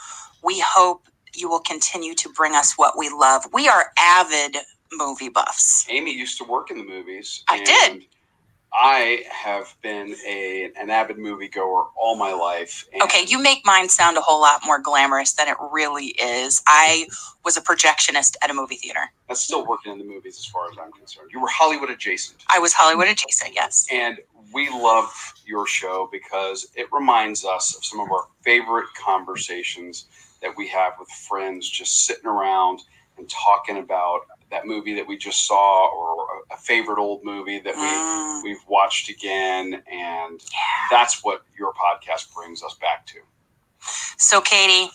We 0.42 0.60
hope 0.60 1.08
you 1.34 1.48
will 1.48 1.60
continue 1.60 2.14
to 2.14 2.28
bring 2.28 2.54
us 2.54 2.74
what 2.76 2.98
we 2.98 3.08
love. 3.10 3.44
We 3.52 3.68
are 3.68 3.86
avid 3.98 4.56
movie 4.92 5.28
buffs. 5.28 5.86
Amy 5.88 6.12
used 6.14 6.38
to 6.38 6.44
work 6.44 6.70
in 6.70 6.78
the 6.78 6.84
movies. 6.84 7.42
I 7.48 7.62
did. 7.64 8.04
I 8.74 9.22
have 9.30 9.74
been 9.82 10.16
a, 10.26 10.70
an 10.76 10.90
avid 10.90 11.16
moviegoer 11.16 11.86
all 11.96 12.16
my 12.16 12.32
life. 12.32 12.84
and- 12.92 13.02
Okay, 13.02 13.24
you 13.28 13.38
make 13.40 13.64
mine 13.64 13.88
sound 13.88 14.16
a 14.16 14.20
whole 14.20 14.40
lot 14.40 14.62
more 14.66 14.80
glamorous 14.80 15.32
than 15.32 15.46
it 15.46 15.56
really 15.72 16.08
is. 16.08 16.60
I 16.66 17.06
was 17.44 17.56
a 17.56 17.60
projectionist 17.60 18.34
at 18.42 18.50
a 18.50 18.54
movie 18.54 18.74
theater. 18.76 19.12
That's 19.28 19.40
still 19.40 19.64
working 19.64 19.92
in 19.92 19.98
the 19.98 20.04
movies 20.04 20.38
as 20.38 20.46
far 20.46 20.68
as 20.70 20.76
I'm 20.82 20.90
concerned. 20.92 21.30
You 21.32 21.40
were 21.40 21.48
Hollywood 21.48 21.90
adjacent. 21.90 22.42
I 22.52 22.58
was 22.58 22.72
Hollywood 22.72 23.06
adjacent, 23.06 23.54
yes. 23.54 23.86
And 23.92 24.18
we 24.52 24.68
love 24.70 25.12
your 25.46 25.66
show 25.68 26.08
because 26.10 26.66
it 26.74 26.86
reminds 26.92 27.44
us 27.44 27.76
of 27.76 27.84
some 27.84 28.00
of 28.00 28.10
our 28.10 28.26
favorite 28.42 28.86
conversations 28.94 30.06
that 30.42 30.56
we 30.56 30.66
have 30.68 30.94
with 30.98 31.08
friends 31.08 31.68
just 31.70 32.04
sitting 32.06 32.26
around 32.26 32.80
and 33.18 33.28
talking 33.30 33.78
about 33.78 34.22
that 34.50 34.66
movie 34.66 34.94
that 34.94 35.06
we 35.06 35.16
just 35.16 35.46
saw 35.46 35.88
or 35.88 36.26
a 36.50 36.56
favorite 36.56 36.98
old 36.98 37.24
movie 37.24 37.58
that 37.60 37.74
we 37.74 37.80
Mm, 37.82 38.42
we've 38.44 38.64
watched 38.68 39.08
again 39.08 39.82
and 39.90 40.40
that's 40.90 41.24
what 41.24 41.42
your 41.58 41.72
podcast 41.72 42.32
brings 42.34 42.62
us 42.62 42.74
back 42.80 43.06
to. 43.06 43.18
So, 44.16 44.40
Katie, 44.40 44.90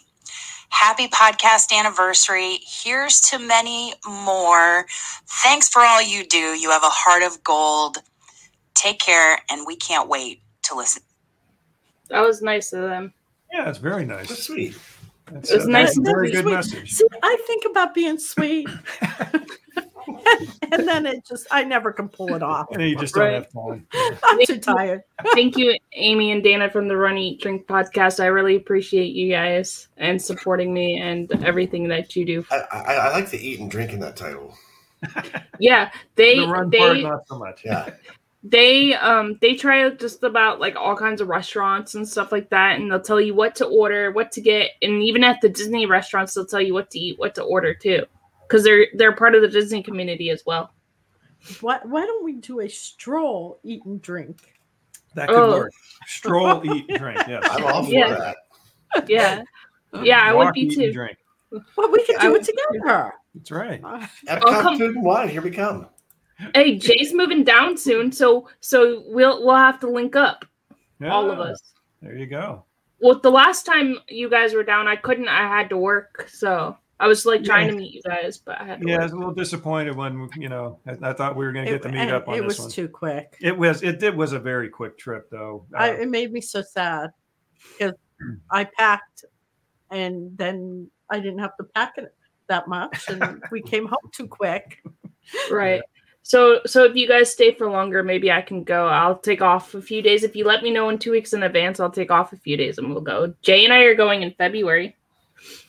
happy 0.70 1.08
podcast 1.08 1.72
anniversary. 1.74 2.60
Here's 2.66 3.20
to 3.22 3.40
many 3.40 3.94
more. 4.08 4.86
Thanks 5.44 5.68
for 5.70 5.82
all 5.82 6.02
you 6.02 6.26
do. 6.26 6.38
You 6.38 6.70
have 6.72 6.84
a 6.84 6.90
heart 6.90 7.24
of 7.24 7.44
gold. 7.44 7.98
Take 8.76 9.00
care, 9.00 9.40
and 9.52 9.66
we 9.68 9.76
can't 9.76 10.08
wait 10.08 10.42
to 10.64 10.76
listen. 10.76 11.04
That 12.10 12.22
was 12.22 12.42
nice 12.42 12.72
of 12.74 12.82
them. 12.84 13.14
yeah, 13.52 13.68
it's 13.70 13.78
very 13.78 14.06
That's 14.06 14.30
nice. 14.30 14.40
sweet. 14.44 14.78
That's, 15.32 15.52
It 15.52 15.56
was 15.58 15.66
uh, 15.66 15.70
nice 15.70 15.88
that's 15.88 15.98
a 15.98 16.00
and 16.00 16.06
very 16.08 16.32
sweet. 16.32 16.44
good 16.44 16.52
message. 16.52 16.92
See, 16.94 17.08
I 17.24 17.38
think 17.48 17.66
about 17.70 17.94
being 17.94 18.18
sweet, 18.20 18.68
and 20.72 20.88
then 20.88 21.06
it 21.06 21.26
just 21.26 21.48
I 21.52 21.64
never 21.64 21.92
can 21.92 22.10
pull 22.10 22.34
it 22.36 22.44
off. 22.44 22.68
And 22.72 22.82
you 22.82 22.96
just 22.96 23.16
Right. 23.16 23.46
don't 23.54 23.82
have 23.92 23.92
time. 23.94 24.20
I'm 24.24 24.46
too 24.46 24.60
tired. 24.60 25.02
Thank 25.34 25.58
you, 25.58 25.76
Amy 25.94 26.32
and 26.32 26.44
Dana 26.44 26.70
from 26.70 26.88
the 26.88 26.98
Run 26.98 27.18
Eat 27.18 27.42
Drink 27.42 27.68
podcast. 27.68 28.20
I 28.20 28.28
really 28.28 28.56
appreciate 28.56 29.14
you 29.14 29.30
guys 29.32 29.88
and 29.98 30.22
supporting 30.22 30.74
me 30.74 31.00
and 31.00 31.32
everything 31.44 31.88
that 31.90 32.16
you 32.16 32.26
do. 32.26 32.46
I, 32.52 32.64
I, 32.72 32.94
I 32.96 33.12
like 33.12 33.30
the 33.30 33.38
eat 33.38 33.60
and 33.60 33.70
drink 33.70 33.94
in 33.94 34.00
that 34.00 34.16
title. 34.16 34.56
Yeah, 35.60 35.92
they 36.16 36.40
the 36.40 36.48
run 36.48 36.72
part, 36.72 36.96
they 36.98 37.04
not 37.04 37.28
so 37.28 37.38
much. 37.40 37.62
Yeah. 37.64 37.90
They 38.44 38.94
um 38.96 39.38
they 39.42 39.54
try 39.54 39.84
out 39.84 40.00
just 40.00 40.24
about 40.24 40.60
like 40.62 40.76
all 40.78 40.96
kinds 40.96 41.20
of 41.20 41.28
restaurants 41.28 41.96
and 41.96 42.08
stuff 42.08 42.32
like 42.32 42.50
that 42.50 42.80
and 42.80 42.90
they'll 42.90 43.02
tell 43.02 43.20
you 43.20 43.34
what 43.36 43.54
to 43.54 43.66
order 43.66 44.12
what 44.12 44.32
to 44.32 44.40
get 44.40 44.72
and 44.82 45.04
even 45.04 45.26
at 45.26 45.42
the 45.42 45.50
disney 45.50 45.86
restaurants 45.86 46.34
they'll 46.34 46.46
tell 46.46 46.62
you 46.62 46.74
what 46.74 46.90
to 46.90 46.98
eat 46.98 47.20
what 47.20 47.36
to 47.36 47.44
order 47.44 47.74
too 47.74 48.02
because 48.48 48.64
they're 48.64 48.88
they're 48.94 49.12
part 49.16 49.36
of 49.36 49.42
the 49.42 49.48
disney 49.50 49.84
community 49.84 50.30
as 50.30 50.42
well 50.46 50.72
Why, 51.60 51.80
why 51.84 52.06
don't 52.06 52.24
we 52.24 52.34
do 52.36 52.62
a 52.62 52.68
stroll, 52.70 53.60
eat 53.64 53.84
and 53.86 54.02
drink? 54.02 54.40
That 55.16 55.30
could 55.30 55.38
Oh. 55.38 55.52
work. 55.58 55.72
Stroll, 56.06 56.62
eat, 56.76 56.86
and 56.90 56.98
drink. 57.00 57.20
Yes. 57.28 57.48
I'm 57.50 57.64
all 57.66 57.84
for 57.86 57.92
Yeah. 57.92 58.34
that. 58.96 59.10
yeah 59.10 59.42
yeah 60.04 60.22
i 60.22 60.34
would 60.34 60.54
be 60.54 60.70
too 60.70 60.92
Drink. 60.94 61.18
Well, 61.52 61.92
we 61.92 62.06
could 62.06 62.20
do 62.22 62.32
would- 62.32 62.42
it 62.42 62.46
together. 62.46 63.14
That's 63.36 63.52
right. 63.52 63.82
Uh, 63.84 64.06
Epcot 64.28 64.62
come- 64.62 64.78
food 64.78 64.96
and 64.96 65.04
wine. 65.06 65.30
Here 65.30 65.42
we 65.42 65.52
come. 65.52 65.88
Hey 66.54 66.78
jay's 66.78 67.14
moving 67.14 67.44
down 67.44 67.78
soon 67.78 68.12
so 68.12 68.48
so 68.60 69.04
we'll 69.08 69.46
we'll 69.46 69.56
have 69.56 69.80
to 69.80 69.90
link 69.90 70.16
up 70.16 70.46
Yeah, 71.00 71.10
all 71.14 71.30
of 71.30 71.40
us 71.40 71.60
There 72.02 72.16
you 72.16 72.28
go. 72.28 72.66
well 73.02 73.20
the 73.20 73.32
last 73.32 73.66
time 73.66 73.98
you 74.08 74.30
guys 74.30 74.54
were 74.54 74.64
down 74.64 74.88
i 74.88 74.96
couldn't 74.96 75.28
i 75.28 75.42
had 75.48 75.70
to 75.70 75.78
work 75.78 76.28
so 76.32 76.78
i 77.00 77.08
was 77.08 77.26
like 77.26 77.44
trying 77.44 77.66
Yeah. 77.68 77.72
to 77.72 77.78
meet 77.78 77.94
you 77.94 78.02
guys 78.04 78.38
but 78.38 78.60
i 78.62 78.64
had 78.64 78.82
to 78.82 78.88
Yeah, 78.88 79.00
I 79.00 79.04
was 79.04 79.12
a 79.12 79.16
little 79.18 79.34
disappointed 79.34 79.96
when 79.96 80.30
you 80.38 80.50
know 80.50 80.80
I, 80.88 81.10
I 81.10 81.14
thought 81.14 81.36
we 81.36 81.46
were 81.46 81.52
going 81.52 81.66
to 81.66 81.72
it, 81.74 81.82
get 81.82 81.92
to 81.92 81.98
meet 81.98 82.10
up 82.12 82.28
on 82.28 82.36
it 82.36 82.42
this 82.42 82.48
was 82.48 82.60
one. 82.60 82.70
too 82.72 82.88
quick. 82.88 83.36
It 83.42 83.58
was 83.58 83.84
it 83.84 84.00
did 84.00 84.16
was 84.16 84.32
a 84.34 84.40
very 84.40 84.70
quick 84.70 84.98
trip 84.98 85.30
though. 85.30 85.66
I, 85.76 85.90
Uh, 85.92 85.94
it 85.94 86.10
made 86.10 86.32
me 86.32 86.42
so 86.42 86.62
sad 86.62 87.10
because 87.78 87.94
I 88.52 88.64
packed, 88.66 89.24
and 89.92 90.38
then 90.38 90.90
I 91.10 91.20
didn't 91.20 91.40
have 91.40 91.56
to 91.58 91.64
pack 91.76 91.94
it 91.98 92.14
that 92.48 92.68
much, 92.68 93.08
and 93.10 93.42
we 93.52 93.62
came 93.62 93.86
home 93.88 94.10
too 94.12 94.28
quick. 94.28 94.82
Right. 95.52 95.82
So 96.24 96.60
so 96.66 96.84
if 96.84 96.96
you 96.96 97.08
guys 97.08 97.32
stay 97.32 97.54
for 97.54 97.70
longer, 97.72 98.04
maybe 98.04 98.32
I 98.32 98.42
can 98.42 98.64
go. 98.64 98.88
I'll 98.88 99.18
take 99.18 99.42
off 99.42 99.74
a 99.74 99.82
few 99.82 100.02
days. 100.02 100.24
If 100.24 100.36
you 100.36 100.46
let 100.46 100.62
me 100.64 100.72
know 100.72 100.90
in 100.90 101.00
two 101.00 101.12
weeks 101.12 101.34
in 101.34 101.44
advance, 101.44 101.80
I'll 101.80 101.90
take 101.90 102.12
off 102.12 102.34
a 102.34 102.38
few 102.38 102.56
days 102.58 102.78
and 102.78 102.90
we'll 102.92 103.02
go. 103.02 103.34
Jay 103.42 103.64
and 103.66 103.74
I 103.74 103.80
are 103.84 103.96
going 103.96 104.22
in 104.22 104.32
February. 104.34 104.96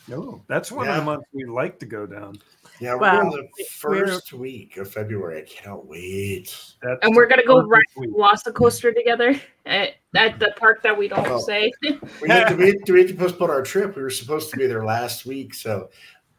no, 0.09 0.43
that's 0.49 0.71
one 0.73 0.89
of 0.89 0.97
the 0.97 1.03
months 1.03 1.27
we 1.33 1.45
like 1.45 1.79
to 1.79 1.87
go 1.87 2.05
down. 2.07 2.37
Yeah, 2.81 2.95
we're 2.95 3.01
Well, 3.01 3.21
in 3.21 3.29
the 3.31 3.37
we're- 3.37 3.65
first 4.09 4.33
week 4.33 4.77
of 4.79 4.91
February. 4.91 5.39
I 5.43 5.45
cannot 5.45 5.87
wait. 5.87 6.55
That's 6.83 6.99
And 7.03 7.15
we're 7.15 7.27
gonna 7.27 7.45
go 7.47 7.61
the 7.61 7.67
ride 7.69 7.83
first 7.95 7.99
week. 7.99 8.11
Velocicoaster 8.17 8.95
together 8.95 9.41
at, 9.67 9.91
at 10.17 10.39
the 10.39 10.55
park 10.57 10.83
that 10.83 10.97
we 10.97 11.07
don't 11.09 11.27
Oh. 11.29 11.39
say. 11.41 11.71
We 11.83 11.91
need, 12.23 12.47
to, 12.49 12.57
we, 12.59 12.73
do 12.85 12.95
we 12.95 13.01
have 13.03 13.11
to 13.11 13.15
postpone 13.17 13.51
our 13.51 13.63
trip? 13.63 13.97
We 13.97 14.03
were 14.03 14.09
supposed 14.11 14.51
to 14.51 14.57
be 14.57 14.67
there 14.67 14.85
last 14.85 15.27
week, 15.27 15.53
so 15.55 15.91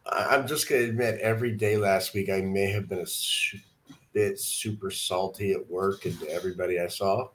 I- 0.06 0.36
I'm 0.36 0.48
just 0.48 0.68
going 0.68 0.82
to 0.82 0.90
admit, 0.90 1.20
every 1.22 1.52
day 1.52 1.78
last 1.78 2.14
week 2.16 2.30
I 2.30 2.42
may 2.42 2.72
have 2.72 2.90
been 2.90 3.00
a 3.00 3.08
su- 3.08 3.60
bit 4.14 4.40
super 4.40 4.92
salty 4.92 5.54
at 5.54 5.70
work 5.70 6.06
and 6.06 6.20
to 6.20 6.30
everybody 6.30 6.80
I 6.80 6.88
saw. 6.88 7.30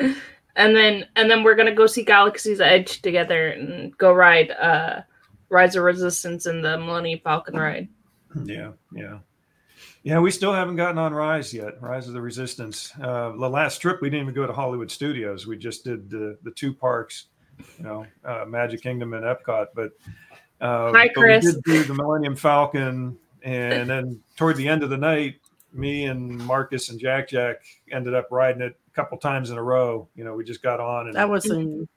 and 0.00 0.16
then 0.76 1.06
and 1.16 1.30
then 1.30 1.42
we're 1.42 1.54
gonna 1.54 1.74
go 1.74 1.86
see 1.86 2.04
Galaxy's 2.04 2.60
Edge 2.60 3.02
together 3.02 3.48
and 3.48 3.96
go 3.98 4.12
ride 4.12 4.50
uh 4.50 5.02
Rise 5.48 5.76
of 5.76 5.84
Resistance 5.84 6.46
and 6.46 6.64
the 6.64 6.78
Millennium 6.78 7.20
Falcon 7.24 7.56
ride. 7.56 7.88
Yeah, 8.44 8.72
yeah, 8.94 9.18
Yeah, 10.02 10.18
we 10.20 10.30
still 10.30 10.52
haven't 10.52 10.76
gotten 10.76 10.98
on 10.98 11.14
Rise 11.14 11.54
yet. 11.54 11.80
Rise 11.80 12.06
of 12.06 12.14
the 12.14 12.20
Resistance. 12.20 12.92
Uh, 13.00 13.30
the 13.30 13.48
last 13.48 13.78
trip, 13.78 14.02
we 14.02 14.10
didn't 14.10 14.24
even 14.24 14.34
go 14.34 14.46
to 14.46 14.52
Hollywood 14.52 14.90
Studios. 14.90 15.46
We 15.46 15.56
just 15.56 15.84
did 15.84 16.10
the 16.10 16.38
the 16.42 16.50
two 16.50 16.74
parks, 16.74 17.26
you 17.78 17.84
know, 17.84 18.06
uh, 18.24 18.44
Magic 18.46 18.82
Kingdom 18.82 19.14
and 19.14 19.24
Epcot. 19.24 19.68
But 19.74 19.92
uh, 20.60 20.92
Hi, 20.92 21.10
but 21.14 21.24
we 21.24 21.40
did 21.40 21.62
do 21.64 21.82
the 21.84 21.94
Millennium 21.94 22.36
Falcon, 22.36 23.16
and 23.42 23.88
then 23.88 24.20
toward 24.36 24.56
the 24.56 24.68
end 24.68 24.82
of 24.82 24.90
the 24.90 24.96
night, 24.96 25.36
me 25.72 26.06
and 26.06 26.38
Marcus 26.38 26.88
and 26.88 26.98
Jack 26.98 27.28
Jack 27.28 27.62
ended 27.92 28.14
up 28.14 28.28
riding 28.30 28.62
it 28.62 28.76
a 28.86 28.94
couple 28.94 29.18
times 29.18 29.50
in 29.50 29.58
a 29.58 29.62
row. 29.62 30.08
You 30.16 30.24
know, 30.24 30.34
we 30.34 30.44
just 30.44 30.62
got 30.62 30.80
on, 30.80 31.06
and 31.08 31.16
That 31.16 31.28
was 31.28 31.46
in 31.50 31.88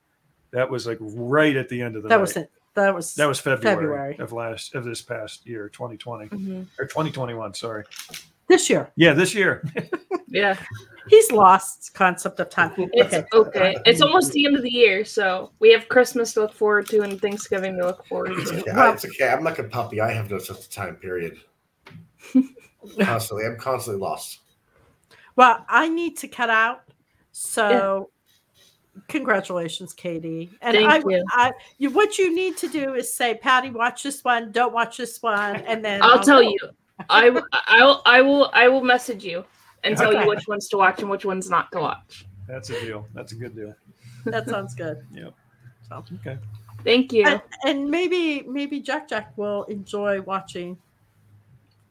that 0.51 0.69
was 0.69 0.85
like 0.85 0.97
right 1.01 1.55
at 1.55 1.69
the 1.69 1.81
end 1.81 1.95
of 1.95 2.03
the 2.03 2.09
that 2.09 2.15
night. 2.15 2.21
was 2.21 2.37
it. 2.37 2.51
That 2.73 2.93
was 2.95 3.15
That 3.15 3.27
was 3.27 3.39
February, 3.39 3.75
February. 3.75 4.17
of 4.19 4.31
last 4.33 4.75
of 4.75 4.83
this 4.85 5.01
past 5.01 5.45
year, 5.45 5.69
2020 5.69 6.27
Mhm. 6.27 6.67
or 6.79 6.85
2021. 6.85 7.53
Sorry. 7.53 7.83
this 8.47 8.69
year. 8.69 8.91
Yeah, 8.97 9.13
this 9.13 9.33
year. 9.33 9.63
Yeah, 10.31 10.55
He's 11.07 11.31
lost 11.31 11.93
concept 11.93 12.39
of 12.39 12.49
time. 12.49 12.71
it's 12.93 13.13
Okay. 13.13 13.25
okay. 13.33 13.75
It's 13.85 14.01
almost 14.01 14.31
the 14.31 14.45
end 14.45 14.55
of 14.55 14.61
the 14.63 14.71
year, 14.71 15.03
so 15.03 15.51
we 15.59 15.71
have 15.71 15.89
Christmas 15.89 16.33
to 16.33 16.41
look 16.41 16.53
forward 16.53 16.87
to 16.87 17.01
and 17.01 17.19
Thanksgiving 17.19 17.77
to 17.77 17.85
look 17.87 18.05
forward 18.07 18.35
to. 18.45 18.63
Yeah, 18.65 18.75
Well- 18.75 18.93
it's 18.93 19.05
okay. 19.05 19.29
I'm 19.29 19.43
like 19.43 19.59
a 19.59 19.63
puppy. 19.63 19.99
I 19.99 20.11
have 20.11 20.29
no 20.29 20.37
sense 20.37 20.65
of 20.65 20.69
time. 20.71 20.95
Period. 20.95 21.37
constantly, 22.99 23.45
I'm 23.45 23.57
constantly 23.57 24.01
lost. 24.01 24.39
Well, 25.35 25.65
I 25.67 25.89
need 25.89 26.17
to 26.17 26.27
cut 26.27 26.49
out. 26.49 26.83
So 27.31 28.09
congratulations, 29.07 29.93
Katie. 29.93 30.51
And 30.61 30.75
Thank 30.75 31.05
I, 31.05 31.09
you. 31.09 31.23
I 31.31 31.51
you 31.77 31.89
what 31.89 32.17
you 32.17 32.33
need 32.33 32.57
to 32.57 32.67
do 32.67 32.93
is 32.93 33.11
say, 33.11 33.35
Patty, 33.35 33.69
watch 33.69 34.03
this 34.03 34.23
one, 34.23 34.51
don't 34.51 34.73
watch 34.73 34.97
this 34.97 35.21
one, 35.21 35.57
and 35.61 35.83
then 35.83 36.01
I'll 36.03 36.23
tell 36.23 36.43
you. 36.43 36.57
I, 37.09 37.41
I'll, 37.65 38.01
I 38.05 38.21
will 38.21 38.51
I 38.53 38.67
will 38.67 38.83
message 38.83 39.23
you 39.23 39.43
and 39.83 39.97
tell 39.97 40.09
Okay. 40.09 40.21
you 40.21 40.27
which 40.27 40.47
ones 40.47 40.67
to 40.69 40.77
watch 40.77 41.01
and 41.01 41.09
which 41.09 41.25
ones 41.25 41.49
not 41.49 41.71
to 41.71 41.79
watch. 41.79 42.25
That's 42.47 42.69
a 42.69 42.79
deal. 42.81 43.07
That's 43.13 43.31
a 43.31 43.35
good 43.35 43.55
deal. 43.55 43.73
That 44.25 44.47
sounds 44.47 44.75
good. 44.75 44.97
Yep. 45.13 45.33
So, 45.89 46.03
Okay. 46.19 46.37
Thank 46.83 47.13
you. 47.13 47.25
and, 47.27 47.41
and 47.65 47.89
maybe 47.89 48.43
maybe 48.47 48.79
Jack 48.79 49.07
Jack 49.09 49.37
will 49.37 49.63
enjoy 49.65 50.21
watching 50.21 50.77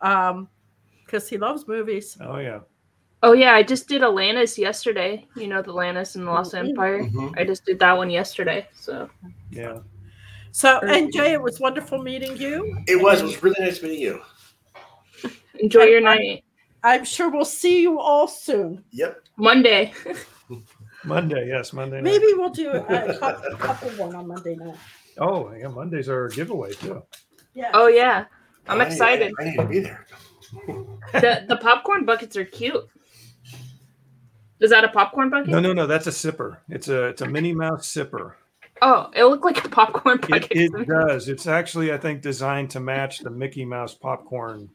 um 0.01 0.49
because 1.05 1.29
he 1.29 1.39
loves 1.39 1.67
movies. 1.69 2.17
Oh 2.21 2.39
yeah. 2.39 2.61
Oh 3.23 3.33
yeah, 3.35 3.53
I 3.55 3.63
just 3.63 3.87
did 3.89 4.03
Atlantis 4.03 4.57
yesterday. 4.59 5.27
You 5.37 5.47
know 5.49 5.61
the 5.63 5.69
Atlantis 5.71 6.15
and 6.17 6.27
the 6.27 6.31
Lost 6.31 6.55
Mhm. 6.55 6.69
Empire. 6.71 7.03
Mhm. 7.05 7.39
I 7.39 7.45
just 7.45 7.65
did 7.67 7.79
that 7.81 7.97
one 7.97 8.11
yesterday. 8.11 8.67
So 8.73 9.09
Yeah. 9.51 9.79
So 10.53 10.81
and 10.81 11.13
Jay, 11.13 11.33
it 11.33 11.43
was 11.43 11.61
wonderful 11.61 11.99
meeting 12.03 12.37
you. 12.37 12.77
It 12.89 13.01
was. 13.01 13.21
It 13.21 13.25
was 13.27 13.43
really 13.43 13.61
nice 13.61 13.83
meeting 13.83 14.01
you. 14.01 14.21
enjoy 15.61 15.85
your 15.85 16.01
I- 16.09 16.17
night. 16.17 16.45
I'm 16.83 17.05
sure 17.05 17.29
we'll 17.31 17.45
see 17.45 17.83
you 17.83 17.99
all 18.01 18.27
soon. 18.29 18.85
Yep. 18.93 19.23
Monday. 19.37 19.93
Monday. 21.05 21.49
Yes, 21.49 21.73
Monday. 21.73 21.97
night. 21.97 22.05
Maybe 22.05 22.27
we'll 22.35 22.51
do 22.51 22.71
a, 22.71 22.81
a 22.81 23.19
couple, 23.19 23.57
couple 23.57 23.89
one 23.91 24.15
on 24.15 24.27
Monday 24.29 24.55
night. 24.57 24.77
Oh 25.19 25.53
yeah, 25.53 25.69
Mondays 25.69 26.09
are 26.09 26.27
a 26.27 26.31
giveaway 26.31 26.73
too. 26.73 27.03
Yeah. 27.55 27.71
Oh 27.75 27.89
yeah. 27.89 28.25
I'm 28.69 28.81
I 28.81 28.85
need- 28.85 28.93
excited. 28.93 29.33
I 29.39 29.45
need 29.45 29.57
to 29.57 29.65
be 29.67 29.81
there. 29.81 30.07
The 31.13 31.45
the 31.49 31.57
popcorn 31.57 32.05
buckets 32.05 32.37
are 32.37 32.45
cute. 32.45 32.87
Is 34.61 34.71
that 34.71 34.85
a 34.85 34.89
popcorn 34.89 35.31
bucket? 35.31 35.49
No, 35.49 35.59
no, 35.61 35.73
no. 35.73 35.87
That's 35.87 36.07
a 36.07 36.11
sipper. 36.11 36.59
It's 36.69 36.89
a 36.89 37.07
it's 37.09 37.23
a 37.23 37.27
Minnie 37.29 37.55
Mouse 37.55 37.93
sipper. 37.93 38.35
Oh, 38.83 39.11
it 39.15 39.25
looked 39.25 39.45
like 39.45 39.65
a 39.65 39.69
popcorn 39.69 40.19
It, 40.23 40.29
bucket. 40.29 40.53
it 40.53 40.89
does. 40.89 41.29
It's 41.29 41.47
actually 41.47 41.93
I 41.93 41.99
think 41.99 42.21
designed 42.23 42.71
to 42.71 42.81
match 42.81 43.19
the 43.21 43.31
Mickey 43.31 43.65
Mouse 43.65 43.95
popcorn. 43.95 44.69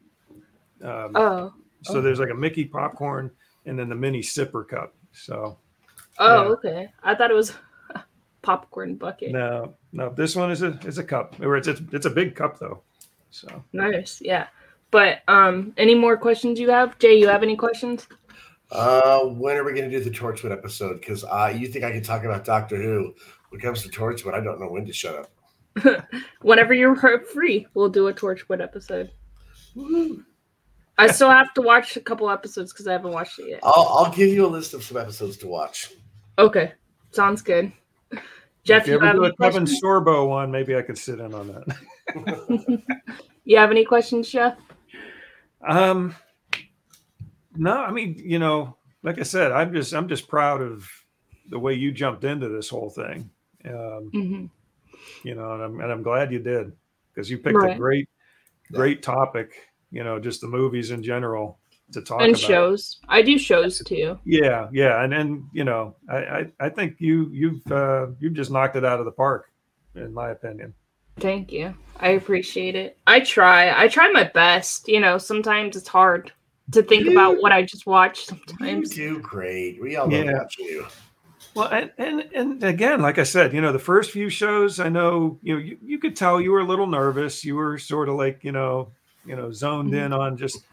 Um, 0.82 1.12
Oh. 1.14 1.54
So 1.82 2.00
there's 2.00 2.18
like 2.20 2.30
a 2.30 2.34
Mickey 2.34 2.64
popcorn 2.64 3.30
and 3.66 3.78
then 3.78 3.88
the 3.88 3.94
mini 3.94 4.20
sipper 4.20 4.66
cup. 4.66 4.94
So 5.12 5.58
Oh, 6.18 6.44
Yeah. 6.44 6.48
okay. 6.50 6.88
I 7.02 7.14
thought 7.14 7.30
it 7.30 7.34
was 7.34 7.52
a 7.94 8.02
popcorn 8.42 8.96
bucket. 8.96 9.32
no, 9.32 9.74
no. 9.92 10.10
This 10.10 10.34
one 10.36 10.50
is 10.50 10.62
a 10.62 10.78
is 10.86 10.98
a 10.98 11.04
cup. 11.04 11.38
Or 11.40 11.56
it's 11.56 11.68
it's, 11.68 11.80
it's 11.92 12.06
a 12.06 12.10
big 12.10 12.34
cup 12.34 12.58
though. 12.58 12.82
So 13.30 13.64
Nice. 13.72 14.20
Yeah. 14.22 14.46
But 14.90 15.20
um 15.28 15.72
any 15.76 15.94
more 15.94 16.16
questions 16.16 16.58
you 16.60 16.70
have? 16.70 16.98
Jay, 16.98 17.18
you 17.18 17.28
have 17.28 17.42
any 17.42 17.56
questions? 17.56 18.08
Uh, 18.70 19.20
when 19.20 19.56
are 19.56 19.62
we 19.62 19.72
going 19.72 19.88
to 19.88 19.96
do 19.96 20.02
the 20.02 20.10
Torchwood 20.10 20.50
episode? 20.50 20.98
Because 21.00 21.22
uh, 21.22 21.54
you 21.56 21.68
think 21.68 21.84
I 21.84 21.92
can 21.92 22.02
talk 22.02 22.24
about 22.24 22.44
Doctor 22.44 22.76
Who? 22.76 23.14
When 23.50 23.60
it 23.60 23.62
comes 23.62 23.84
to 23.84 23.88
Torchwood, 23.88 24.34
I 24.34 24.40
don't 24.42 24.58
know 24.58 24.66
when 24.68 24.84
to 24.86 24.92
shut 24.92 25.14
up. 25.14 26.04
Whenever 26.40 26.74
you're 26.74 26.96
free, 27.32 27.68
we'll 27.74 27.88
do 27.90 28.08
a 28.08 28.12
Torchwood 28.12 28.60
episode. 28.60 29.12
I 30.98 31.08
still 31.08 31.30
have 31.30 31.52
to 31.54 31.62
watch 31.62 31.96
a 31.96 32.00
couple 32.00 32.30
episodes 32.30 32.72
because 32.72 32.86
I 32.86 32.92
haven't 32.92 33.12
watched 33.12 33.38
it 33.38 33.48
yet. 33.50 33.60
I'll 33.62 33.88
I'll 33.90 34.12
give 34.12 34.28
you 34.30 34.46
a 34.46 34.48
list 34.48 34.74
of 34.74 34.82
some 34.82 34.96
episodes 34.96 35.36
to 35.38 35.46
watch. 35.46 35.92
Okay. 36.38 36.72
Sounds 37.12 37.42
good. 37.42 37.72
Jeff, 38.64 38.82
if 38.82 38.88
you 38.88 38.92
you, 38.94 38.98
ever 38.98 39.06
have 39.06 39.16
do 39.16 39.22
a 39.24 39.26
any 39.26 39.36
Kevin 39.36 39.64
questions? 39.64 39.80
Sorbo 39.82 40.28
one, 40.28 40.50
maybe 40.50 40.74
I 40.74 40.82
could 40.82 40.98
sit 40.98 41.20
in 41.20 41.34
on 41.34 41.48
that. 41.48 42.80
you 43.44 43.56
have 43.56 43.70
any 43.70 43.84
questions, 43.84 44.28
Jeff? 44.28 44.58
Um, 45.66 46.14
no, 47.54 47.72
I 47.72 47.90
mean, 47.90 48.20
you 48.22 48.38
know, 48.38 48.76
like 49.02 49.18
I 49.18 49.22
said, 49.22 49.52
I'm 49.52 49.72
just 49.72 49.94
I'm 49.94 50.08
just 50.08 50.28
proud 50.28 50.60
of 50.62 50.88
the 51.48 51.58
way 51.58 51.74
you 51.74 51.92
jumped 51.92 52.24
into 52.24 52.48
this 52.48 52.68
whole 52.68 52.90
thing. 52.90 53.30
Um, 53.64 54.10
hmm 54.12 54.46
you 55.22 55.34
know, 55.34 55.54
and 55.54 55.62
I'm 55.62 55.80
and 55.80 55.92
I'm 55.92 56.02
glad 56.02 56.32
you 56.32 56.38
did 56.38 56.72
because 57.12 57.30
you 57.30 57.38
picked 57.38 57.56
Right. 57.56 57.74
a 57.74 57.78
great, 57.78 58.08
great 58.72 59.02
topic. 59.02 59.54
You 59.90 60.04
know, 60.04 60.18
just 60.18 60.40
the 60.40 60.48
movies 60.48 60.90
in 60.90 61.02
general 61.02 61.58
to 61.92 62.02
talk 62.02 62.20
And 62.20 62.30
about. 62.30 62.40
shows. 62.40 62.98
I 63.08 63.22
do 63.22 63.38
shows 63.38 63.78
too. 63.84 64.18
Yeah, 64.24 64.68
yeah, 64.72 65.02
and 65.04 65.14
and 65.14 65.44
you 65.52 65.64
know, 65.64 65.96
I 66.10 66.16
I, 66.16 66.46
I 66.60 66.68
think 66.68 66.96
you 66.98 67.28
you've 67.32 67.70
uh, 67.70 68.08
you've 68.18 68.34
just 68.34 68.50
knocked 68.50 68.76
it 68.76 68.84
out 68.84 68.98
of 68.98 69.04
the 69.04 69.12
park, 69.12 69.50
in 69.94 70.12
my 70.12 70.30
opinion. 70.30 70.74
Thank 71.18 71.50
you. 71.52 71.74
I 71.98 72.08
appreciate 72.10 72.74
it. 72.74 72.98
I 73.06 73.20
try. 73.20 73.72
I 73.82 73.88
try 73.88 74.10
my 74.10 74.24
best. 74.24 74.86
You 74.88 75.00
know, 75.00 75.16
sometimes 75.16 75.76
it's 75.76 75.88
hard 75.88 76.30
to 76.72 76.82
think 76.82 77.06
about 77.08 77.40
what 77.40 77.52
I 77.52 77.62
just 77.62 77.86
watched 77.86 78.26
Sometimes 78.26 78.60
You 78.60 78.66
sometimes. 78.66 78.90
do 78.90 79.18
great. 79.20 79.80
We 79.80 79.96
all 79.96 80.08
love 80.08 80.24
Yeah. 80.26 80.32
watching 80.38 80.66
you. 80.66 80.86
Well, 81.54 81.68
and, 81.68 81.90
and 81.96 82.20
and 82.34 82.64
again, 82.64 83.00
like 83.00 83.16
I 83.18 83.22
said, 83.22 83.54
you 83.54 83.62
know, 83.62 83.72
the 83.72 83.78
first 83.78 84.10
few 84.10 84.28
shows, 84.28 84.78
I 84.78 84.90
know, 84.90 85.38
you 85.42 85.54
know, 85.54 85.60
you, 85.60 85.78
you 85.82 85.98
could 85.98 86.14
tell 86.16 86.38
you 86.38 86.50
were 86.50 86.60
a 86.60 86.66
little 86.66 86.86
nervous. 86.88 87.44
You 87.46 87.54
were 87.56 87.78
sort 87.78 88.10
of 88.10 88.16
like, 88.16 88.40
you 88.44 88.52
know, 88.52 88.92
you 89.26 89.36
know, 89.36 89.50
zoned 89.50 89.92
mm-hmm. 89.92 90.06
in 90.06 90.12
on 90.12 90.36
just, 90.36 90.64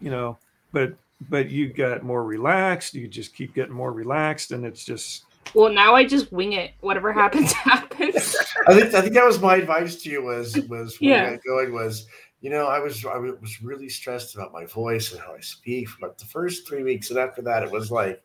you 0.00 0.10
know, 0.10 0.38
but 0.72 0.94
but 1.28 1.50
you 1.50 1.72
got 1.72 2.02
more 2.02 2.24
relaxed. 2.24 2.94
You 2.94 3.08
just 3.08 3.34
keep 3.34 3.54
getting 3.54 3.74
more 3.74 3.92
relaxed, 3.92 4.50
and 4.52 4.64
it's 4.64 4.84
just 4.84 5.24
Well, 5.54 5.72
now 5.72 5.94
I 5.94 6.04
just 6.04 6.32
wing 6.32 6.54
it. 6.54 6.72
Whatever 6.80 7.12
happens, 7.12 7.52
happens. 7.52 8.36
I 8.66 8.74
think 8.74 8.94
I 8.94 9.00
think 9.00 9.14
that 9.14 9.24
was 9.24 9.40
my 9.40 9.56
advice 9.56 9.96
to 10.02 10.10
you 10.10 10.22
was 10.22 10.56
was 10.68 10.98
Yeah. 11.00 11.36
going 11.46 11.72
was 11.72 12.06
you 12.40 12.50
know 12.50 12.66
I 12.66 12.78
was 12.78 13.04
I 13.06 13.16
was 13.16 13.62
really 13.62 13.88
stressed 13.88 14.34
about 14.34 14.52
my 14.52 14.66
voice 14.66 15.12
and 15.12 15.20
how 15.20 15.34
I 15.34 15.40
speak 15.40 15.88
for 15.88 16.04
about 16.04 16.18
the 16.18 16.26
first 16.26 16.68
three 16.68 16.82
weeks 16.82 17.10
and 17.10 17.18
after 17.18 17.40
that 17.42 17.62
it 17.62 17.70
was 17.70 17.90
like 17.90 18.22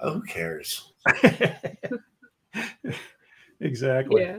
oh, 0.00 0.14
who 0.14 0.22
cares 0.22 0.92
exactly. 3.60 4.22
yeah. 4.22 4.38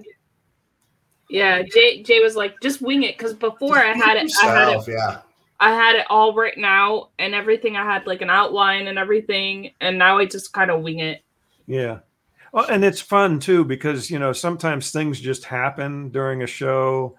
Yeah, 1.33 1.63
Jay 1.63 2.03
Jay 2.03 2.19
was 2.19 2.35
like, 2.35 2.59
just 2.61 2.81
wing 2.81 3.03
it, 3.03 3.17
because 3.17 3.33
before 3.33 3.77
I 3.77 3.93
had 3.93 4.17
it, 4.17 4.31
I 4.41 4.45
had 4.47 4.77
it, 4.77 4.87
yeah 4.87 5.21
I 5.63 5.71
had 5.71 5.95
it 5.95 6.05
all 6.09 6.33
written 6.33 6.65
out 6.65 7.11
and 7.17 7.33
everything. 7.33 7.77
I 7.77 7.85
had 7.85 8.05
like 8.05 8.21
an 8.21 8.29
outline 8.29 8.87
and 8.87 8.99
everything, 8.99 9.71
and 9.79 9.97
now 9.97 10.17
I 10.17 10.25
just 10.25 10.51
kind 10.51 10.69
of 10.69 10.81
wing 10.81 10.99
it. 10.99 11.21
Yeah. 11.67 11.99
Well, 12.51 12.65
and 12.69 12.83
it's 12.83 12.99
fun 12.99 13.39
too 13.39 13.63
because 13.63 14.11
you 14.11 14.19
know 14.19 14.33
sometimes 14.33 14.91
things 14.91 15.21
just 15.21 15.45
happen 15.45 16.09
during 16.09 16.43
a 16.43 16.47
show, 16.47 17.15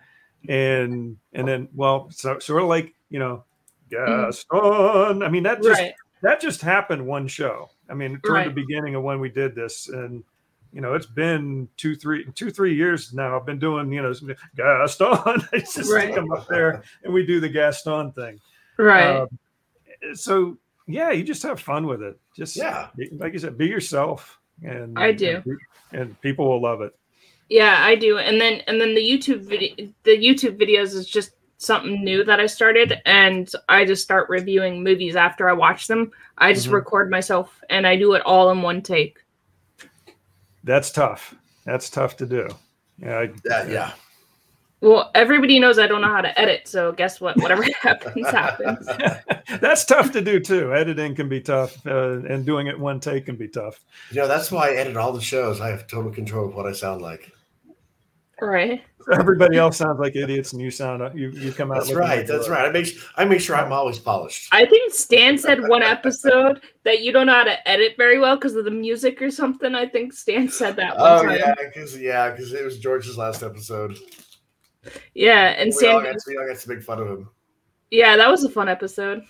and 0.46 1.16
and 1.32 1.48
then 1.48 1.68
well, 1.74 2.08
so 2.10 2.38
sort 2.38 2.62
of 2.62 2.68
like 2.68 2.94
you 3.08 3.18
know, 3.18 3.44
mm-hmm. 3.90 4.26
Gaston. 4.26 5.22
I 5.22 5.30
mean 5.30 5.44
that 5.44 5.62
just 5.62 5.80
right. 5.80 5.94
that 6.20 6.42
just 6.42 6.60
happened 6.60 7.06
one 7.06 7.26
show. 7.28 7.70
I 7.88 7.94
mean, 7.94 8.20
toward 8.22 8.34
Right. 8.34 8.48
the 8.48 8.62
beginning 8.62 8.94
of 8.94 9.02
when 9.02 9.20
we 9.20 9.30
did 9.30 9.54
this, 9.54 9.88
and 9.88 10.22
you 10.74 10.80
know, 10.80 10.94
it's 10.94 11.06
been 11.06 11.68
two, 11.76 11.94
three, 11.94 12.26
two, 12.34 12.50
three 12.50 12.74
years 12.74 13.14
now. 13.14 13.38
I've 13.38 13.46
been 13.46 13.60
doing, 13.60 13.92
you 13.92 14.02
know, 14.02 14.12
some- 14.12 14.34
Gaston. 14.56 15.06
I 15.52 15.58
just 15.60 15.72
stick 15.72 15.86
Right. 15.88 16.14
them 16.14 16.30
up 16.32 16.48
there, 16.48 16.82
and 17.04 17.14
we 17.14 17.24
do 17.24 17.38
the 17.40 17.48
Gaston 17.48 18.10
thing. 18.12 18.40
Right. 18.76 19.16
Um, 19.20 19.28
so 20.14 20.58
yeah, 20.86 21.12
you 21.12 21.22
just 21.24 21.42
have 21.44 21.60
fun 21.60 21.86
with 21.86 22.02
it. 22.02 22.18
Just 22.36 22.56
Yeah. 22.56 22.88
be- 22.96 23.08
like 23.12 23.32
you 23.32 23.38
said, 23.38 23.56
be 23.56 23.66
yourself, 23.68 24.38
and 24.62 24.98
I 24.98 25.12
do. 25.12 25.40
and, 25.46 25.58
and 26.00 26.20
people 26.20 26.48
will 26.48 26.60
love 26.60 26.80
it. 26.82 26.94
Yeah, 27.48 27.76
I 27.80 27.94
do. 27.94 28.18
And 28.18 28.40
then 28.40 28.62
and 28.66 28.80
then 28.80 28.94
the 28.94 29.00
YouTube 29.02 29.40
video 29.42 29.74
the 30.02 30.16
YouTube 30.16 30.58
videos 30.58 30.94
is 30.94 31.06
just 31.08 31.32
something 31.58 32.02
new 32.02 32.24
that 32.24 32.40
I 32.40 32.46
started 32.46 33.00
and 33.06 33.50
I 33.68 33.84
just 33.84 34.02
start 34.02 34.28
reviewing 34.28 34.82
movies 34.82 35.14
after 35.16 35.48
I 35.48 35.52
watch 35.52 35.86
them. 35.86 36.10
I 36.36 36.52
just 36.52 36.68
Mhm. 36.68 36.72
record 36.72 37.10
myself 37.10 37.60
and 37.70 37.86
I 37.86 37.96
do 37.96 38.14
it 38.14 38.22
all 38.26 38.50
in 38.50 38.60
one 38.60 38.82
take. 38.82 39.18
That's 40.64 40.90
tough. 40.90 41.34
That's 41.66 41.90
tough 41.90 42.16
to 42.16 42.26
do. 42.26 42.48
Yeah, 42.98 43.18
I, 43.18 43.30
yeah 43.44 43.68
yeah 43.68 43.92
Well, 44.80 45.10
everybody 45.14 45.58
knows 45.58 45.78
I 45.78 45.86
don't 45.86 46.00
know 46.00 46.12
how 46.12 46.20
to 46.20 46.38
edit, 46.40 46.66
so 46.66 46.92
guess 46.92 47.20
what? 47.20 47.36
Whatever 47.36 47.64
happens, 47.80 48.26
happens. 48.28 48.88
That's 49.60 49.84
tough 49.84 50.12
to 50.12 50.20
do 50.20 50.40
too. 50.40 50.72
Editing 50.74 51.14
can 51.14 51.28
be 51.28 51.40
tough, 51.40 51.86
uh, 51.86 52.20
and 52.28 52.46
doing 52.46 52.66
it 52.66 52.78
one 52.78 53.00
take 53.00 53.26
can 53.26 53.36
be 53.36 53.48
tough. 53.48 53.80
You 54.10 54.22
know, 54.22 54.28
that's 54.28 54.50
why 54.50 54.70
I 54.70 54.74
edit 54.74 54.96
all 54.96 55.12
the 55.12 55.20
shows. 55.20 55.60
I 55.60 55.68
have 55.68 55.86
total 55.86 56.10
control 56.10 56.48
of 56.48 56.54
what 56.54 56.66
I 56.66 56.72
sound 56.72 57.02
like. 57.02 57.30
Right. 58.44 58.82
Everybody 59.12 59.56
else 59.58 59.76
sounds 59.76 59.98
like 60.00 60.16
idiots, 60.16 60.52
and 60.52 60.60
you 60.62 60.70
sound 60.70 61.02
uh, 61.02 61.10
you 61.14 61.30
you 61.30 61.52
come 61.52 61.70
out. 61.72 61.80
That's 61.80 61.92
right. 61.92 62.26
That's 62.26 62.48
right. 62.48 62.66
I 62.66 62.70
make 62.70 62.88
I 63.16 63.24
make 63.24 63.40
sure 63.40 63.56
I'm 63.56 63.72
always 63.72 63.98
polished. 63.98 64.48
I 64.52 64.66
think 64.66 64.92
Stan 64.92 65.38
said 65.38 65.66
one 65.68 65.82
episode 65.82 66.60
that 66.84 67.00
you 67.00 67.12
don't 67.12 67.26
know 67.26 67.34
how 67.34 67.44
to 67.44 67.68
edit 67.68 67.94
very 67.96 68.18
well 68.18 68.36
because 68.36 68.54
of 68.54 68.64
the 68.64 68.70
music 68.70 69.20
or 69.22 69.30
something. 69.30 69.74
I 69.74 69.86
think 69.86 70.12
Stan 70.12 70.48
said 70.48 70.76
that 70.76 70.96
one 70.96 71.06
Oh 71.06 71.22
time. 71.22 71.38
yeah, 71.38 71.54
because 71.64 71.98
yeah, 72.00 72.30
because 72.30 72.52
it 72.52 72.64
was 72.64 72.78
George's 72.78 73.16
last 73.18 73.42
episode. 73.42 73.98
Yeah, 75.14 75.48
and 75.50 75.72
we 75.80 75.86
all 75.88 76.00
Stan 76.00 76.12
got 76.12 76.16
we 76.26 76.36
all 76.36 76.46
got 76.46 76.58
to 76.58 76.68
make 76.68 76.82
fun 76.82 76.98
of 77.00 77.08
him. 77.08 77.28
Yeah, 77.90 78.16
that 78.16 78.30
was 78.30 78.44
a 78.44 78.48
fun 78.50 78.68
episode. 78.68 79.22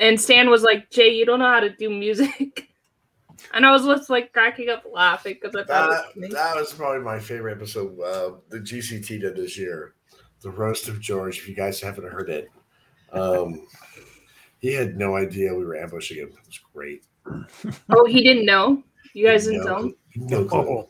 And 0.00 0.20
Stan 0.20 0.50
was 0.50 0.62
like, 0.62 0.90
Jay, 0.90 1.10
you 1.14 1.24
don't 1.24 1.38
know 1.38 1.48
how 1.48 1.60
to 1.60 1.70
do 1.70 1.88
music. 1.90 2.68
And 3.52 3.64
I 3.64 3.70
was 3.70 3.84
just 3.84 4.10
like 4.10 4.32
cracking 4.32 4.70
up 4.70 4.84
laughing 4.90 5.38
because 5.40 5.54
I 5.54 5.64
thought 5.64 5.90
That, 5.90 6.16
was 6.16 6.30
that 6.32 6.56
was 6.56 6.72
probably 6.72 7.02
my 7.02 7.18
favorite 7.18 7.56
episode 7.56 7.98
uh, 8.00 8.36
the 8.48 8.58
GCT 8.58 9.20
did 9.20 9.36
this 9.36 9.58
year. 9.58 9.94
The 10.40 10.50
roast 10.50 10.88
of 10.88 11.00
George. 11.00 11.38
If 11.38 11.48
you 11.48 11.54
guys 11.54 11.80
haven't 11.80 12.10
heard 12.10 12.28
it, 12.28 12.48
um, 13.12 13.66
he 14.58 14.72
had 14.72 14.96
no 14.96 15.16
idea 15.16 15.54
we 15.54 15.64
were 15.64 15.76
ambushing 15.76 16.18
him. 16.18 16.28
It 16.28 16.46
was 16.46 16.60
great. 16.72 17.04
Oh, 17.90 18.04
he 18.06 18.22
didn't 18.22 18.44
know? 18.44 18.82
You 19.14 19.26
guys 19.26 19.44
didn't 19.44 19.64
no, 19.64 19.66
tell? 19.66 19.92
No 20.16 20.44
clue. 20.44 20.86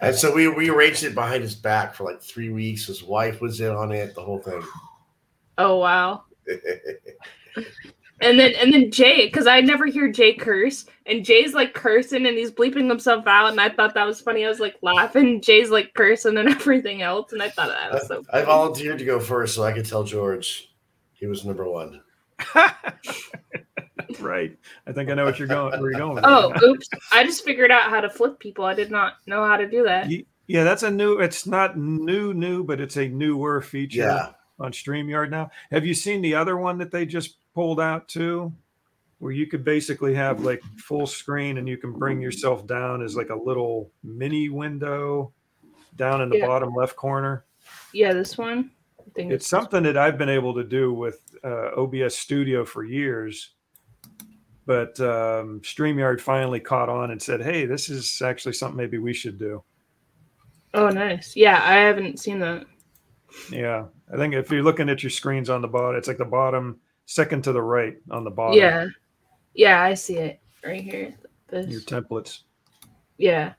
And 0.00 0.14
so 0.14 0.34
we 0.34 0.48
we 0.48 0.70
arranged 0.70 1.04
it 1.04 1.14
behind 1.14 1.42
his 1.42 1.54
back 1.54 1.94
for 1.94 2.04
like 2.04 2.22
three 2.22 2.50
weeks. 2.50 2.86
His 2.86 3.02
wife 3.02 3.40
was 3.40 3.60
in 3.60 3.70
on 3.70 3.92
it. 3.92 4.14
The 4.14 4.22
whole 4.22 4.40
thing. 4.40 4.62
Oh, 5.58 5.78
wow. 5.78 6.24
And 8.22 8.38
then 8.38 8.52
and 8.54 8.72
then 8.72 8.90
Jay, 8.90 9.26
because 9.26 9.46
I 9.46 9.60
never 9.60 9.86
hear 9.86 10.08
Jay 10.10 10.34
curse, 10.34 10.84
and 11.06 11.24
Jay's 11.24 11.54
like 11.54 11.72
cursing 11.74 12.26
and 12.26 12.36
he's 12.36 12.50
bleeping 12.50 12.88
himself 12.88 13.26
out, 13.26 13.50
and 13.50 13.60
I 13.60 13.68
thought 13.70 13.94
that 13.94 14.06
was 14.06 14.20
funny. 14.20 14.44
I 14.44 14.48
was 14.48 14.60
like 14.60 14.76
laughing. 14.82 15.40
Jay's 15.42 15.70
like 15.70 15.94
cursing 15.94 16.36
and 16.36 16.48
everything 16.50 17.02
else, 17.02 17.32
and 17.32 17.42
I 17.42 17.48
thought 17.48 17.68
that 17.68 17.92
was 17.92 18.06
so. 18.08 18.20
I 18.30 18.32
Funny. 18.40 18.44
volunteered 18.46 18.98
to 18.98 19.04
go 19.04 19.18
first 19.20 19.54
so 19.54 19.62
I 19.62 19.72
could 19.72 19.86
tell 19.86 20.04
George 20.04 20.70
he 21.12 21.26
was 21.26 21.44
number 21.44 21.68
one. 21.68 22.02
right. 24.20 24.56
I 24.86 24.92
think 24.92 25.10
I 25.10 25.14
know 25.14 25.24
what 25.24 25.38
you're 25.38 25.48
going. 25.48 25.80
Where 25.80 25.90
you're 25.90 26.00
going. 26.00 26.20
Oh, 26.24 26.52
that. 26.52 26.62
oops! 26.62 26.88
I 27.12 27.24
just 27.24 27.44
figured 27.44 27.70
out 27.70 27.90
how 27.90 28.00
to 28.00 28.10
flip 28.10 28.38
people. 28.38 28.64
I 28.64 28.74
did 28.74 28.90
not 28.90 29.14
know 29.26 29.44
how 29.46 29.56
to 29.56 29.68
do 29.68 29.82
that. 29.84 30.10
Yeah, 30.46 30.64
that's 30.64 30.82
a 30.82 30.90
new. 30.90 31.18
It's 31.20 31.46
not 31.46 31.78
new, 31.78 32.34
new, 32.34 32.64
but 32.64 32.80
it's 32.80 32.96
a 32.96 33.08
newer 33.08 33.60
feature 33.60 34.00
Yeah. 34.00 34.30
on 34.58 34.72
Streamyard 34.72 35.30
now. 35.30 35.50
Have 35.70 35.86
you 35.86 35.94
seen 35.94 36.22
the 36.22 36.34
other 36.34 36.56
one 36.56 36.78
that 36.78 36.90
they 36.90 37.06
just 37.06 37.36
pulled 37.54 37.80
out 37.80 38.08
too, 38.08 38.52
where 39.18 39.32
you 39.32 39.46
could 39.46 39.64
basically 39.64 40.14
have 40.14 40.40
like 40.40 40.62
full 40.78 41.06
screen 41.06 41.58
and 41.58 41.68
you 41.68 41.76
can 41.76 41.92
bring 41.92 42.20
yourself 42.20 42.66
down 42.66 43.02
as 43.02 43.16
like 43.16 43.30
a 43.30 43.34
little 43.34 43.90
mini 44.02 44.48
window 44.48 45.32
down 45.96 46.22
in 46.22 46.28
the 46.30 46.38
Yeah. 46.38 46.46
bottom 46.46 46.74
left 46.74 46.96
corner. 46.96 47.44
Yeah, 47.92 48.12
this 48.12 48.38
one. 48.38 48.70
I 48.98 49.10
think 49.14 49.32
It's 49.32 49.46
something 49.46 49.82
that 49.82 49.96
I've 49.96 50.16
been 50.18 50.28
able 50.28 50.54
to 50.54 50.64
do 50.64 50.92
with 50.92 51.20
uh, 51.44 51.70
OBS 51.76 52.16
Studio 52.16 52.64
for 52.64 52.84
years. 52.84 53.50
But 54.66 55.00
um, 55.00 55.60
StreamYard 55.62 56.20
finally 56.20 56.60
caught 56.60 56.88
on 56.88 57.10
and 57.10 57.20
said, 57.20 57.42
hey, 57.42 57.66
this 57.66 57.88
is 57.88 58.22
actually 58.22 58.52
something 58.52 58.76
maybe 58.76 58.98
we 58.98 59.12
should 59.12 59.36
do. 59.38 59.64
Oh, 60.74 60.88
nice. 60.90 61.34
Yeah, 61.34 61.60
I 61.64 61.74
haven't 61.78 62.20
seen 62.20 62.38
that. 62.40 62.66
Yeah. 63.50 63.86
I 64.12 64.16
think 64.16 64.34
if 64.34 64.50
you're 64.50 64.62
looking 64.62 64.88
at 64.88 65.02
your 65.02 65.10
screens 65.10 65.50
on 65.50 65.60
the 65.62 65.66
bottom, 65.68 65.96
it's 65.96 66.06
like 66.06 66.18
the 66.18 66.24
bottom, 66.24 66.78
second 67.10 67.42
to 67.44 67.52
the 67.52 67.62
right 67.62 67.96
on 68.10 68.24
the 68.24 68.30
bottom. 68.30 68.58
Yeah, 68.58 68.86
yeah, 69.54 69.82
I 69.82 69.94
see 69.94 70.16
it 70.16 70.40
right 70.64 70.82
here. 70.82 71.14
This. 71.48 71.66
Your 71.66 71.80
templates. 71.80 72.42
Yeah, 73.18 73.54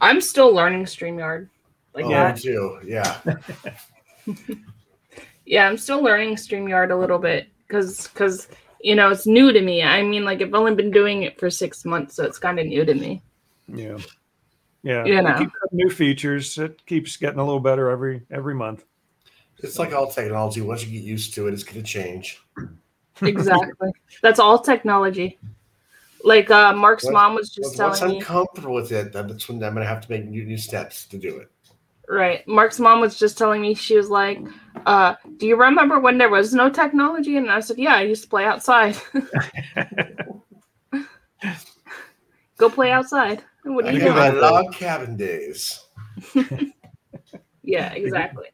I'm 0.00 0.20
still 0.20 0.52
learning 0.52 0.84
Streamyard. 0.84 1.48
Like 1.94 2.06
oh, 2.06 2.10
that. 2.10 2.36
too. 2.38 2.80
Yeah. 2.84 3.20
Yeah, 5.46 5.68
I'm 5.68 5.76
still 5.76 6.02
learning 6.02 6.36
StreamYard 6.36 6.90
a 6.90 6.96
little 6.96 7.18
bit 7.18 7.48
because 7.66 8.08
because 8.08 8.48
you 8.80 8.94
know 8.94 9.10
it's 9.10 9.26
new 9.26 9.52
to 9.52 9.60
me. 9.60 9.82
I 9.82 10.02
mean, 10.02 10.24
like 10.24 10.40
I've 10.40 10.54
only 10.54 10.74
been 10.74 10.90
doing 10.90 11.22
it 11.22 11.38
for 11.38 11.50
six 11.50 11.84
months, 11.84 12.16
so 12.16 12.24
it's 12.24 12.38
kind 12.38 12.58
of 12.58 12.66
new 12.66 12.84
to 12.84 12.94
me. 12.94 13.22
Yeah. 13.68 13.98
Yeah. 14.82 15.04
You 15.04 15.22
know. 15.22 15.38
keep 15.38 15.50
new 15.72 15.90
features. 15.90 16.56
It 16.58 16.84
keeps 16.86 17.16
getting 17.16 17.38
a 17.38 17.44
little 17.44 17.60
better 17.60 17.90
every 17.90 18.22
every 18.30 18.54
month. 18.54 18.84
It's 19.58 19.78
like 19.78 19.92
all 19.92 20.10
technology. 20.10 20.60
Once 20.60 20.84
you 20.84 20.92
get 20.92 21.06
used 21.06 21.34
to 21.34 21.48
it, 21.48 21.54
it's 21.54 21.62
going 21.62 21.76
to 21.76 21.82
change. 21.82 22.42
Exactly. 23.22 23.92
That's 24.22 24.40
all 24.40 24.58
technology. 24.58 25.38
Like 26.24 26.50
uh, 26.50 26.72
Mark's 26.74 27.04
Once- 27.04 27.12
mom 27.12 27.34
was 27.34 27.50
just 27.50 27.78
Once, 27.78 27.80
once 27.80 27.98
telling 28.00 28.14
I'm 28.14 28.18
me. 28.18 28.24
comfortable 28.24 28.74
with 28.74 28.90
it, 28.92 29.12
then 29.12 29.28
that's 29.28 29.48
when 29.48 29.62
I'm 29.62 29.74
going 29.74 29.84
to 29.84 29.88
have 29.88 30.00
to 30.06 30.10
make 30.10 30.24
new, 30.24 30.44
new 30.44 30.56
steps 30.56 31.04
to 31.06 31.18
do 31.18 31.36
it. 31.38 31.48
Right. 32.08 32.46
Mark's 32.48 32.80
mom 32.80 33.00
was 33.00 33.18
just 33.18 33.38
telling 33.38 33.62
me 33.62 33.74
she 33.74 33.96
was 33.96 34.10
like, 34.10 34.38
uh, 34.84 35.14
"Do 35.38 35.46
you 35.46 35.56
remember 35.56 35.98
when 36.00 36.18
there 36.18 36.28
was 36.28 36.52
no 36.52 36.68
technology?" 36.68 37.38
And 37.38 37.50
I 37.50 37.60
said, 37.60 37.78
"Yeah, 37.78 37.94
I 37.94 38.02
used 38.02 38.24
to 38.24 38.28
play 38.28 38.44
outside. 38.44 38.94
Go 42.58 42.68
play 42.68 42.90
outside." 42.92 43.42
What 43.64 43.86
are 43.86 43.92
you 43.92 44.00
doing? 44.00 44.14
my 44.14 44.28
log 44.30 44.72
cabin 44.74 45.16
days. 45.16 45.82
Yeah, 47.66 47.94
exactly. 47.94 48.48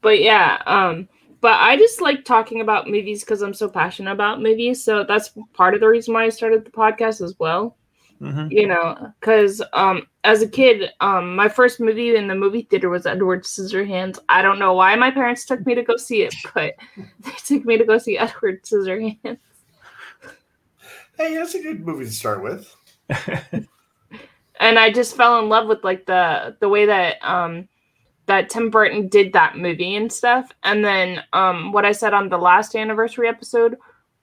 But 0.00 0.22
yeah, 0.22 0.62
um, 0.64 1.10
but 1.40 1.60
I 1.60 1.76
just 1.76 2.00
like 2.00 2.24
talking 2.24 2.60
about 2.60 2.88
movies 2.88 3.20
because 3.24 3.42
I'm 3.42 3.54
so 3.54 3.68
passionate 3.68 4.12
about 4.12 4.42
movies. 4.42 4.82
So 4.82 5.04
that's 5.04 5.30
part 5.52 5.74
of 5.74 5.80
the 5.80 5.88
reason 5.88 6.14
why 6.14 6.24
I 6.24 6.28
started 6.28 6.64
the 6.64 6.70
podcast 6.70 7.22
as 7.22 7.34
well. 7.38 7.76
Mhm. 8.20 8.50
You 8.50 8.66
know, 8.66 9.12
because 9.20 9.60
um, 9.74 10.06
as 10.24 10.40
a 10.40 10.48
kid, 10.48 10.90
um, 11.00 11.36
my 11.36 11.48
first 11.48 11.80
movie 11.80 12.16
in 12.16 12.28
the 12.28 12.34
movie 12.34 12.62
theater 12.62 12.88
was 12.88 13.04
Edward 13.04 13.44
Scissorhands. 13.44 14.18
I 14.30 14.40
don't 14.40 14.58
know 14.58 14.72
why 14.72 14.96
my 14.96 15.10
parents 15.10 15.44
took 15.44 15.64
me 15.66 15.74
to 15.74 15.82
go 15.82 15.96
see 15.98 16.22
it, 16.22 16.34
but 16.54 16.74
they 17.20 17.32
took 17.44 17.66
me 17.66 17.76
to 17.76 17.84
go 17.84 17.98
see 17.98 18.16
Edward 18.18 18.62
Scissorhands. 18.62 19.38
Hey, 21.18 21.34
that's 21.34 21.54
a 21.54 21.62
good 21.62 21.84
movie 21.84 22.06
to 22.06 22.10
start 22.10 22.42
with. 22.42 22.74
and 24.60 24.78
I 24.78 24.90
just 24.90 25.16
fell 25.16 25.38
in 25.38 25.48
love 25.48 25.66
with 25.66 25.84
like 25.84 26.06
the 26.06 26.56
the 26.60 26.68
way 26.68 26.86
that 26.86 27.16
um 27.22 27.68
that 28.26 28.50
Tim 28.50 28.70
Burton 28.70 29.08
did 29.08 29.32
that 29.32 29.56
movie 29.56 29.96
and 29.96 30.12
stuff. 30.12 30.50
And 30.64 30.84
then 30.84 31.22
um 31.32 31.72
what 31.72 31.84
I 31.84 31.92
said 31.92 32.12
on 32.14 32.28
the 32.28 32.38
last 32.38 32.74
anniversary 32.76 33.28
episode, 33.28 33.76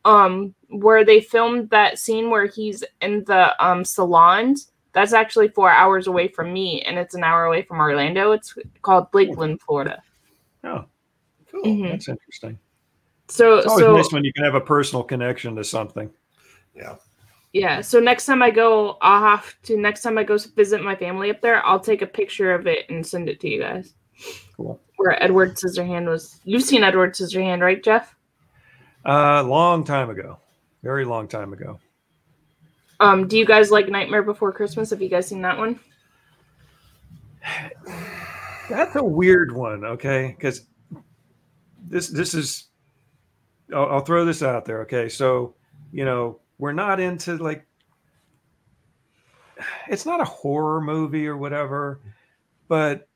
um 0.06 0.54
where 0.70 1.06
they 1.06 1.22
filmed 1.22 1.70
that 1.70 1.99
scene 1.99 2.30
where 2.30 2.45
he's 2.45 2.84
in 3.01 3.24
the 3.26 3.66
um 3.66 3.84
salons, 3.86 4.72
that's 4.91 5.14
actually 5.14 5.47
four 5.49 5.72
hours 5.72 6.08
away 6.08 6.28
from 6.28 6.51
me 6.54 6.82
and 6.84 6.97
it's 6.97 7.16
an 7.16 7.24
hour 7.24 7.45
away 7.45 7.62
from 7.64 7.80
Orlando. 7.80 8.32
It's 8.32 8.56
called 8.82 9.08
Lakeland, 9.14 9.62
Florida. 9.62 10.01
Oh, 10.64 10.86
Cool. 11.51 11.64
Mhm. 11.64 11.89
that's 11.91 12.08
interesting. 12.10 12.60
So 13.30 13.58
It's 13.58 13.68
always 13.68 13.86
so 13.86 13.95
nice 13.95 14.12
when 14.12 14.24
you 14.24 14.34
can 14.34 14.43
have 14.43 14.56
a 14.56 14.62
personal 14.62 15.04
connection 15.04 15.56
to 15.56 15.64
something. 15.64 16.10
Yeah. 16.76 16.95
Yeah. 17.54 17.82
So 17.82 17.99
next 17.99 18.26
time 18.26 18.41
I 18.41 18.49
go, 18.49 18.97
I'll 19.01 19.22
have 19.22 19.56
to. 19.64 19.78
Next 19.78 20.01
time 20.01 20.18
I 20.18 20.24
go 20.24 20.38
visit 20.38 20.84
my 20.84 20.95
family 20.95 21.30
up 21.30 21.39
there, 21.39 21.66
I'll 21.66 21.80
take 21.80 22.01
a 22.01 22.08
picture 22.08 22.54
of 22.54 22.68
it 22.68 22.89
and 22.89 23.06
send 23.06 23.30
it 23.30 23.39
to 23.41 23.49
you 23.49 23.62
guys. 23.62 23.93
Cool. 24.58 24.82
Where 24.97 25.22
Edward 25.22 25.56
Scissorhand 25.56 26.08
was. 26.08 26.39
You've 26.43 26.64
seen 26.64 26.84
Edward 26.84 27.14
Scissorhand, 27.14 27.62
right, 27.62 27.84
Jeff? 27.84 28.16
Uh, 29.06 29.43
long 29.43 29.84
time 29.84 30.10
ago, 30.10 30.39
very 30.82 31.06
long 31.06 31.28
time 31.28 31.54
ago. 31.54 31.80
Um, 32.99 33.28
do 33.28 33.38
you 33.38 33.45
guys 33.45 33.70
like 33.70 33.89
Nightmare 33.89 34.24
Before 34.24 34.54
Christmas? 34.54 34.91
Have 34.91 35.01
you 35.01 35.10
guys 35.10 35.28
seen 35.28 35.41
that 35.41 35.58
one? 35.58 35.80
That's 38.70 38.95
a 38.95 39.04
weird 39.04 39.51
one, 39.51 39.84
okay? 39.84 40.34
Because 40.38 40.66
this 41.86 42.08
this 42.08 42.34
is, 42.34 42.70
I'll, 43.74 43.89
I'll 43.89 43.99
throw 43.99 44.24
this 44.24 44.41
out 44.41 44.64
there, 44.64 44.84
okay? 44.84 45.10
So, 45.10 45.56
you 45.91 46.06
know, 46.06 46.39
we're 46.58 46.74
not 46.74 46.99
into 46.99 47.38
like, 47.38 47.66
it's 49.88 50.06
not 50.06 50.22
a 50.22 50.26
horror 50.26 50.82
movie 50.82 51.28
or 51.28 51.38
whatever, 51.38 51.99
but 52.68 53.08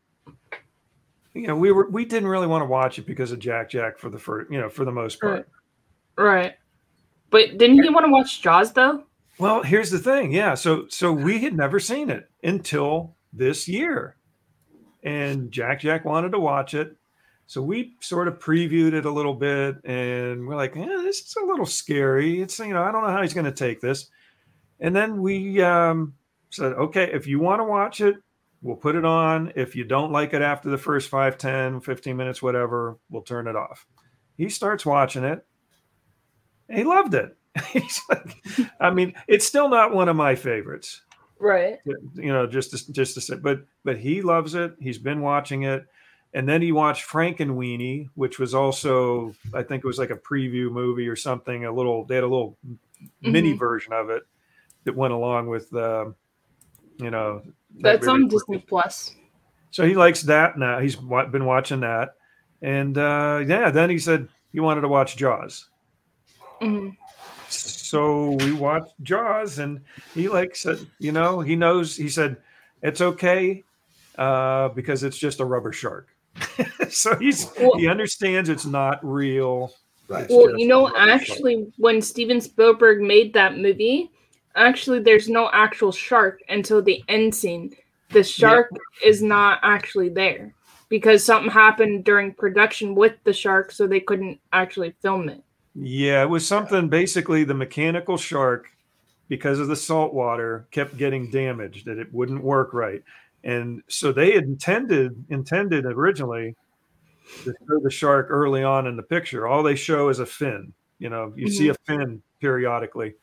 you 1.34 1.48
know, 1.48 1.56
we 1.56 1.72
were 1.72 1.90
we 1.90 2.04
didn't 2.06 2.30
really 2.30 2.48
want 2.48 2.62
to 2.62 2.66
watch 2.66 2.98
it 3.00 3.06
because 3.06 3.32
of 3.32 3.40
Jack 3.40 3.70
Jack 3.70 3.98
for 4.00 4.10
the 4.10 4.18
first, 4.18 4.52
you 4.52 4.60
know, 4.60 4.70
for 4.70 4.86
the 4.86 4.92
most 4.92 5.22
part. 5.22 5.48
Right. 6.18 6.56
But 7.30 7.58
didn't 7.58 7.78
you 7.78 7.94
want 7.94 8.06
to 8.06 8.12
watch 8.12 8.42
Jaws 8.42 8.74
though? 8.74 9.04
Well, 9.38 9.62
here's 9.62 9.92
the 9.92 10.00
thing. 10.00 10.32
Yeah. 10.32 10.56
So 10.56 10.88
so 10.90 11.12
we 11.12 11.40
had 11.40 11.56
never 11.56 11.80
seen 11.80 12.10
it 12.10 12.30
until 12.44 13.16
this 13.32 13.68
year. 13.68 14.16
And 15.04 15.52
Jack 15.52 15.82
Jack 15.82 16.06
wanted 16.06 16.32
to 16.32 16.40
watch 16.40 16.74
it. 16.74 16.97
So 17.48 17.62
we 17.62 17.96
sort 18.02 18.28
of 18.28 18.40
previewed 18.40 18.94
it 18.94 19.06
a 19.06 19.12
little 19.12 19.34
bit 19.34 19.78
and 19.86 20.46
we're 20.46 20.56
like, 20.56 20.76
eh, 20.76 20.86
this 20.86 21.22
is 21.22 21.36
a 21.42 21.46
little 21.46 21.66
scary. 21.66 22.42
It's 22.42 22.60
you 22.60 22.74
know, 22.74 22.84
I 22.84 22.92
don't 22.92 23.04
know 23.04 23.10
how 23.10 23.22
he's 23.22 23.34
gonna 23.34 23.52
take 23.52 23.82
this. 23.82 24.10
And 24.80 24.96
then 24.96 25.22
we 25.22 25.62
um 25.62 26.14
said, 26.50 26.74
okay, 26.74 27.10
if 27.12 27.26
you 27.26 27.40
want 27.40 27.60
to 27.60 27.64
watch 27.64 28.02
it, 28.02 28.18
We'll 28.62 28.76
put 28.76 28.96
it 28.96 29.06
on. 29.06 29.54
If 29.56 29.76
you 29.76 29.84
don't 29.84 30.12
like 30.12 30.34
it 30.34 30.42
after 30.42 30.70
the 30.70 30.78
first 30.78 31.10
5, 31.10 31.38
10, 31.38 31.82
15 31.82 32.18
minutes, 32.18 32.42
whatever, 32.42 32.98
we'll 33.10 33.22
turn 33.22 33.48
it 33.48 33.56
off. 33.56 33.86
He 34.36 34.50
starts 34.50 34.86
watching 34.86 35.24
it. 35.24 35.46
he 36.70 36.84
loved 36.84 37.14
it. 37.14 37.36
He's 37.72 38.02
like, 38.10 38.36
I 38.80 38.92
mean, 38.92 39.14
it's 39.28 39.46
still 39.46 39.70
not 39.70 39.94
one 39.94 40.10
of 40.10 40.16
my 40.16 40.36
favorites. 40.36 41.02
Right. 41.40 41.78
You 42.16 42.34
know, 42.34 42.48
just 42.48 42.72
to, 42.72 42.92
just 42.92 43.14
to 43.14 43.22
say, 43.22 43.36
but 43.36 43.62
but 43.84 44.00
he 44.00 44.22
loves 44.22 44.56
it. 44.56 44.74
He's 44.80 44.98
been 44.98 45.22
watching 45.22 45.64
it, 45.64 45.86
and 46.34 46.48
then 46.48 46.62
he 46.62 46.72
watched 46.72 47.08
Frankenweenie, 47.08 48.10
which 48.16 48.40
was 48.40 48.54
also 48.54 49.34
I 49.54 49.64
think 49.64 49.84
it 49.84 49.88
was 49.88 49.98
like 49.98 50.10
a 50.10 50.16
preview 50.16 50.72
movie 50.72 51.08
or 51.08 51.16
something. 51.16 51.66
A 51.66 51.72
little 51.72 52.06
they 52.06 52.16
had 52.16 52.24
a 52.24 52.28
little 52.28 52.58
mm-hmm. 52.66 53.32
mini 53.32 53.54
version 53.54 53.94
of 53.94 54.10
it 54.10 54.24
that 54.84 54.96
went 54.96 55.14
along 55.14 55.48
with, 55.48 55.74
uh, 55.74 56.06
you 56.98 57.12
know, 57.12 57.42
that's 57.80 58.08
on 58.08 58.28
Disney 58.28 58.60
Plus. 58.60 59.16
So 59.72 59.86
he 59.86 59.96
likes 59.96 60.22
that 60.24 60.58
now. 60.58 60.80
He's 60.80 60.96
been 60.96 61.46
watching 61.46 61.82
that, 61.82 62.16
and 62.62 62.98
uh, 62.98 63.44
yeah, 63.46 63.70
then 63.70 63.90
he 63.90 64.00
said 64.00 64.28
he 64.52 64.60
wanted 64.60 64.82
to 64.82 64.88
watch 64.88 65.18
Jaws. 65.18 65.70
Mm-hmm. 66.62 66.90
So 67.50 68.32
we 68.32 68.54
watched 68.54 68.94
Jaws, 69.04 69.60
and 69.60 69.82
he 70.14 70.28
like 70.30 70.56
said, 70.56 70.80
you 71.00 71.12
know, 71.12 71.42
he 71.42 71.56
knows. 71.56 71.96
He 71.96 72.10
said 72.10 72.38
it's 72.82 73.02
okay 73.02 73.64
uh, 74.18 74.70
because 74.70 75.04
it's 75.04 75.18
just 75.18 75.40
a 75.40 75.46
rubber 75.46 75.72
shark. 75.72 76.10
so 76.90 77.16
he's 77.18 77.50
well, 77.60 77.78
he 77.78 77.88
understands 77.88 78.50
it's 78.50 78.66
not 78.66 79.00
real. 79.04 79.72
Right. 80.08 80.28
Well, 80.30 80.58
you 80.58 80.68
know, 80.68 80.96
actually, 80.96 81.56
shark. 81.56 81.74
when 81.78 82.02
Steven 82.02 82.40
Spielberg 82.40 83.02
made 83.02 83.34
that 83.34 83.58
movie, 83.58 84.12
actually, 84.56 85.00
there's 85.00 85.28
no 85.28 85.50
actual 85.52 85.92
shark 85.92 86.42
until 86.50 86.82
the 86.82 87.04
end 87.08 87.36
scene. 87.36 87.76
The 88.10 88.24
shark 88.24 88.70
yeah. 88.72 89.10
is 89.10 89.22
not 89.22 89.60
actually 89.64 90.10
there 90.10 90.54
because 90.90 91.26
something 91.26 91.52
happened 91.52 92.06
during 92.06 92.34
production 92.34 92.96
with 92.96 93.16
the 93.26 93.34
shark, 93.34 93.72
so 93.72 93.86
they 93.86 94.00
couldn't 94.00 94.40
actually 94.54 94.96
film 95.02 95.28
it. 95.28 95.44
Yeah, 95.76 96.24
it 96.24 96.30
was 96.30 96.48
something 96.48 96.88
basically 96.88 97.44
the 97.44 97.54
mechanical 97.54 98.18
shark, 98.18 98.70
because 99.28 99.60
of 99.60 99.68
the 99.68 99.76
salt 99.76 100.14
water, 100.14 100.68
kept 100.72 100.98
getting 100.98 101.30
damaged, 101.30 101.86
that 101.86 101.98
it 101.98 102.14
wouldn't 102.14 102.44
work 102.44 102.74
right. 102.74 103.04
And 103.48 103.82
so 103.88 104.12
they 104.12 104.34
had 104.34 104.44
intended 104.44 105.24
intended 105.30 105.86
originally 105.86 106.56
to 107.46 107.54
show 107.68 107.80
the 107.82 107.90
shark 107.90 108.28
early 108.30 108.62
on 108.62 108.86
in 108.88 108.98
the 108.98 109.04
picture. 109.04 109.48
All 109.48 109.64
they 109.64 109.76
show 109.76 110.10
is 110.10 110.20
a 110.20 110.26
fin. 110.26 110.74
You 111.00 111.10
know, 111.10 111.32
you 111.34 111.48
mm-hmm. 111.48 111.56
see 111.56 111.70
a 111.70 111.76
fin 111.86 112.22
periodically. 112.42 113.16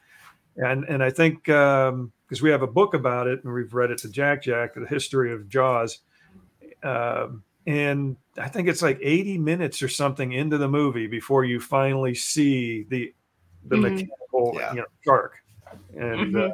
And 0.57 0.85
and 0.85 1.05
I 1.05 1.11
think 1.11 1.45
because 1.45 1.91
um, 1.91 2.13
we 2.43 2.49
have 2.49 2.63
a 2.63 2.67
book 2.67 2.95
about 2.95 3.27
it 3.27 3.45
and 3.45 3.53
we've 3.53 3.75
read 3.75 3.91
it 3.91 3.99
to 3.99 4.09
Jack 4.09 4.43
Jack, 4.43 4.75
the 4.75 4.87
history 4.87 5.31
of 5.31 5.47
Jaws. 5.47 5.99
Um, 6.83 7.45
and 7.67 8.17
I 8.39 8.49
think 8.49 8.69
it's 8.69 8.83
like 8.83 8.99
80 9.03 9.39
minutes 9.39 9.83
or 9.83 9.89
something 9.89 10.33
into 10.33 10.57
the 10.57 10.69
movie 10.69 11.07
before 11.07 11.45
you 11.45 11.61
finally 11.61 12.15
see 12.15 12.85
the 12.85 13.13
the 13.67 13.77
mm-hmm. 13.77 13.83
mechanical 13.83 14.57
yeah. 14.59 14.73
you 14.73 14.79
know, 14.79 14.87
shark. 15.05 15.35
And 15.95 16.35
mm-hmm. 16.35 16.37
uh, 16.37 16.47
I, 16.47 16.51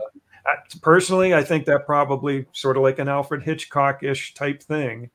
personally, 0.81 1.35
I 1.35 1.43
think 1.43 1.65
that 1.67 1.87
probably 1.87 2.47
sort 2.53 2.77
of 2.77 2.83
like 2.83 2.99
an 2.99 3.09
Alfred 3.09 3.43
Hitchcock 3.43 4.03
ish 4.03 4.35
type 4.35 4.63
thing. 4.63 5.11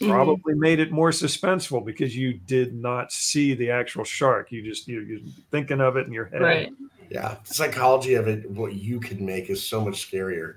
Mm-hmm. 0.00 0.10
Probably 0.10 0.54
made 0.54 0.80
it 0.80 0.90
more 0.90 1.10
suspenseful 1.10 1.84
because 1.84 2.16
you 2.16 2.34
did 2.34 2.74
not 2.74 3.12
see 3.12 3.54
the 3.54 3.70
actual 3.70 4.02
shark. 4.02 4.50
You 4.50 4.62
just 4.62 4.88
you, 4.88 5.00
you're 5.00 5.20
thinking 5.52 5.80
of 5.80 5.96
it 5.96 6.06
in 6.06 6.12
your 6.12 6.24
head. 6.24 6.40
Right. 6.40 6.72
Yeah, 7.10 7.36
the 7.46 7.54
psychology 7.54 8.14
of 8.14 8.26
it, 8.26 8.50
what 8.50 8.74
you 8.74 8.98
can 8.98 9.24
make, 9.24 9.50
is 9.50 9.64
so 9.64 9.84
much 9.84 10.10
scarier. 10.10 10.56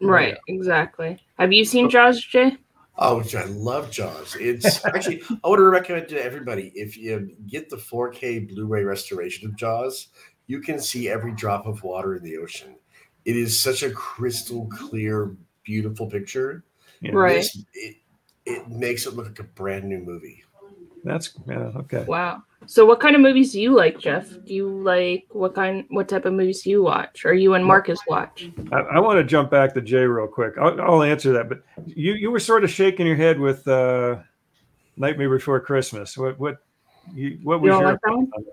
Right. 0.00 0.36
Yeah. 0.46 0.54
Exactly. 0.54 1.18
Have 1.38 1.52
you 1.52 1.64
seen 1.64 1.90
Jaws, 1.90 2.22
Jay? 2.22 2.56
Oh, 2.98 3.22
I 3.36 3.44
love 3.44 3.90
Jaws. 3.90 4.36
It's 4.38 4.84
actually 4.84 5.22
I 5.42 5.48
would 5.48 5.60
recommend 5.60 6.08
to 6.08 6.22
everybody. 6.22 6.72
If 6.74 6.96
you 6.96 7.34
get 7.48 7.70
the 7.70 7.76
4K 7.76 8.48
Blu-ray 8.48 8.84
restoration 8.84 9.48
of 9.48 9.56
Jaws, 9.56 10.08
you 10.46 10.60
can 10.60 10.80
see 10.80 11.08
every 11.08 11.32
drop 11.32 11.66
of 11.66 11.82
water 11.82 12.16
in 12.16 12.22
the 12.22 12.36
ocean. 12.38 12.74
It 13.28 13.36
is 13.36 13.60
such 13.60 13.82
a 13.82 13.90
crystal 13.90 14.66
clear, 14.72 15.36
beautiful 15.62 16.06
picture. 16.06 16.64
Yeah. 17.02 17.10
Right. 17.12 17.46
it, 17.74 17.96
it 18.46 18.68
makes 18.70 19.04
it 19.04 19.12
look 19.12 19.26
like 19.26 19.38
a 19.38 19.42
brand 19.44 19.84
new 19.84 19.98
movie. 19.98 20.42
That's 21.04 21.34
yeah, 21.46 21.70
okay. 21.76 22.04
Wow. 22.08 22.42
So 22.64 22.86
what 22.86 23.00
kind 23.00 23.14
of 23.14 23.20
movies 23.20 23.52
do 23.52 23.60
you 23.60 23.74
like, 23.74 23.98
Jeff? 23.98 24.30
Do 24.46 24.54
you 24.54 24.66
like 24.66 25.26
what 25.28 25.54
kind 25.54 25.84
what 25.90 26.08
type 26.08 26.24
of 26.24 26.32
movies 26.32 26.62
do 26.62 26.70
you 26.70 26.82
watch 26.82 27.26
or 27.26 27.34
you 27.34 27.52
and 27.52 27.62
Marcus 27.62 28.00
watch? 28.08 28.50
I, 28.72 28.76
I 28.76 28.98
want 28.98 29.18
to 29.18 29.24
jump 29.24 29.50
back 29.50 29.74
to 29.74 29.82
Jay 29.82 30.06
real 30.06 30.26
quick. 30.26 30.54
I'll, 30.58 30.80
I'll, 30.80 31.02
answer 31.02 31.30
that, 31.34 31.50
but 31.50 31.62
you 31.84 32.14
you 32.14 32.30
were 32.30 32.40
sort 32.40 32.64
of 32.64 32.70
shaking 32.70 33.06
your 33.06 33.16
head 33.16 33.38
with 33.38 33.68
uh 33.68 34.20
Nightmare 34.96 35.28
Before 35.28 35.60
Christmas. 35.60 36.16
What 36.16 36.40
what 36.40 36.62
you, 37.14 37.38
what 37.42 37.60
was 37.60 37.74
you 37.74 37.78
your 37.78 37.92
like 37.92 38.44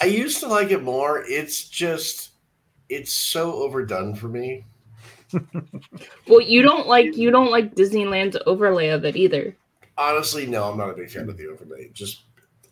I 0.00 0.06
used 0.06 0.38
to 0.38 0.46
like 0.46 0.70
it 0.70 0.84
more. 0.84 1.24
It's 1.26 1.68
just 1.68 2.30
it's 2.94 3.12
so 3.12 3.52
overdone 3.54 4.14
for 4.14 4.28
me. 4.28 4.64
well, 6.28 6.40
you 6.40 6.62
don't 6.62 6.86
like 6.86 7.16
you 7.16 7.30
don't 7.30 7.50
like 7.50 7.74
Disneyland's 7.74 8.36
overlay 8.46 8.88
of 8.88 9.04
it 9.04 9.16
either. 9.16 9.56
Honestly, 9.98 10.46
no, 10.46 10.64
I'm 10.64 10.78
not 10.78 10.90
a 10.90 10.94
big 10.94 11.10
fan 11.10 11.28
of 11.28 11.36
the 11.36 11.46
overlay. 11.46 11.90
Just 11.92 12.22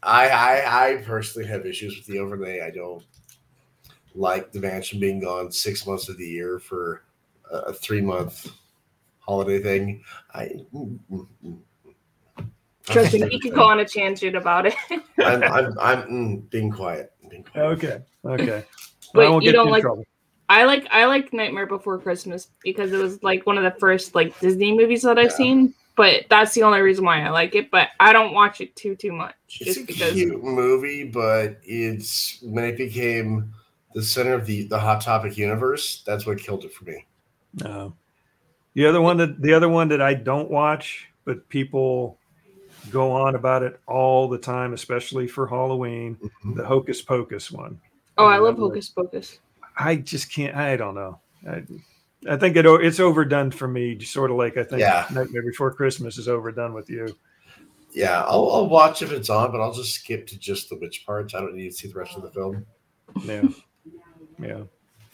I, 0.02 0.28
I 0.28 0.90
I 0.90 0.96
personally 1.02 1.48
have 1.48 1.66
issues 1.66 1.96
with 1.96 2.06
the 2.06 2.18
overlay. 2.18 2.60
I 2.60 2.70
don't 2.70 3.04
like 4.14 4.52
the 4.52 4.60
mansion 4.60 5.00
being 5.00 5.20
gone 5.20 5.50
six 5.50 5.86
months 5.86 6.08
of 6.08 6.18
the 6.18 6.26
year 6.26 6.58
for 6.58 7.04
a 7.50 7.72
three 7.72 8.00
month 8.00 8.52
holiday 9.18 9.60
thing. 9.60 10.02
I 10.34 10.50
mm, 10.74 10.98
mm, 11.10 11.26
mm. 11.44 11.58
Trust 12.84 13.14
me, 13.14 13.28
you 13.30 13.38
could 13.38 13.54
go 13.54 13.64
on 13.64 13.78
a 13.80 13.84
tangent 13.84 14.36
about 14.36 14.66
it. 14.66 14.74
I'm 15.18 15.42
I'm, 15.44 15.78
I'm 15.78 16.02
mm, 16.02 16.50
being, 16.50 16.70
quiet, 16.70 17.12
being 17.28 17.44
quiet. 17.44 17.64
Okay, 17.64 18.02
okay. 18.24 18.64
but 19.14 19.42
you 19.42 19.52
don't 19.52 19.70
like. 19.70 19.82
Trouble. 19.82 20.04
I 20.53 20.64
like 20.64 20.86
I 20.90 21.07
like 21.07 21.32
Nightmare 21.32 21.66
Before 21.66 21.98
Christmas 21.98 22.48
because 22.62 22.92
it 22.92 22.98
was 22.98 23.22
like 23.22 23.46
one 23.46 23.59
of 23.59 23.64
the 23.64 23.78
first 23.78 24.14
like 24.14 24.38
Disney 24.40 24.76
movies 24.76 25.03
that 25.03 25.18
I've 25.18 25.30
yeah. 25.30 25.36
seen 25.36 25.74
but 25.94 26.24
that's 26.30 26.55
the 26.55 26.62
only 26.62 26.80
reason 26.80 27.05
why 27.05 27.22
I 27.22 27.30
like 27.30 27.55
it. 27.55 27.70
But 27.70 27.88
I 28.00 28.12
don't 28.12 28.32
watch 28.32 28.61
it 28.61 28.74
too 28.76 28.96
too 28.96 29.12
much. 29.12 29.34
It's 29.61 29.78
a 29.78 29.84
because... 29.84 30.12
cute 30.12 30.42
movie, 30.42 31.05
but 31.05 31.59
it's 31.62 32.38
when 32.42 32.64
it 32.64 32.76
became 32.76 33.53
the 33.94 34.03
center 34.03 34.34
of 34.34 34.46
the 34.46 34.66
the 34.66 34.78
hot 34.78 35.00
topic 35.00 35.36
universe. 35.36 36.03
That's 36.07 36.26
what 36.26 36.38
killed 36.38 36.64
it 36.64 36.72
for 36.72 36.84
me. 36.84 37.07
No, 37.62 37.94
the 38.74 38.86
other 38.86 39.00
one 39.00 39.16
that 39.18 39.40
the 39.42 39.53
other 39.53 39.68
one 39.68 39.88
that 39.88 40.00
I 40.00 40.14
don't 40.14 40.50
watch, 40.50 41.09
but 41.24 41.48
people 41.48 42.18
go 42.90 43.12
on 43.12 43.34
about 43.34 43.62
it 43.62 43.80
all 43.86 44.28
the 44.28 44.38
time, 44.38 44.72
especially 44.72 45.26
for 45.26 45.46
Halloween. 45.46 46.16
Mm-hmm. 46.16 46.55
The 46.55 46.64
Hocus 46.64 47.03
Pocus 47.03 47.50
one. 47.50 47.80
Oh, 48.16 48.26
I 48.26 48.38
love 48.38 48.57
Hocus 48.57 48.88
Pocus. 48.88 49.38
I 49.76 49.96
just 49.96 50.32
can't. 50.32 50.56
I 50.56 50.76
don't 50.76 50.94
know. 50.94 51.20
I, 51.48 51.62
I 52.28 52.36
think 52.36 52.56
it 52.56 52.66
it's 52.66 53.00
overdone 53.00 53.50
for 53.50 53.66
me. 53.66 53.94
Just 53.94 54.12
sort 54.12 54.30
of 54.30 54.36
like 54.36 54.56
I 54.56 54.64
think 54.64 54.80
yeah. 54.80 55.06
Nightmare 55.12 55.42
Before 55.42 55.72
Christmas 55.72 56.18
is 56.18 56.28
overdone 56.28 56.72
with 56.72 56.88
you. 56.88 57.16
Yeah, 57.92 58.22
I'll, 58.22 58.50
I'll, 58.50 58.68
watch 58.68 59.02
if 59.02 59.12
it's 59.12 59.28
on, 59.28 59.52
but 59.52 59.60
I'll 59.60 59.74
just 59.74 59.94
skip 59.94 60.26
to 60.28 60.38
just 60.38 60.70
the 60.70 60.76
witch 60.76 61.04
parts. 61.04 61.34
I 61.34 61.40
don't 61.40 61.54
need 61.54 61.70
to 61.70 61.76
see 61.76 61.88
the 61.88 61.98
rest 61.98 62.16
of 62.16 62.22
the 62.22 62.30
film. 62.30 62.64
Yeah, 63.24 63.42
yeah, 64.38 64.62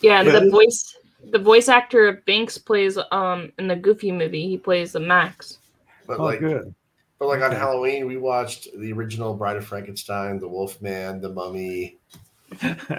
yeah. 0.01 0.23
The 0.23 0.49
voice, 0.49 0.97
the 1.33 1.41
voice 1.41 1.69
actor 1.69 2.07
of 2.07 2.25
Binx 2.25 2.65
plays 2.65 2.99
um 3.11 3.53
in 3.59 3.67
the 3.67 3.77
Goofy 3.77 4.13
movie. 4.13 4.49
He 4.49 4.59
plays 4.59 4.93
the 4.93 5.01
Max. 5.01 5.59
But 6.07 6.21
oh, 6.21 6.25
like, 6.25 6.41
good. 6.41 6.75
But 7.19 7.29
like 7.29 7.43
on 7.43 7.51
Halloween, 7.51 8.07
we 8.07 8.17
watched 8.17 8.69
the 8.79 8.93
original 8.93 9.35
Bride 9.35 9.57
of 9.57 9.67
Frankenstein, 9.67 10.39
The 10.39 10.49
Wolf 10.49 10.81
Man, 10.81 11.21
The 11.21 11.31
Mummy. 11.31 11.99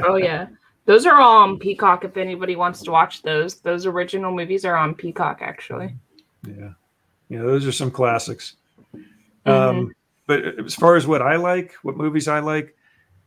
oh 0.03 0.18
yeah. 0.18 0.47
Those 0.90 1.06
are 1.06 1.22
all 1.22 1.44
on 1.44 1.60
Peacock. 1.60 2.04
If 2.04 2.18
anybody 2.18 2.56
wants 2.56 2.82
to 2.82 2.90
watch 2.90 3.22
those, 3.22 3.60
those 3.60 3.86
original 3.86 4.34
movies 4.34 4.66
are 4.66 4.76
on 4.76 4.96
Peacock. 4.96 5.38
Actually. 5.40 5.94
Yeah, 6.48 6.72
yeah, 7.30 7.44
those 7.44 7.68
are 7.68 7.72
some 7.72 7.92
classics. 7.92 8.56
Mm-hmm. 8.96 9.52
Um, 9.52 9.94
but 10.26 10.42
as 10.66 10.74
far 10.74 10.96
as 10.96 11.06
what 11.06 11.22
I 11.22 11.36
like, 11.36 11.76
what 11.84 11.96
movies 11.96 12.28
I 12.28 12.40
like, 12.40 12.76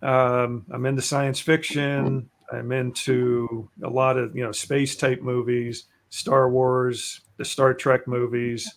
um, 0.02 0.66
I'm 0.72 0.84
into 0.86 1.02
science 1.02 1.38
fiction. 1.38 2.28
I'm 2.52 2.72
into 2.72 3.70
a 3.84 3.88
lot 3.88 4.18
of 4.18 4.34
you 4.34 4.42
know 4.42 4.50
space 4.50 4.96
type 4.96 5.22
movies, 5.22 5.84
Star 6.10 6.50
Wars, 6.50 7.20
the 7.36 7.44
Star 7.44 7.74
Trek 7.74 8.08
movies. 8.08 8.74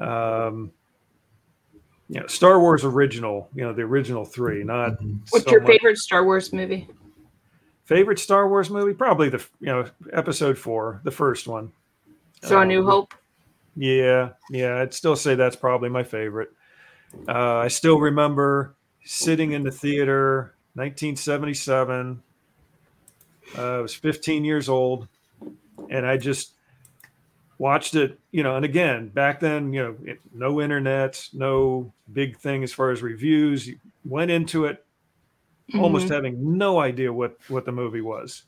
Um, 0.00 0.72
you 2.08 2.20
know, 2.20 2.26
Star 2.28 2.60
Wars 2.60 2.82
original, 2.82 3.50
you 3.54 3.62
know, 3.62 3.74
the 3.74 3.82
original 3.82 4.24
three, 4.24 4.64
not. 4.64 4.92
Mm-hmm. 4.92 5.16
What's 5.28 5.44
so 5.44 5.50
your 5.50 5.60
much. 5.60 5.72
favorite 5.72 5.98
Star 5.98 6.24
Wars 6.24 6.50
movie? 6.50 6.88
Favorite 7.86 8.18
Star 8.18 8.48
Wars 8.48 8.68
movie? 8.68 8.92
Probably 8.92 9.28
the 9.28 9.44
you 9.60 9.66
know 9.68 9.86
Episode 10.12 10.58
Four, 10.58 11.00
the 11.04 11.10
first 11.10 11.48
one. 11.48 11.72
So 12.42 12.56
um, 12.56 12.64
A 12.64 12.66
New 12.66 12.84
Hope. 12.84 13.14
Yeah, 13.76 14.30
yeah, 14.50 14.80
I'd 14.80 14.92
still 14.92 15.16
say 15.16 15.34
that's 15.34 15.56
probably 15.56 15.88
my 15.88 16.02
favorite. 16.02 16.50
Uh, 17.28 17.56
I 17.58 17.68
still 17.68 18.00
remember 18.00 18.74
sitting 19.04 19.52
in 19.52 19.62
the 19.62 19.70
theater, 19.70 20.54
1977. 20.74 22.22
Uh, 23.56 23.60
I 23.60 23.78
was 23.78 23.94
15 23.94 24.44
years 24.44 24.68
old, 24.68 25.06
and 25.88 26.04
I 26.06 26.16
just 26.16 26.54
watched 27.58 27.94
it, 27.94 28.18
you 28.32 28.42
know, 28.42 28.56
and 28.56 28.64
again, 28.64 29.08
back 29.08 29.40
then, 29.40 29.72
you 29.72 29.82
know, 29.82 29.96
it, 30.04 30.20
no 30.34 30.60
internet, 30.60 31.28
no 31.32 31.92
big 32.12 32.38
thing 32.38 32.64
as 32.64 32.72
far 32.72 32.90
as 32.90 33.02
reviews. 33.02 33.68
You 33.68 33.78
went 34.04 34.30
into 34.30 34.64
it 34.64 34.85
almost 35.74 36.06
Mhm. 36.06 36.14
having 36.14 36.56
no 36.58 36.78
idea 36.78 37.12
what 37.12 37.36
what 37.48 37.64
the 37.64 37.72
movie 37.72 38.00
was. 38.00 38.42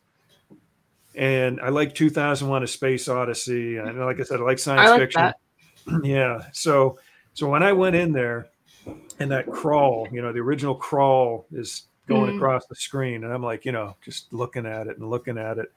And 1.14 1.61
I 1.61 1.71
like 1.71 1.95
2001: 1.95 2.62
A 2.62 2.66
Space 2.66 3.09
Odyssey, 3.09 3.77
and 3.77 3.99
like 3.99 4.21
I 4.21 4.23
said, 4.23 4.41
I 4.41 4.45
like 4.45 4.59
science 4.59 4.89
I 4.89 4.91
like 4.93 5.01
fiction. 5.01 5.23
that. 5.23 5.37
yeah. 6.05 6.47
So 6.53 6.99
so 7.35 7.49
when 7.49 7.62
I 7.62 7.73
went 7.73 7.97
in 7.97 8.12
there, 8.12 8.49
and 9.19 9.31
that 9.31 9.51
crawl, 9.51 10.07
you 10.12 10.23
know, 10.23 10.33
the 10.33 10.41
original 10.41 10.75
crawl 10.75 11.47
is 11.53 11.85
going 12.07 12.31
Mhm. 12.33 12.37
across 12.37 12.66
the 12.66 12.75
screen, 12.77 13.25
and 13.25 13.33
I'm 13.33 13.43
like, 13.43 13.64
you 13.64 13.73
know, 13.73 13.97
just 14.05 14.33
looking 14.33 14.64
at 14.66 14.87
it 14.87 14.99
and 14.99 15.11
looking 15.11 15.39
at 15.39 15.59
it, 15.59 15.73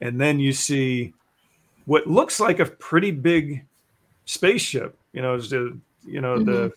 and 0.00 0.20
then 0.20 0.38
you 0.38 0.52
see 0.52 1.12
what 1.86 2.06
looks 2.06 2.38
like 2.40 2.58
a 2.60 2.66
pretty 2.66 3.10
big 3.10 3.64
spaceship. 4.24 4.96
You 5.12 5.22
know, 5.22 5.34
is 5.34 5.50
the 5.50 5.78
you 6.04 6.20
know 6.20 6.38
the 6.42 6.72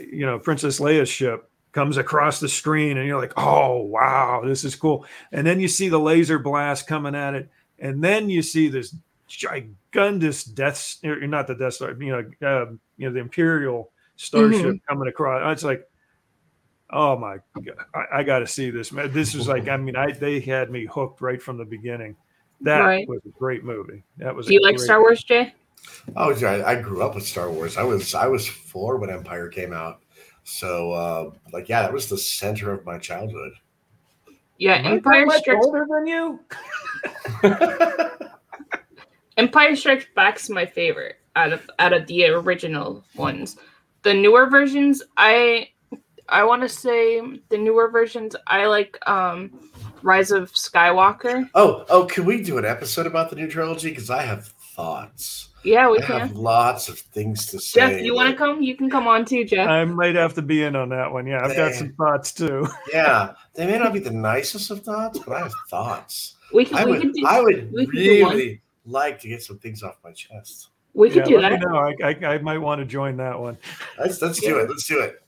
you 0.00 0.26
know 0.26 0.38
Princess 0.40 0.80
Leia's 0.80 1.08
ship 1.08 1.48
comes 1.76 1.98
across 1.98 2.40
the 2.40 2.48
screen, 2.48 2.96
and 2.96 3.06
you're 3.06 3.20
like, 3.20 3.34
oh 3.36 3.82
wow, 3.82 4.40
this 4.42 4.64
is 4.64 4.74
cool. 4.74 5.04
And 5.30 5.46
then 5.46 5.60
you 5.60 5.68
see 5.68 5.90
the 5.90 6.00
laser 6.00 6.38
blast 6.38 6.86
coming 6.86 7.14
at 7.14 7.34
it, 7.34 7.50
and 7.78 8.02
then 8.02 8.30
you 8.30 8.40
see 8.40 8.68
this 8.68 8.96
gigundous 9.28 10.52
death, 10.52 10.96
or 11.04 11.26
not 11.26 11.46
the 11.46 11.54
Death 11.54 11.74
Star, 11.74 11.92
you 11.92 12.10
know, 12.40 12.48
uh, 12.48 12.70
you 12.96 13.06
know 13.06 13.12
the 13.12 13.20
Imperial 13.20 13.92
starship 14.16 14.76
coming 14.88 15.06
across. 15.06 15.52
It's 15.52 15.64
like, 15.64 15.86
oh 16.88 17.18
my 17.18 17.36
god, 17.62 17.76
I, 17.94 18.20
I 18.20 18.22
got 18.22 18.38
to 18.38 18.46
see 18.46 18.70
this. 18.70 18.90
Man, 18.90 19.12
this 19.12 19.34
was 19.34 19.46
like, 19.46 19.68
I 19.68 19.76
mean, 19.76 19.96
I 19.96 20.12
they 20.12 20.40
had 20.40 20.70
me 20.70 20.86
hooked 20.86 21.20
right 21.20 21.42
from 21.42 21.58
the 21.58 21.66
beginning. 21.66 22.16
That 22.62 22.78
Right. 22.80 23.06
was 23.06 23.20
a 23.26 23.38
great 23.38 23.64
movie. 23.64 24.02
That 24.16 24.34
was. 24.34 24.46
Do 24.46 24.54
you 24.54 24.62
like 24.62 24.76
great- 24.76 24.84
Star 24.86 25.00
Wars, 25.02 25.22
Jay? 25.22 25.52
Oh, 26.16 26.34
yeah, 26.34 26.62
I 26.66 26.80
grew 26.80 27.02
up 27.02 27.14
with 27.14 27.26
Star 27.26 27.50
Wars. 27.50 27.76
I 27.76 27.82
was 27.82 28.14
I 28.14 28.26
was 28.28 28.48
four 28.48 28.96
when 28.96 29.10
Empire 29.10 29.48
came 29.50 29.74
out. 29.74 30.00
So, 30.48 30.92
uh, 30.92 31.30
like, 31.52 31.68
yeah, 31.68 31.82
that 31.82 31.92
was 31.92 32.08
the 32.08 32.16
center 32.16 32.72
of 32.72 32.86
my 32.86 32.98
childhood. 32.98 33.52
Yeah, 34.58 34.76
Am 34.76 34.86
I 34.86 34.90
that 34.90 34.96
Empire 34.96 35.30
Strikes 35.30 35.66
older 35.66 35.86
than 35.90 36.06
you. 36.06 36.40
Empire 39.36 39.74
Strikes 39.74 40.06
Back's 40.14 40.48
my 40.48 40.64
favorite 40.64 41.16
out 41.34 41.52
of 41.52 41.68
out 41.80 41.92
of 41.92 42.06
the 42.06 42.26
original 42.26 43.04
ones. 43.16 43.56
The 44.02 44.14
newer 44.14 44.48
versions, 44.48 45.02
I 45.16 45.70
I 46.28 46.44
want 46.44 46.62
to 46.62 46.68
say 46.68 47.20
the 47.48 47.58
newer 47.58 47.90
versions, 47.90 48.36
I 48.46 48.66
like 48.66 48.96
um 49.08 49.50
Rise 50.02 50.30
of 50.30 50.52
Skywalker. 50.52 51.50
oh, 51.56 51.84
oh, 51.88 52.04
can 52.06 52.24
we 52.24 52.40
do 52.40 52.56
an 52.58 52.64
episode 52.64 53.06
about 53.06 53.30
the 53.30 53.36
new 53.36 53.48
trilogy? 53.50 53.90
Because 53.90 54.10
I 54.10 54.22
have 54.22 54.52
thoughts. 54.76 55.48
Yeah, 55.64 55.90
we 55.90 55.98
I 55.98 56.04
have 56.04 56.28
can. 56.28 56.36
lots 56.36 56.88
of 56.88 56.98
things 56.98 57.46
to 57.46 57.58
say. 57.58 57.80
Jeff, 57.80 58.02
you 58.02 58.14
want 58.14 58.30
to 58.30 58.36
come? 58.36 58.62
You 58.62 58.76
can 58.76 58.88
come 58.88 59.08
on 59.08 59.24
too, 59.24 59.44
Jeff. 59.44 59.68
I 59.68 59.84
might 59.84 60.14
have 60.14 60.34
to 60.34 60.42
be 60.42 60.62
in 60.62 60.76
on 60.76 60.90
that 60.90 61.10
one. 61.10 61.26
Yeah, 61.26 61.44
I've 61.44 61.56
got 61.56 61.74
some 61.74 61.92
thoughts 61.94 62.32
too. 62.32 62.68
Yeah, 62.92 63.32
they 63.54 63.66
may 63.66 63.78
not 63.78 63.92
be 63.92 63.98
the 63.98 64.12
nicest 64.12 64.70
of 64.70 64.82
thoughts, 64.82 65.18
but 65.18 65.34
I 65.34 65.38
have 65.40 65.52
thoughts. 65.68 66.36
we 66.52 66.64
can. 66.66 66.76
I 66.76 66.84
we 66.84 66.92
would, 66.92 67.00
can 67.00 67.12
do. 67.12 67.26
I 67.26 67.40
would 67.40 67.72
we 67.72 67.86
can 67.86 67.94
really 67.96 68.60
like 68.84 69.18
to 69.20 69.28
get 69.28 69.42
some 69.42 69.58
things 69.58 69.82
off 69.82 69.96
my 70.04 70.12
chest. 70.12 70.68
we 70.94 71.08
could 71.08 71.28
yeah, 71.28 71.36
do 71.36 71.40
that. 71.40 71.60
know. 71.60 71.76
I, 71.76 71.94
I, 72.04 72.34
I 72.34 72.38
might 72.38 72.58
want 72.58 72.80
to 72.80 72.84
join 72.84 73.16
that 73.16 73.38
one. 73.38 73.58
Let's 73.98 74.22
let's 74.22 74.40
do 74.40 74.58
it. 74.58 74.68
Let's 74.68 74.86
do 74.86 75.00
it. 75.00 75.22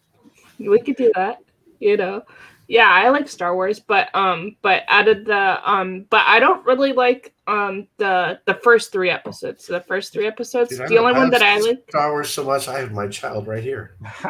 We 0.58 0.80
could 0.80 0.96
do 0.96 1.10
that. 1.16 1.38
You 1.80 1.96
know. 1.96 2.22
Yeah, 2.70 2.88
I 2.90 3.08
like 3.08 3.28
Star 3.28 3.54
Wars, 3.54 3.80
but 3.80 4.14
um, 4.14 4.54
but 4.60 4.82
out 4.88 5.08
of 5.08 5.24
the 5.24 5.58
um, 5.70 6.04
but 6.10 6.22
I 6.26 6.38
don't 6.38 6.64
really 6.66 6.92
like 6.92 7.32
um 7.46 7.88
the 7.96 8.38
the 8.44 8.54
first 8.56 8.92
three 8.92 9.08
episodes. 9.08 9.66
The 9.66 9.80
first 9.80 10.12
three 10.12 10.26
episodes. 10.26 10.68
Dude, 10.70 10.82
I 10.82 10.86
the 10.88 10.94
don't- 10.96 11.06
only 11.06 11.18
one 11.18 11.30
that 11.30 11.42
I 11.42 11.58
like. 11.60 11.84
Star 11.88 12.10
Wars 12.10 12.28
so 12.28 12.44
much. 12.44 12.68
I 12.68 12.78
have 12.80 12.92
my 12.92 13.08
child 13.08 13.46
right 13.46 13.62
here. 13.62 13.96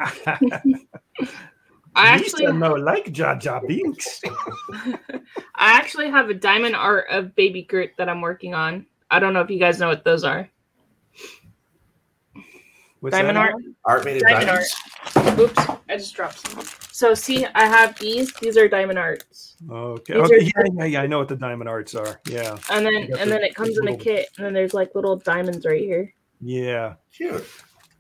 I 1.94 2.06
actually 2.10 2.46
no 2.52 2.74
like 2.74 3.10
Jar 3.10 3.34
Jar 3.36 3.60
Binks. 3.66 4.20
I 4.72 5.72
actually 5.72 6.08
have 6.08 6.30
a 6.30 6.34
diamond 6.34 6.76
art 6.76 7.06
of 7.10 7.34
Baby 7.34 7.62
Groot 7.62 7.90
that 7.98 8.08
I'm 8.08 8.20
working 8.20 8.54
on. 8.54 8.86
I 9.10 9.18
don't 9.18 9.32
know 9.32 9.40
if 9.40 9.50
you 9.50 9.58
guys 9.58 9.80
know 9.80 9.88
what 9.88 10.04
those 10.04 10.22
are. 10.22 10.48
What's 13.00 13.14
Diamond 13.16 13.36
that 13.36 13.40
art? 13.46 13.54
again? 13.60 13.74
Art 13.84 14.04
made 14.04 14.16
of 14.16 14.22
Diamond 14.22 14.46
diamonds. 14.46 15.40
Oops, 15.40 15.58
I 15.88 15.96
just 15.96 16.14
dropped 16.14 16.46
some. 16.46 16.62
So 16.92 17.14
see, 17.14 17.46
I 17.54 17.66
have 17.66 17.96
these. 17.98 18.32
These 18.34 18.56
are 18.56 18.66
diamond 18.68 18.98
arts, 18.98 19.56
Okay. 19.70 20.14
These 20.14 20.22
okay. 20.24 20.40
Yeah, 20.44 20.62
yeah, 20.78 20.84
yeah. 20.84 21.02
I 21.02 21.06
know 21.06 21.18
what 21.18 21.28
the 21.28 21.36
diamond 21.36 21.68
arts 21.68 21.94
are. 21.94 22.20
Yeah. 22.28 22.56
and 22.70 22.84
then 22.84 22.94
and 22.94 23.12
the- 23.12 23.16
then 23.26 23.44
it 23.44 23.54
comes 23.54 23.76
the 23.76 23.82
in 23.82 23.88
a 23.88 23.96
kit, 23.96 24.28
and 24.36 24.46
then 24.46 24.52
there's 24.52 24.74
like 24.74 24.94
little 24.96 25.16
diamonds 25.16 25.64
right 25.64 25.80
here 25.80 26.12
Oh, 26.12 26.16
Yeah. 26.40 26.94
Cute. 27.14 27.44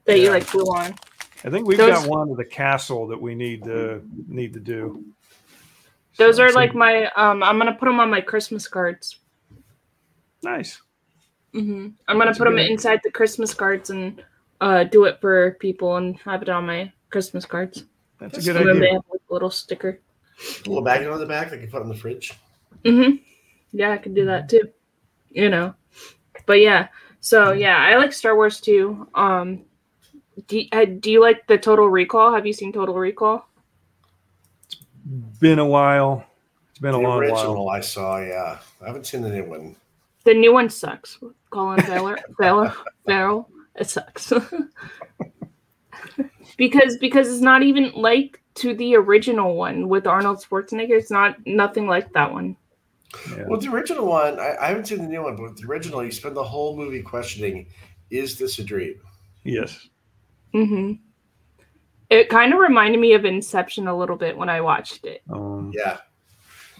that 0.04 0.18
you 0.18 0.24
Yeah. 0.24 0.30
like 0.30 0.50
glue 0.50 0.64
on. 0.64 0.94
I 1.44 1.50
think 1.50 1.68
we've 1.68 1.78
Those- 1.78 2.00
got 2.00 2.08
one 2.08 2.28
of 2.30 2.36
the 2.36 2.44
castle 2.44 3.06
that 3.08 3.20
we 3.20 3.36
need 3.36 3.62
to 3.64 4.02
need 4.26 4.52
to 4.54 4.60
do. 4.60 5.04
Those 6.16 6.36
So- 6.38 6.44
are 6.44 6.48
so- 6.48 6.56
like 6.56 6.74
my. 6.74 7.06
Um, 7.12 7.44
I'm 7.44 7.56
gonna 7.58 7.74
put 7.74 7.86
them 7.86 8.00
on 8.00 8.10
my 8.10 8.20
Christmas 8.20 8.66
cards. 8.66 9.18
nice. 10.42 10.80
Mm-hmm. 11.54 11.88
I'm 12.08 12.18
gonna 12.18 12.26
That's 12.26 12.38
put 12.38 12.44
them 12.44 12.54
good 12.54 12.60
idea. 12.62 12.72
inside 12.72 13.00
the 13.04 13.10
Christmas 13.10 13.54
cards 13.54 13.90
and 13.90 14.22
uh, 14.60 14.84
do 14.84 15.04
it 15.04 15.20
for 15.20 15.52
people 15.60 15.96
and 15.96 16.16
have 16.20 16.42
it 16.42 16.48
on 16.48 16.66
my 16.66 16.92
Christmas 17.10 17.44
cards. 17.44 17.84
That's 18.20 18.32
That's 18.34 18.46
a 18.46 18.52
good 18.52 18.60
And 18.60 18.68
then 18.68 18.78
they 18.80 18.86
idea. 18.86 18.94
have 18.94 19.04
like 19.10 19.20
a 19.28 19.32
little 19.32 19.50
sticker. 19.50 20.00
A 20.40 20.68
little 20.68 20.82
magnet 20.82 21.10
on 21.10 21.18
the 21.18 21.26
back 21.26 21.50
that 21.50 21.60
you 21.60 21.68
put 21.68 21.82
in 21.82 21.88
the 21.88 21.94
fridge. 21.94 22.32
hmm 22.84 23.16
Yeah, 23.72 23.92
I 23.92 23.98
could 23.98 24.14
do 24.14 24.24
that 24.26 24.48
too. 24.48 24.68
You 25.30 25.48
know, 25.50 25.74
but 26.46 26.60
yeah. 26.60 26.88
So 27.20 27.52
yeah, 27.52 27.76
I 27.76 27.96
like 27.96 28.12
Star 28.12 28.34
Wars 28.36 28.60
too. 28.60 29.06
Um, 29.14 29.64
do 30.46 30.62
uh, 30.72 30.84
do 30.84 31.10
you 31.10 31.20
like 31.20 31.46
the 31.46 31.58
Total 31.58 31.88
Recall? 31.88 32.32
Have 32.32 32.46
you 32.46 32.52
seen 32.52 32.72
Total 32.72 32.94
Recall? 32.94 33.46
It's 34.66 35.38
Been 35.38 35.58
a 35.58 35.66
while. 35.66 36.24
It's 36.70 36.78
been 36.78 36.94
a 36.94 36.98
the 36.98 37.02
long 37.02 37.18
original 37.18 37.66
while. 37.66 37.76
I 37.76 37.80
saw, 37.80 38.18
yeah. 38.20 38.58
I 38.82 38.86
haven't 38.86 39.06
seen 39.06 39.22
the 39.22 39.30
new 39.30 39.44
one. 39.44 39.76
The 40.24 40.34
new 40.34 40.52
one 40.52 40.70
sucks. 40.70 41.18
Colin 41.50 41.82
Farrell, 41.82 42.16
Farrell, 42.38 42.72
Farrell. 43.06 43.50
It 43.78 43.88
sucks. 43.88 44.32
because 46.56 46.96
because 46.98 47.32
it's 47.32 47.42
not 47.42 47.62
even 47.62 47.92
like 47.94 48.40
to 48.56 48.74
the 48.74 48.96
original 48.96 49.54
one 49.54 49.88
with 49.88 50.06
Arnold 50.06 50.38
Schwarzenegger. 50.44 50.98
It's 50.98 51.10
not 51.10 51.36
nothing 51.46 51.86
like 51.86 52.12
that 52.12 52.32
one. 52.32 52.56
Yeah. 53.30 53.44
Well, 53.46 53.60
the 53.60 53.70
original 53.70 54.06
one, 54.06 54.38
I, 54.38 54.56
I 54.60 54.66
haven't 54.68 54.86
seen 54.86 54.98
the 54.98 55.08
new 55.08 55.22
one, 55.22 55.36
but 55.36 55.56
the 55.56 55.66
original, 55.66 56.04
you 56.04 56.10
spend 56.10 56.36
the 56.36 56.44
whole 56.44 56.76
movie 56.76 57.00
questioning, 57.00 57.66
is 58.10 58.36
this 58.36 58.58
a 58.58 58.64
dream? 58.64 58.96
Yes. 59.44 59.88
Mm-hmm. 60.52 60.94
It 62.10 62.28
kind 62.28 62.52
of 62.52 62.58
reminded 62.58 63.00
me 63.00 63.14
of 63.14 63.24
Inception 63.24 63.88
a 63.88 63.96
little 63.96 64.16
bit 64.16 64.36
when 64.36 64.50
I 64.50 64.60
watched 64.60 65.06
it. 65.06 65.22
Um, 65.30 65.72
Yeah. 65.74 65.98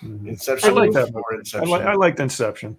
mhm. 0.03 0.29
Inception 0.29 0.71
I 0.71 0.73
like 0.73 0.87
was 0.89 0.95
that 0.97 1.07
before 1.07 1.25
I, 1.33 1.37
Inception. 1.37 1.71
li- 1.71 1.81
I 1.81 1.95
liked 1.95 2.21
Inception. 2.21 2.77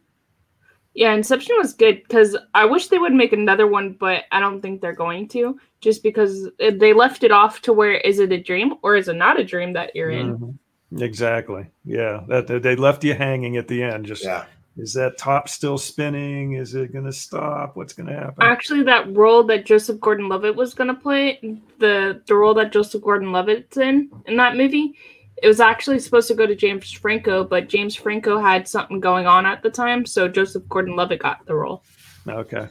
Yeah, 1.00 1.14
Inception 1.14 1.56
was 1.58 1.72
good 1.72 2.04
because 2.04 2.36
I 2.54 2.66
wish 2.66 2.88
they 2.88 2.97
would 2.97 3.14
make 3.14 3.32
another 3.32 3.68
one, 3.68 3.95
but 3.97 4.26
I 4.34 4.41
don't 4.41 4.60
think 4.62 4.82
they're 4.82 4.91
going 4.91 5.30
to. 5.30 5.58
Just 5.80 6.04
because 6.04 6.50
they 6.60 6.91
left 6.91 7.24
it 7.24 7.32
off 7.32 7.62
to 7.62 7.72
where 7.72 7.93
is 7.93 8.20
it 8.20 8.34
a 8.34 8.38
dream 8.43 8.74
or 8.84 8.97
is 8.97 9.08
it 9.08 9.16
not 9.16 9.39
a 9.39 9.45
dream 9.45 9.72
that 9.74 9.95
you're 9.95 10.10
in? 10.10 10.38
Mhm. 10.38 11.02
Exactly. 11.02 11.68
Yeah. 11.86 12.20
That 12.28 12.47
that- 12.47 12.64
they 12.64 12.76
left 12.76 13.06
you 13.06 13.14
hanging 13.14 13.56
at 13.56 13.70
the 13.70 13.82
end. 13.82 14.08
Just 14.08 14.26
yeah. 14.26 14.43
is 14.76 14.91
that 14.95 15.18
top 15.18 15.47
still 15.47 15.78
spinning? 15.78 16.56
Is 16.56 16.76
it 16.76 16.91
going 16.91 17.06
to 17.06 17.14
stop? 17.14 17.78
What's 17.78 17.93
going 17.93 18.08
to 18.08 18.16
happen? 18.16 18.43
Actually, 18.43 18.84
that 18.84 19.16
role 19.16 19.43
that 19.43 19.66
Joseph 19.66 20.02
Gordon-Levitt 20.02 20.58
was 20.58 20.74
gonna 20.74 20.95
play, 20.95 21.39
the 21.78 22.22
the 22.28 22.36
role 22.36 22.54
that 22.56 22.74
Joseph 22.74 23.04
Gordon-Levitt's 23.04 23.78
in 23.78 24.10
in 24.26 24.36
that 24.36 24.58
movie, 24.58 24.95
it 25.42 25.48
was 25.48 25.60
actually 25.60 26.00
supposed 26.00 26.28
to 26.28 26.34
go 26.36 26.46
to 26.46 26.56
James 26.56 26.92
Franco, 26.92 27.44
but 27.44 27.70
James 27.70 27.96
Franco 27.96 28.40
had 28.40 28.68
something 28.68 29.00
going 29.00 29.28
on 29.28 29.46
at 29.46 29.64
the 29.64 29.70
time, 29.70 30.06
so 30.06 30.28
Joseph 30.28 30.68
Gordon-Levitt 30.70 31.22
got 31.22 31.46
the 31.46 31.56
role. 31.56 31.84
Okay. 32.28 32.68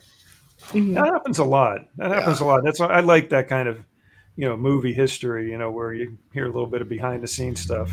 Mhm. 0.70 0.94
That 0.94 1.06
happens 1.06 1.38
a 1.38 1.44
lot. 1.44 1.80
That 1.96 2.10
happens 2.10 2.40
a 2.40 2.44
lot. 2.44 2.62
That's 2.64 2.80
why 2.80 2.86
I 2.86 3.00
like 3.00 3.28
that 3.30 3.48
kind 3.48 3.68
of, 3.68 3.78
you 4.36 4.46
know, 4.48 4.56
movie 4.56 4.92
history. 4.92 5.50
You 5.50 5.58
know, 5.58 5.70
where 5.70 5.94
you 5.94 6.18
hear 6.32 6.44
a 6.44 6.52
little 6.52 6.66
bit 6.66 6.82
of 6.82 6.88
behind 6.88 7.22
the 7.22 7.28
scenes 7.28 7.60
stuff. 7.60 7.90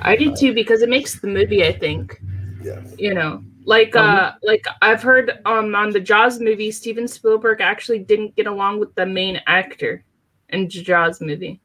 I 0.00 0.16
do 0.16 0.34
too 0.34 0.52
because 0.52 0.82
it 0.82 0.88
makes 0.88 1.20
the 1.20 1.28
movie. 1.28 1.64
I 1.64 1.72
think 1.72 2.20
Yeah. 2.62 2.82
you 2.98 3.14
know, 3.14 3.42
like 3.64 3.96
uh, 3.96 4.32
like 4.42 4.64
I've 4.82 5.02
heard 5.02 5.40
um 5.46 5.74
on 5.74 5.90
the 5.90 6.00
Jaws 6.00 6.40
movie, 6.40 6.70
Steven 6.70 7.08
Spielberg 7.08 7.60
actually 7.60 8.00
didn't 8.00 8.36
get 8.36 8.46
along 8.46 8.80
with 8.80 8.94
the 8.94 9.06
main 9.06 9.40
actor 9.46 10.04
in 10.50 10.62
the 10.62 10.82
Jaws 10.82 11.20
movie, 11.20 11.60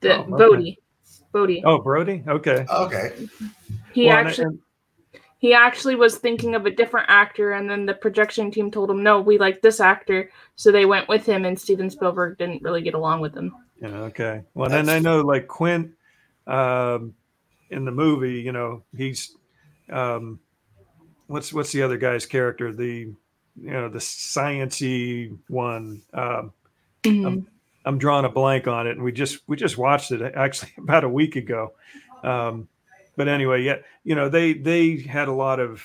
the 0.00 0.18
Oh, 0.18 0.20
okay. 0.22 0.30
Bodie. 0.30 0.78
Bodie. 1.36 1.62
Oh, 1.66 1.78
Brody. 1.78 2.24
Okay. 2.26 2.64
Okay. 2.70 3.28
he 3.92 4.06
Well, 4.06 4.16
actually 4.16 4.44
and- 4.46 4.58
he 5.38 5.52
actually 5.52 5.96
was 5.96 6.16
thinking 6.16 6.54
of 6.54 6.64
a 6.64 6.70
different 6.70 7.08
actor 7.10 7.52
and 7.52 7.68
then 7.68 7.84
the 7.84 7.92
projection 7.92 8.50
team 8.50 8.70
told 8.70 8.90
him 8.90 9.02
no 9.02 9.20
we 9.20 9.36
like 9.36 9.60
this 9.60 9.80
actor 9.80 10.30
so 10.56 10.72
they 10.72 10.86
went 10.86 11.06
with 11.10 11.26
him 11.26 11.44
and 11.44 11.60
steven 11.60 11.90
spielberg 11.90 12.38
didn't 12.38 12.62
really 12.62 12.80
get 12.80 12.94
along 12.94 13.20
with 13.20 13.34
him 13.36 13.54
Yeah, 13.82 13.88
okay. 14.08 14.44
Well, 14.54 14.70
then 14.70 14.88
I 14.88 14.98
know 14.98 15.20
like 15.20 15.46
Quint 15.46 15.92
um, 16.46 17.14
in 17.68 17.84
the 17.84 17.90
movie, 17.90 18.40
you 18.40 18.52
know, 18.52 18.82
he's 18.96 19.36
um, 19.90 20.40
what's 21.26 21.52
what's 21.52 21.72
the 21.72 21.82
other 21.82 21.98
guy's 21.98 22.24
character? 22.24 22.72
The 22.72 23.12
you 23.60 23.70
know 23.70 23.90
the 23.90 23.98
sciency 23.98 25.36
one. 25.48 26.00
Um, 26.14 26.52
Mhm. 27.02 27.46
I'm, 27.86 27.94
I'm 27.94 27.98
drawing 27.98 28.24
a 28.24 28.28
blank 28.28 28.66
on 28.68 28.86
it, 28.86 28.92
and 28.92 29.02
we 29.02 29.12
just 29.12 29.38
we 29.46 29.56
just 29.56 29.78
watched 29.78 30.12
it 30.12 30.20
actually 30.36 30.72
about 30.78 31.04
a 31.04 31.08
week 31.08 31.36
ago. 31.36 31.72
Um, 32.22 32.68
but 33.16 33.28
anyway, 33.28 33.62
yeah, 33.62 33.76
you 34.04 34.14
know 34.14 34.28
they 34.28 34.52
they 34.54 34.98
had 34.98 35.28
a 35.28 35.32
lot 35.32 35.60
of 35.60 35.82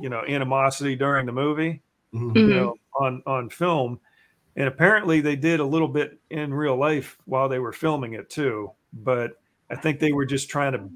you 0.00 0.08
know 0.08 0.22
animosity 0.28 0.94
during 0.96 1.26
the 1.26 1.32
movie, 1.32 1.82
Mhm. 2.14 2.36
you 2.36 2.46
Mhm. 2.46 2.48
know, 2.48 2.74
on 3.00 3.22
on 3.26 3.48
film, 3.50 3.98
and 4.56 4.68
apparently 4.68 5.20
they 5.20 5.36
did 5.36 5.60
a 5.60 5.64
little 5.64 5.88
bit 5.88 6.18
in 6.30 6.52
real 6.54 6.76
life 6.76 7.18
while 7.24 7.48
they 7.48 7.58
were 7.58 7.72
filming 7.72 8.12
it 8.14 8.30
too. 8.30 8.70
But 8.92 9.40
I 9.70 9.76
think 9.76 9.98
they 10.00 10.12
were 10.12 10.24
just 10.26 10.48
trying 10.48 10.72
to 10.72 10.88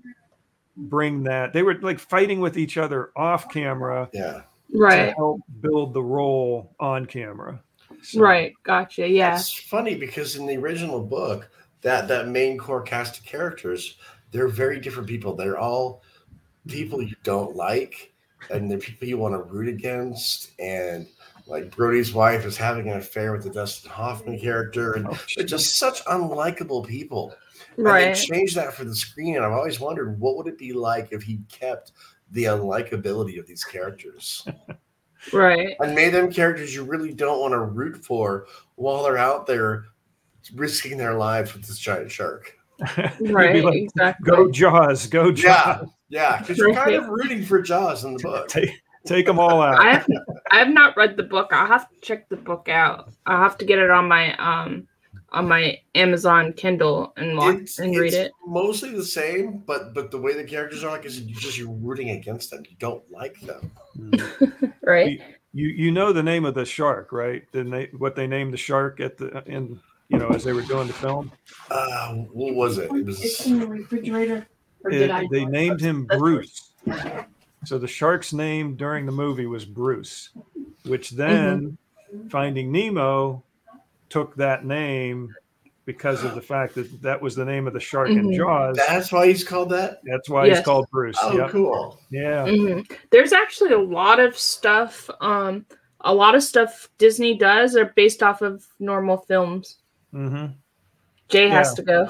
bring 0.77 1.23
that 1.25 1.53
they 1.53 1.63
were 1.63 1.75
like 1.83 1.99
fighting 1.99 2.41
with 2.41 2.57
each 2.57 2.79
other 2.79 3.11
off 3.17 3.51
camera 3.51 4.09
Yeah. 4.15 4.43
to 4.71 4.79
Right. 4.79 5.15
help 5.15 5.41
build 5.61 5.93
the 5.93 6.03
role 6.03 6.75
on 6.81 7.05
camera. 7.05 7.61
So- 8.03 8.21
Right. 8.21 8.53
Gotcha. 8.65 9.09
Yeah. 9.09 9.37
It's 9.37 9.53
funny 9.53 9.95
because 9.95 10.37
in 10.37 10.47
the 10.47 10.57
original 10.57 11.01
book, 11.01 11.49
that 11.83 12.09
that 12.09 12.29
main 12.29 12.59
core 12.59 12.83
cast 12.83 13.19
of 13.19 13.25
characters, 13.25 13.97
they're 14.31 14.49
very 14.49 14.81
different 14.81 15.09
people. 15.09 15.35
They're 15.35 15.59
all 15.59 16.03
people 16.69 17.03
you 17.03 17.15
don't 17.25 17.57
like, 17.57 18.13
and 18.51 18.71
they're 18.71 18.79
people 18.79 19.09
you 19.09 19.19
want 19.19 19.35
to 19.35 19.43
root 19.43 19.69
against. 19.69 20.53
And 20.61 21.07
like 21.47 21.75
Brody's 21.75 22.13
wife 22.15 22.45
is 22.45 22.57
having 22.57 22.89
an 22.89 22.99
affair 22.99 23.33
with 23.33 23.43
the 23.43 23.51
Dustin 23.51 23.91
Hoffman 23.91 24.39
character, 24.39 24.93
and 24.95 25.09
Oh, 25.09 25.19
they're 25.37 25.45
just 25.45 25.77
such 25.77 26.05
unlikable 26.05 26.87
people. 26.87 27.35
And 27.77 27.85
Right. 27.87 28.15
they 28.15 28.21
changed 28.21 28.55
that 28.57 28.75
for 28.75 28.85
the 28.85 28.95
screen, 28.95 29.35
and 29.37 29.45
I've 29.45 29.53
always 29.53 29.81
wondered 29.81 30.21
what 30.21 30.37
would 30.37 30.47
it 30.47 30.59
be 30.59 30.73
like 30.73 31.09
if 31.13 31.23
he 31.25 31.41
kept 31.51 31.93
the 32.31 32.45
unlikability 32.45 33.39
of 33.41 33.47
these 33.47 33.65
characters 33.65 34.47
Right. 35.33 35.77
and 35.81 35.95
made 35.95 36.15
them 36.15 36.33
characters 36.33 36.75
you 36.75 36.85
really 36.85 37.13
don't 37.13 37.41
want 37.41 37.53
to 37.53 37.61
root 37.61 38.05
for 38.05 38.47
while 38.77 39.03
they're 39.03 39.19
out 39.19 39.47
there 39.47 39.85
risking 40.55 40.97
their 40.97 41.15
lives 41.15 41.53
with 41.55 41.67
this 41.67 41.79
giant 41.79 42.11
shark. 42.11 42.57
Right. 43.21 43.63
like, 43.63 43.75
exactly. 43.77 44.29
go 44.29 44.51
Jaws, 44.51 45.07
go 45.07 45.29
Yeah, 45.29 45.33
Jaws, 45.35 45.89
yeah, 46.09 46.39
because 46.39 46.59
you're 46.59 46.75
kind 46.75 46.97
of 46.97 47.09
rooting 47.09 47.45
for 47.45 47.63
Jaws 47.63 48.05
in 48.05 48.15
the 48.15 48.23
book. 48.23 48.49
take, 48.49 48.71
take 49.07 49.27
them 49.27 49.39
all 49.39 49.63
out. 49.63 49.79
I 49.79 49.93
have 49.93 50.07
I 50.51 50.59
have 50.59 50.69
not 50.69 50.97
read 50.97 51.17
the 51.17 51.23
book. 51.23 51.51
I'll 51.53 51.69
have 51.69 51.89
to 51.91 52.01
check 52.01 52.29
the 52.29 52.37
book 52.37 52.69
out. 52.69 53.13
I'll 53.27 53.39
have 53.39 53.57
to 53.59 53.65
get 53.65 53.79
it 53.79 53.91
on 53.91 54.09
my 54.09 54.35
um 54.37 54.89
on 55.33 55.49
my 55.49 55.79
Amazon 55.95 56.53
Kindle 56.53 57.13
and 57.17 57.37
watch 57.37 57.57
It's, 57.57 57.79
and 57.79 57.97
read 57.97 58.09
it's 58.09 58.17
it. 58.17 58.33
mostly 58.47 58.91
the 58.91 59.05
same, 59.05 59.59
but 59.67 59.95
but 59.95 60.11
the 60.11 60.19
way 60.19 60.35
the 60.35 60.45
characters 60.45 60.85
are, 60.85 60.91
like 60.91 61.05
I 61.05 61.09
said, 61.09 61.25
you 61.25 61.35
just 61.35 61.59
you're 61.59 61.71
rooting 61.71 62.11
against 62.11 62.51
them. 62.51 62.63
You 62.69 62.77
don't 62.79 63.03
like 63.11 63.41
them. 63.41 63.71
Right. 64.85 65.21
You 65.55 65.69
you 65.69 65.91
know 65.93 66.13
the 66.13 66.23
name 66.23 66.45
of 66.45 66.55
the 66.55 66.65
shark, 66.65 67.13
right? 67.13 67.45
The 67.53 67.63
na- 67.65 67.87
what 67.99 68.17
they 68.17 68.27
named 68.27 68.53
the 68.53 68.57
shark 68.59 69.01
at 69.01 69.17
the 69.17 69.43
in 69.47 69.81
you 70.09 70.19
know 70.19 70.29
as 70.29 70.45
they 70.45 70.53
were 70.53 70.63
doing 70.63 70.87
the 70.87 70.93
film. 70.93 71.31
Uh, 71.71 72.15
what 72.33 72.55
was 72.55 72.79
it? 72.79 72.91
It 72.93 73.07
was 73.07 73.47
in 73.47 73.61
the 73.61 73.67
refrigerator. 73.67 74.47
It- 74.87 75.31
they 75.31 75.45
named 75.45 75.81
him 75.81 76.07
Bruce. 76.07 76.73
So 77.65 77.79
the 77.79 77.87
shark's 77.87 78.33
name 78.33 78.75
during 78.77 79.07
the 79.07 79.13
movie 79.13 79.47
was 79.47 79.65
Bruce, 79.65 80.31
which 80.85 81.11
then 81.11 81.79
Finding 82.29 82.73
Nemo 82.73 83.45
took 84.13 84.35
that 84.37 84.65
name 84.67 85.35
because 85.85 86.23
of 86.23 86.35
the 86.35 86.41
fact 86.41 86.75
that 86.77 87.03
that 87.03 87.21
was 87.21 87.35
the 87.35 87.45
name 87.45 87.67
of 87.67 87.73
the 87.73 87.81
shark 87.81 88.09
in 88.11 88.29
Mhm. 88.29 88.37
Jaws. 88.37 88.77
that's 88.87 89.11
why 89.11 89.27
he's 89.27 89.43
called 89.43 89.71
that. 89.71 90.01
That's 90.05 90.29
why 90.29 90.45
Yes. 90.47 90.59
he's 90.59 90.65
called 90.65 90.87
Bruce. 90.93 91.17
Oh, 91.21 91.37
Yep. 91.37 91.51
cool. 91.51 91.99
Yeah. 92.11 92.45
Mhm. 92.47 92.89
There's 93.11 93.33
actually 93.33 93.73
a 93.73 93.79
lot 93.79 94.21
of 94.21 94.39
stuff. 94.39 95.11
Um, 95.21 95.67
a 96.03 96.15
lot 96.15 96.35
of 96.37 96.43
stuff 96.43 96.89
Disney 96.99 97.37
does 97.37 97.75
are 97.77 97.93
based 97.97 98.23
off 98.23 98.43
of 98.43 98.65
normal 98.79 99.17
films. 99.19 99.79
Mm-hmm. 100.15 100.53
Jay 101.29 101.49
has 101.49 101.73
to 101.75 101.83
go. 101.83 102.09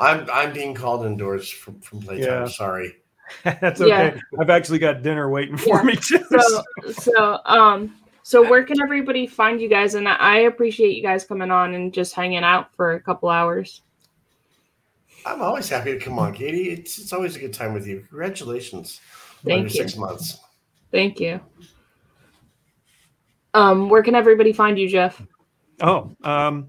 I'm 0.00 0.26
I'm 0.32 0.52
being 0.52 0.74
called 0.74 1.06
indoors 1.06 1.48
from 1.48 1.80
from 1.80 2.00
playtime. 2.00 2.42
Yeah. 2.42 2.46
Sorry. 2.46 2.96
That's 3.44 3.80
okay. 3.80 3.88
Yeah. 3.88 4.18
I've 4.40 4.50
actually 4.50 4.80
got 4.80 5.02
dinner 5.02 5.30
waiting 5.30 5.56
for 5.64 5.76
Yeah. 5.78 5.82
me 5.82 5.96
too. 5.96 6.24
So, 6.40 6.62
so, 6.92 7.38
um, 7.46 7.94
so 8.26 8.42
where 8.48 8.64
can 8.64 8.80
everybody 8.80 9.26
find 9.26 9.60
you 9.60 9.68
guys? 9.68 9.96
And 9.96 10.08
I 10.08 10.38
appreciate 10.38 10.96
you 10.96 11.02
guys 11.02 11.26
coming 11.26 11.50
on 11.50 11.74
and 11.74 11.92
just 11.92 12.14
hanging 12.14 12.42
out 12.42 12.74
for 12.74 12.94
a 12.94 13.00
couple 13.00 13.28
hours. 13.28 13.82
I'm 15.26 15.42
always 15.42 15.68
happy 15.68 15.92
to 15.92 15.98
come 15.98 16.18
on, 16.18 16.32
Katie. 16.32 16.70
It's 16.70 16.98
it's 16.98 17.12
always 17.12 17.36
a 17.36 17.38
good 17.38 17.52
time 17.52 17.74
with 17.74 17.86
you. 17.86 18.00
Congratulations 18.08 19.02
on 19.44 19.50
Thank 19.50 19.74
you. 19.74 19.82
six 19.82 19.96
months. 19.98 20.38
Thank 20.90 21.20
you. 21.20 21.38
Um, 23.52 23.90
where 23.90 24.02
can 24.02 24.14
everybody 24.14 24.54
find 24.54 24.78
you, 24.78 24.88
Jeff? 24.88 25.20
Oh, 25.82 26.16
um, 26.24 26.68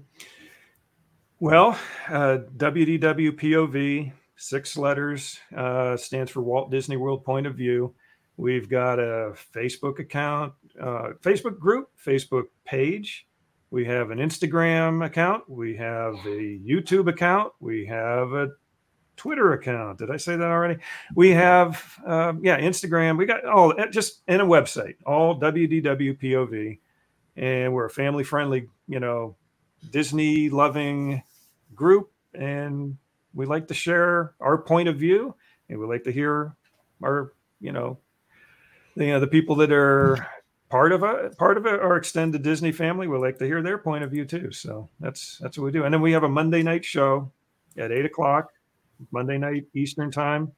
well, 1.40 1.78
uh, 2.08 2.38
WDWPOV, 2.58 4.12
six 4.36 4.76
letters, 4.76 5.38
uh, 5.56 5.96
stands 5.96 6.30
for 6.30 6.42
Walt 6.42 6.70
Disney 6.70 6.98
World 6.98 7.24
Point 7.24 7.46
of 7.46 7.54
View. 7.54 7.94
We've 8.36 8.68
got 8.68 8.98
a 8.98 9.34
Facebook 9.54 9.98
account, 10.00 10.52
uh, 10.80 11.10
Facebook 11.22 11.58
group, 11.58 11.90
Facebook 12.04 12.44
page. 12.64 13.26
We 13.70 13.84
have 13.86 14.10
an 14.10 14.18
Instagram 14.18 15.04
account. 15.04 15.48
We 15.48 15.76
have 15.76 16.14
a 16.24 16.58
YouTube 16.64 17.08
account. 17.08 17.52
We 17.60 17.86
have 17.86 18.32
a 18.32 18.50
Twitter 19.16 19.52
account. 19.52 19.98
Did 19.98 20.10
I 20.10 20.18
say 20.18 20.36
that 20.36 20.46
already? 20.46 20.80
We 21.14 21.30
have, 21.30 21.82
um, 22.06 22.44
yeah, 22.44 22.60
Instagram. 22.60 23.18
We 23.18 23.26
got 23.26 23.44
all 23.44 23.74
just 23.90 24.22
and 24.28 24.42
a 24.42 24.44
website, 24.44 24.96
all 25.04 25.40
WDWPOV. 25.40 26.78
And 27.36 27.72
we're 27.72 27.86
a 27.86 27.90
family 27.90 28.24
friendly, 28.24 28.68
you 28.88 29.00
know, 29.00 29.36
Disney 29.90 30.48
loving 30.48 31.22
group. 31.74 32.10
And 32.34 32.96
we 33.34 33.46
like 33.46 33.68
to 33.68 33.74
share 33.74 34.34
our 34.40 34.58
point 34.58 34.88
of 34.88 34.96
view 34.96 35.34
and 35.68 35.78
we 35.78 35.86
like 35.86 36.04
to 36.04 36.12
hear 36.12 36.54
our, 37.02 37.32
you 37.60 37.72
know, 37.72 37.98
you 38.94 39.08
know, 39.08 39.20
the 39.20 39.26
people 39.26 39.56
that 39.56 39.72
are 39.72 40.26
part 40.68 40.92
of 40.92 41.02
a 41.02 41.30
part 41.38 41.56
of 41.56 41.66
our 41.66 41.96
extended 41.96 42.42
Disney 42.42 42.72
family. 42.72 43.08
We 43.08 43.18
like 43.18 43.38
to 43.38 43.44
hear 43.44 43.62
their 43.62 43.78
point 43.78 44.04
of 44.04 44.10
view 44.10 44.24
too. 44.24 44.50
So 44.52 44.88
that's 45.00 45.38
that's 45.38 45.58
what 45.58 45.64
we 45.64 45.72
do. 45.72 45.84
And 45.84 45.92
then 45.92 46.00
we 46.00 46.12
have 46.12 46.24
a 46.24 46.28
Monday 46.28 46.62
night 46.62 46.84
show 46.84 47.30
at 47.76 47.92
eight 47.92 48.04
o'clock, 48.04 48.52
Monday 49.10 49.38
night 49.38 49.66
Eastern 49.74 50.10
time. 50.10 50.52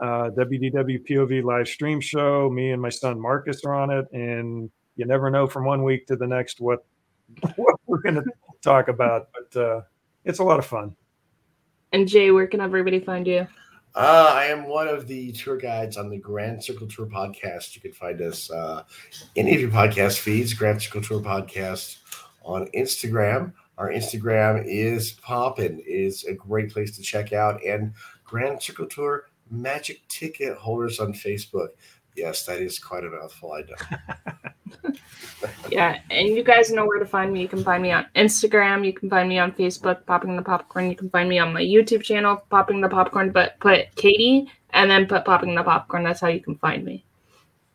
Uh, 0.00 0.30
WDW 0.30 1.06
POV 1.06 1.44
live 1.44 1.68
stream 1.68 2.00
show. 2.00 2.50
Me 2.50 2.72
and 2.72 2.82
my 2.82 2.88
son 2.88 3.20
Marcus 3.20 3.64
are 3.64 3.74
on 3.74 3.90
it, 3.90 4.10
and 4.12 4.70
you 4.96 5.04
never 5.04 5.30
know 5.30 5.46
from 5.46 5.64
one 5.64 5.84
week 5.84 6.06
to 6.06 6.16
the 6.16 6.26
next 6.26 6.60
what 6.60 6.84
what 7.56 7.76
we're 7.86 8.00
going 8.00 8.16
to 8.16 8.24
talk 8.62 8.88
about. 8.88 9.28
But 9.32 9.60
uh, 9.60 9.80
it's 10.24 10.38
a 10.38 10.44
lot 10.44 10.58
of 10.58 10.66
fun. 10.66 10.96
And 11.92 12.08
Jay, 12.08 12.30
where 12.30 12.46
can 12.46 12.60
everybody 12.60 13.00
find 13.00 13.26
you? 13.26 13.46
Uh, 13.94 14.32
I 14.34 14.44
am 14.46 14.66
one 14.66 14.88
of 14.88 15.06
the 15.06 15.32
tour 15.32 15.58
guides 15.58 15.98
on 15.98 16.08
the 16.08 16.16
Grand 16.16 16.64
Circle 16.64 16.86
Tour 16.86 17.06
podcast. 17.06 17.74
You 17.74 17.82
can 17.82 17.92
find 17.92 18.22
us 18.22 18.50
uh, 18.50 18.84
any 19.36 19.54
of 19.54 19.60
your 19.60 19.70
podcast 19.70 20.18
feeds, 20.18 20.54
Grand 20.54 20.80
Circle 20.80 21.02
Tour 21.02 21.20
podcast 21.20 21.98
on 22.42 22.68
Instagram. 22.68 23.52
Our 23.76 23.90
Instagram 23.90 24.64
is 24.66 25.12
poppin'. 25.12 25.82
is 25.86 26.24
a 26.24 26.32
great 26.32 26.72
place 26.72 26.96
to 26.96 27.02
check 27.02 27.34
out. 27.34 27.62
And 27.64 27.92
Grand 28.24 28.62
Circle 28.62 28.86
Tour 28.86 29.26
magic 29.50 30.06
ticket 30.08 30.56
holders 30.56 30.98
on 30.98 31.12
Facebook. 31.12 31.68
Yes, 32.16 32.44
that 32.46 32.60
is 32.60 32.78
quite 32.78 33.04
a 33.04 33.10
mouthful. 33.10 33.52
I 33.52 33.62
know. 33.62 34.92
Yeah, 35.70 36.00
and 36.10 36.28
you 36.28 36.44
guys 36.44 36.70
know 36.70 36.84
where 36.84 36.98
to 36.98 37.06
find 37.06 37.32
me. 37.32 37.40
You 37.40 37.48
can 37.48 37.64
find 37.64 37.82
me 37.82 37.92
on 37.92 38.06
Instagram. 38.14 38.84
You 38.84 38.92
can 38.92 39.08
find 39.08 39.28
me 39.28 39.38
on 39.38 39.52
Facebook, 39.52 40.04
Popping 40.06 40.36
the 40.36 40.42
Popcorn. 40.42 40.90
You 40.90 40.96
can 40.96 41.10
find 41.10 41.28
me 41.28 41.38
on 41.38 41.52
my 41.52 41.62
YouTube 41.62 42.02
channel, 42.02 42.44
Popping 42.50 42.80
the 42.80 42.88
Popcorn. 42.88 43.32
But 43.32 43.58
put 43.58 43.94
Katie 43.96 44.50
and 44.70 44.90
then 44.90 45.06
put 45.06 45.24
Popping 45.24 45.54
the 45.54 45.62
Popcorn. 45.62 46.04
That's 46.04 46.20
how 46.20 46.28
you 46.28 46.40
can 46.40 46.56
find 46.56 46.84
me. 46.84 47.04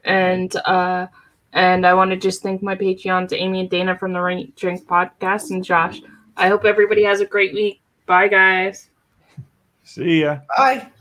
And 0.03 0.55
uh, 0.65 1.07
and 1.53 1.85
I 1.85 1.93
want 1.93 2.11
to 2.11 2.17
just 2.17 2.43
thank 2.43 2.61
my 2.61 2.75
Patreons, 2.75 3.33
Amy 3.33 3.61
and 3.61 3.69
Dana 3.69 3.97
from 3.97 4.13
the 4.13 4.21
Rain 4.21 4.53
Drink 4.55 4.85
Podcast, 4.85 5.49
and 5.49 5.63
Josh. 5.63 5.99
I 6.35 6.49
hope 6.49 6.65
everybody 6.65 7.03
has 7.03 7.19
a 7.19 7.25
great 7.25 7.53
week. 7.53 7.81
Bye, 8.05 8.27
guys. 8.27 8.89
See 9.83 10.21
ya. 10.21 10.39
Bye. 10.55 10.91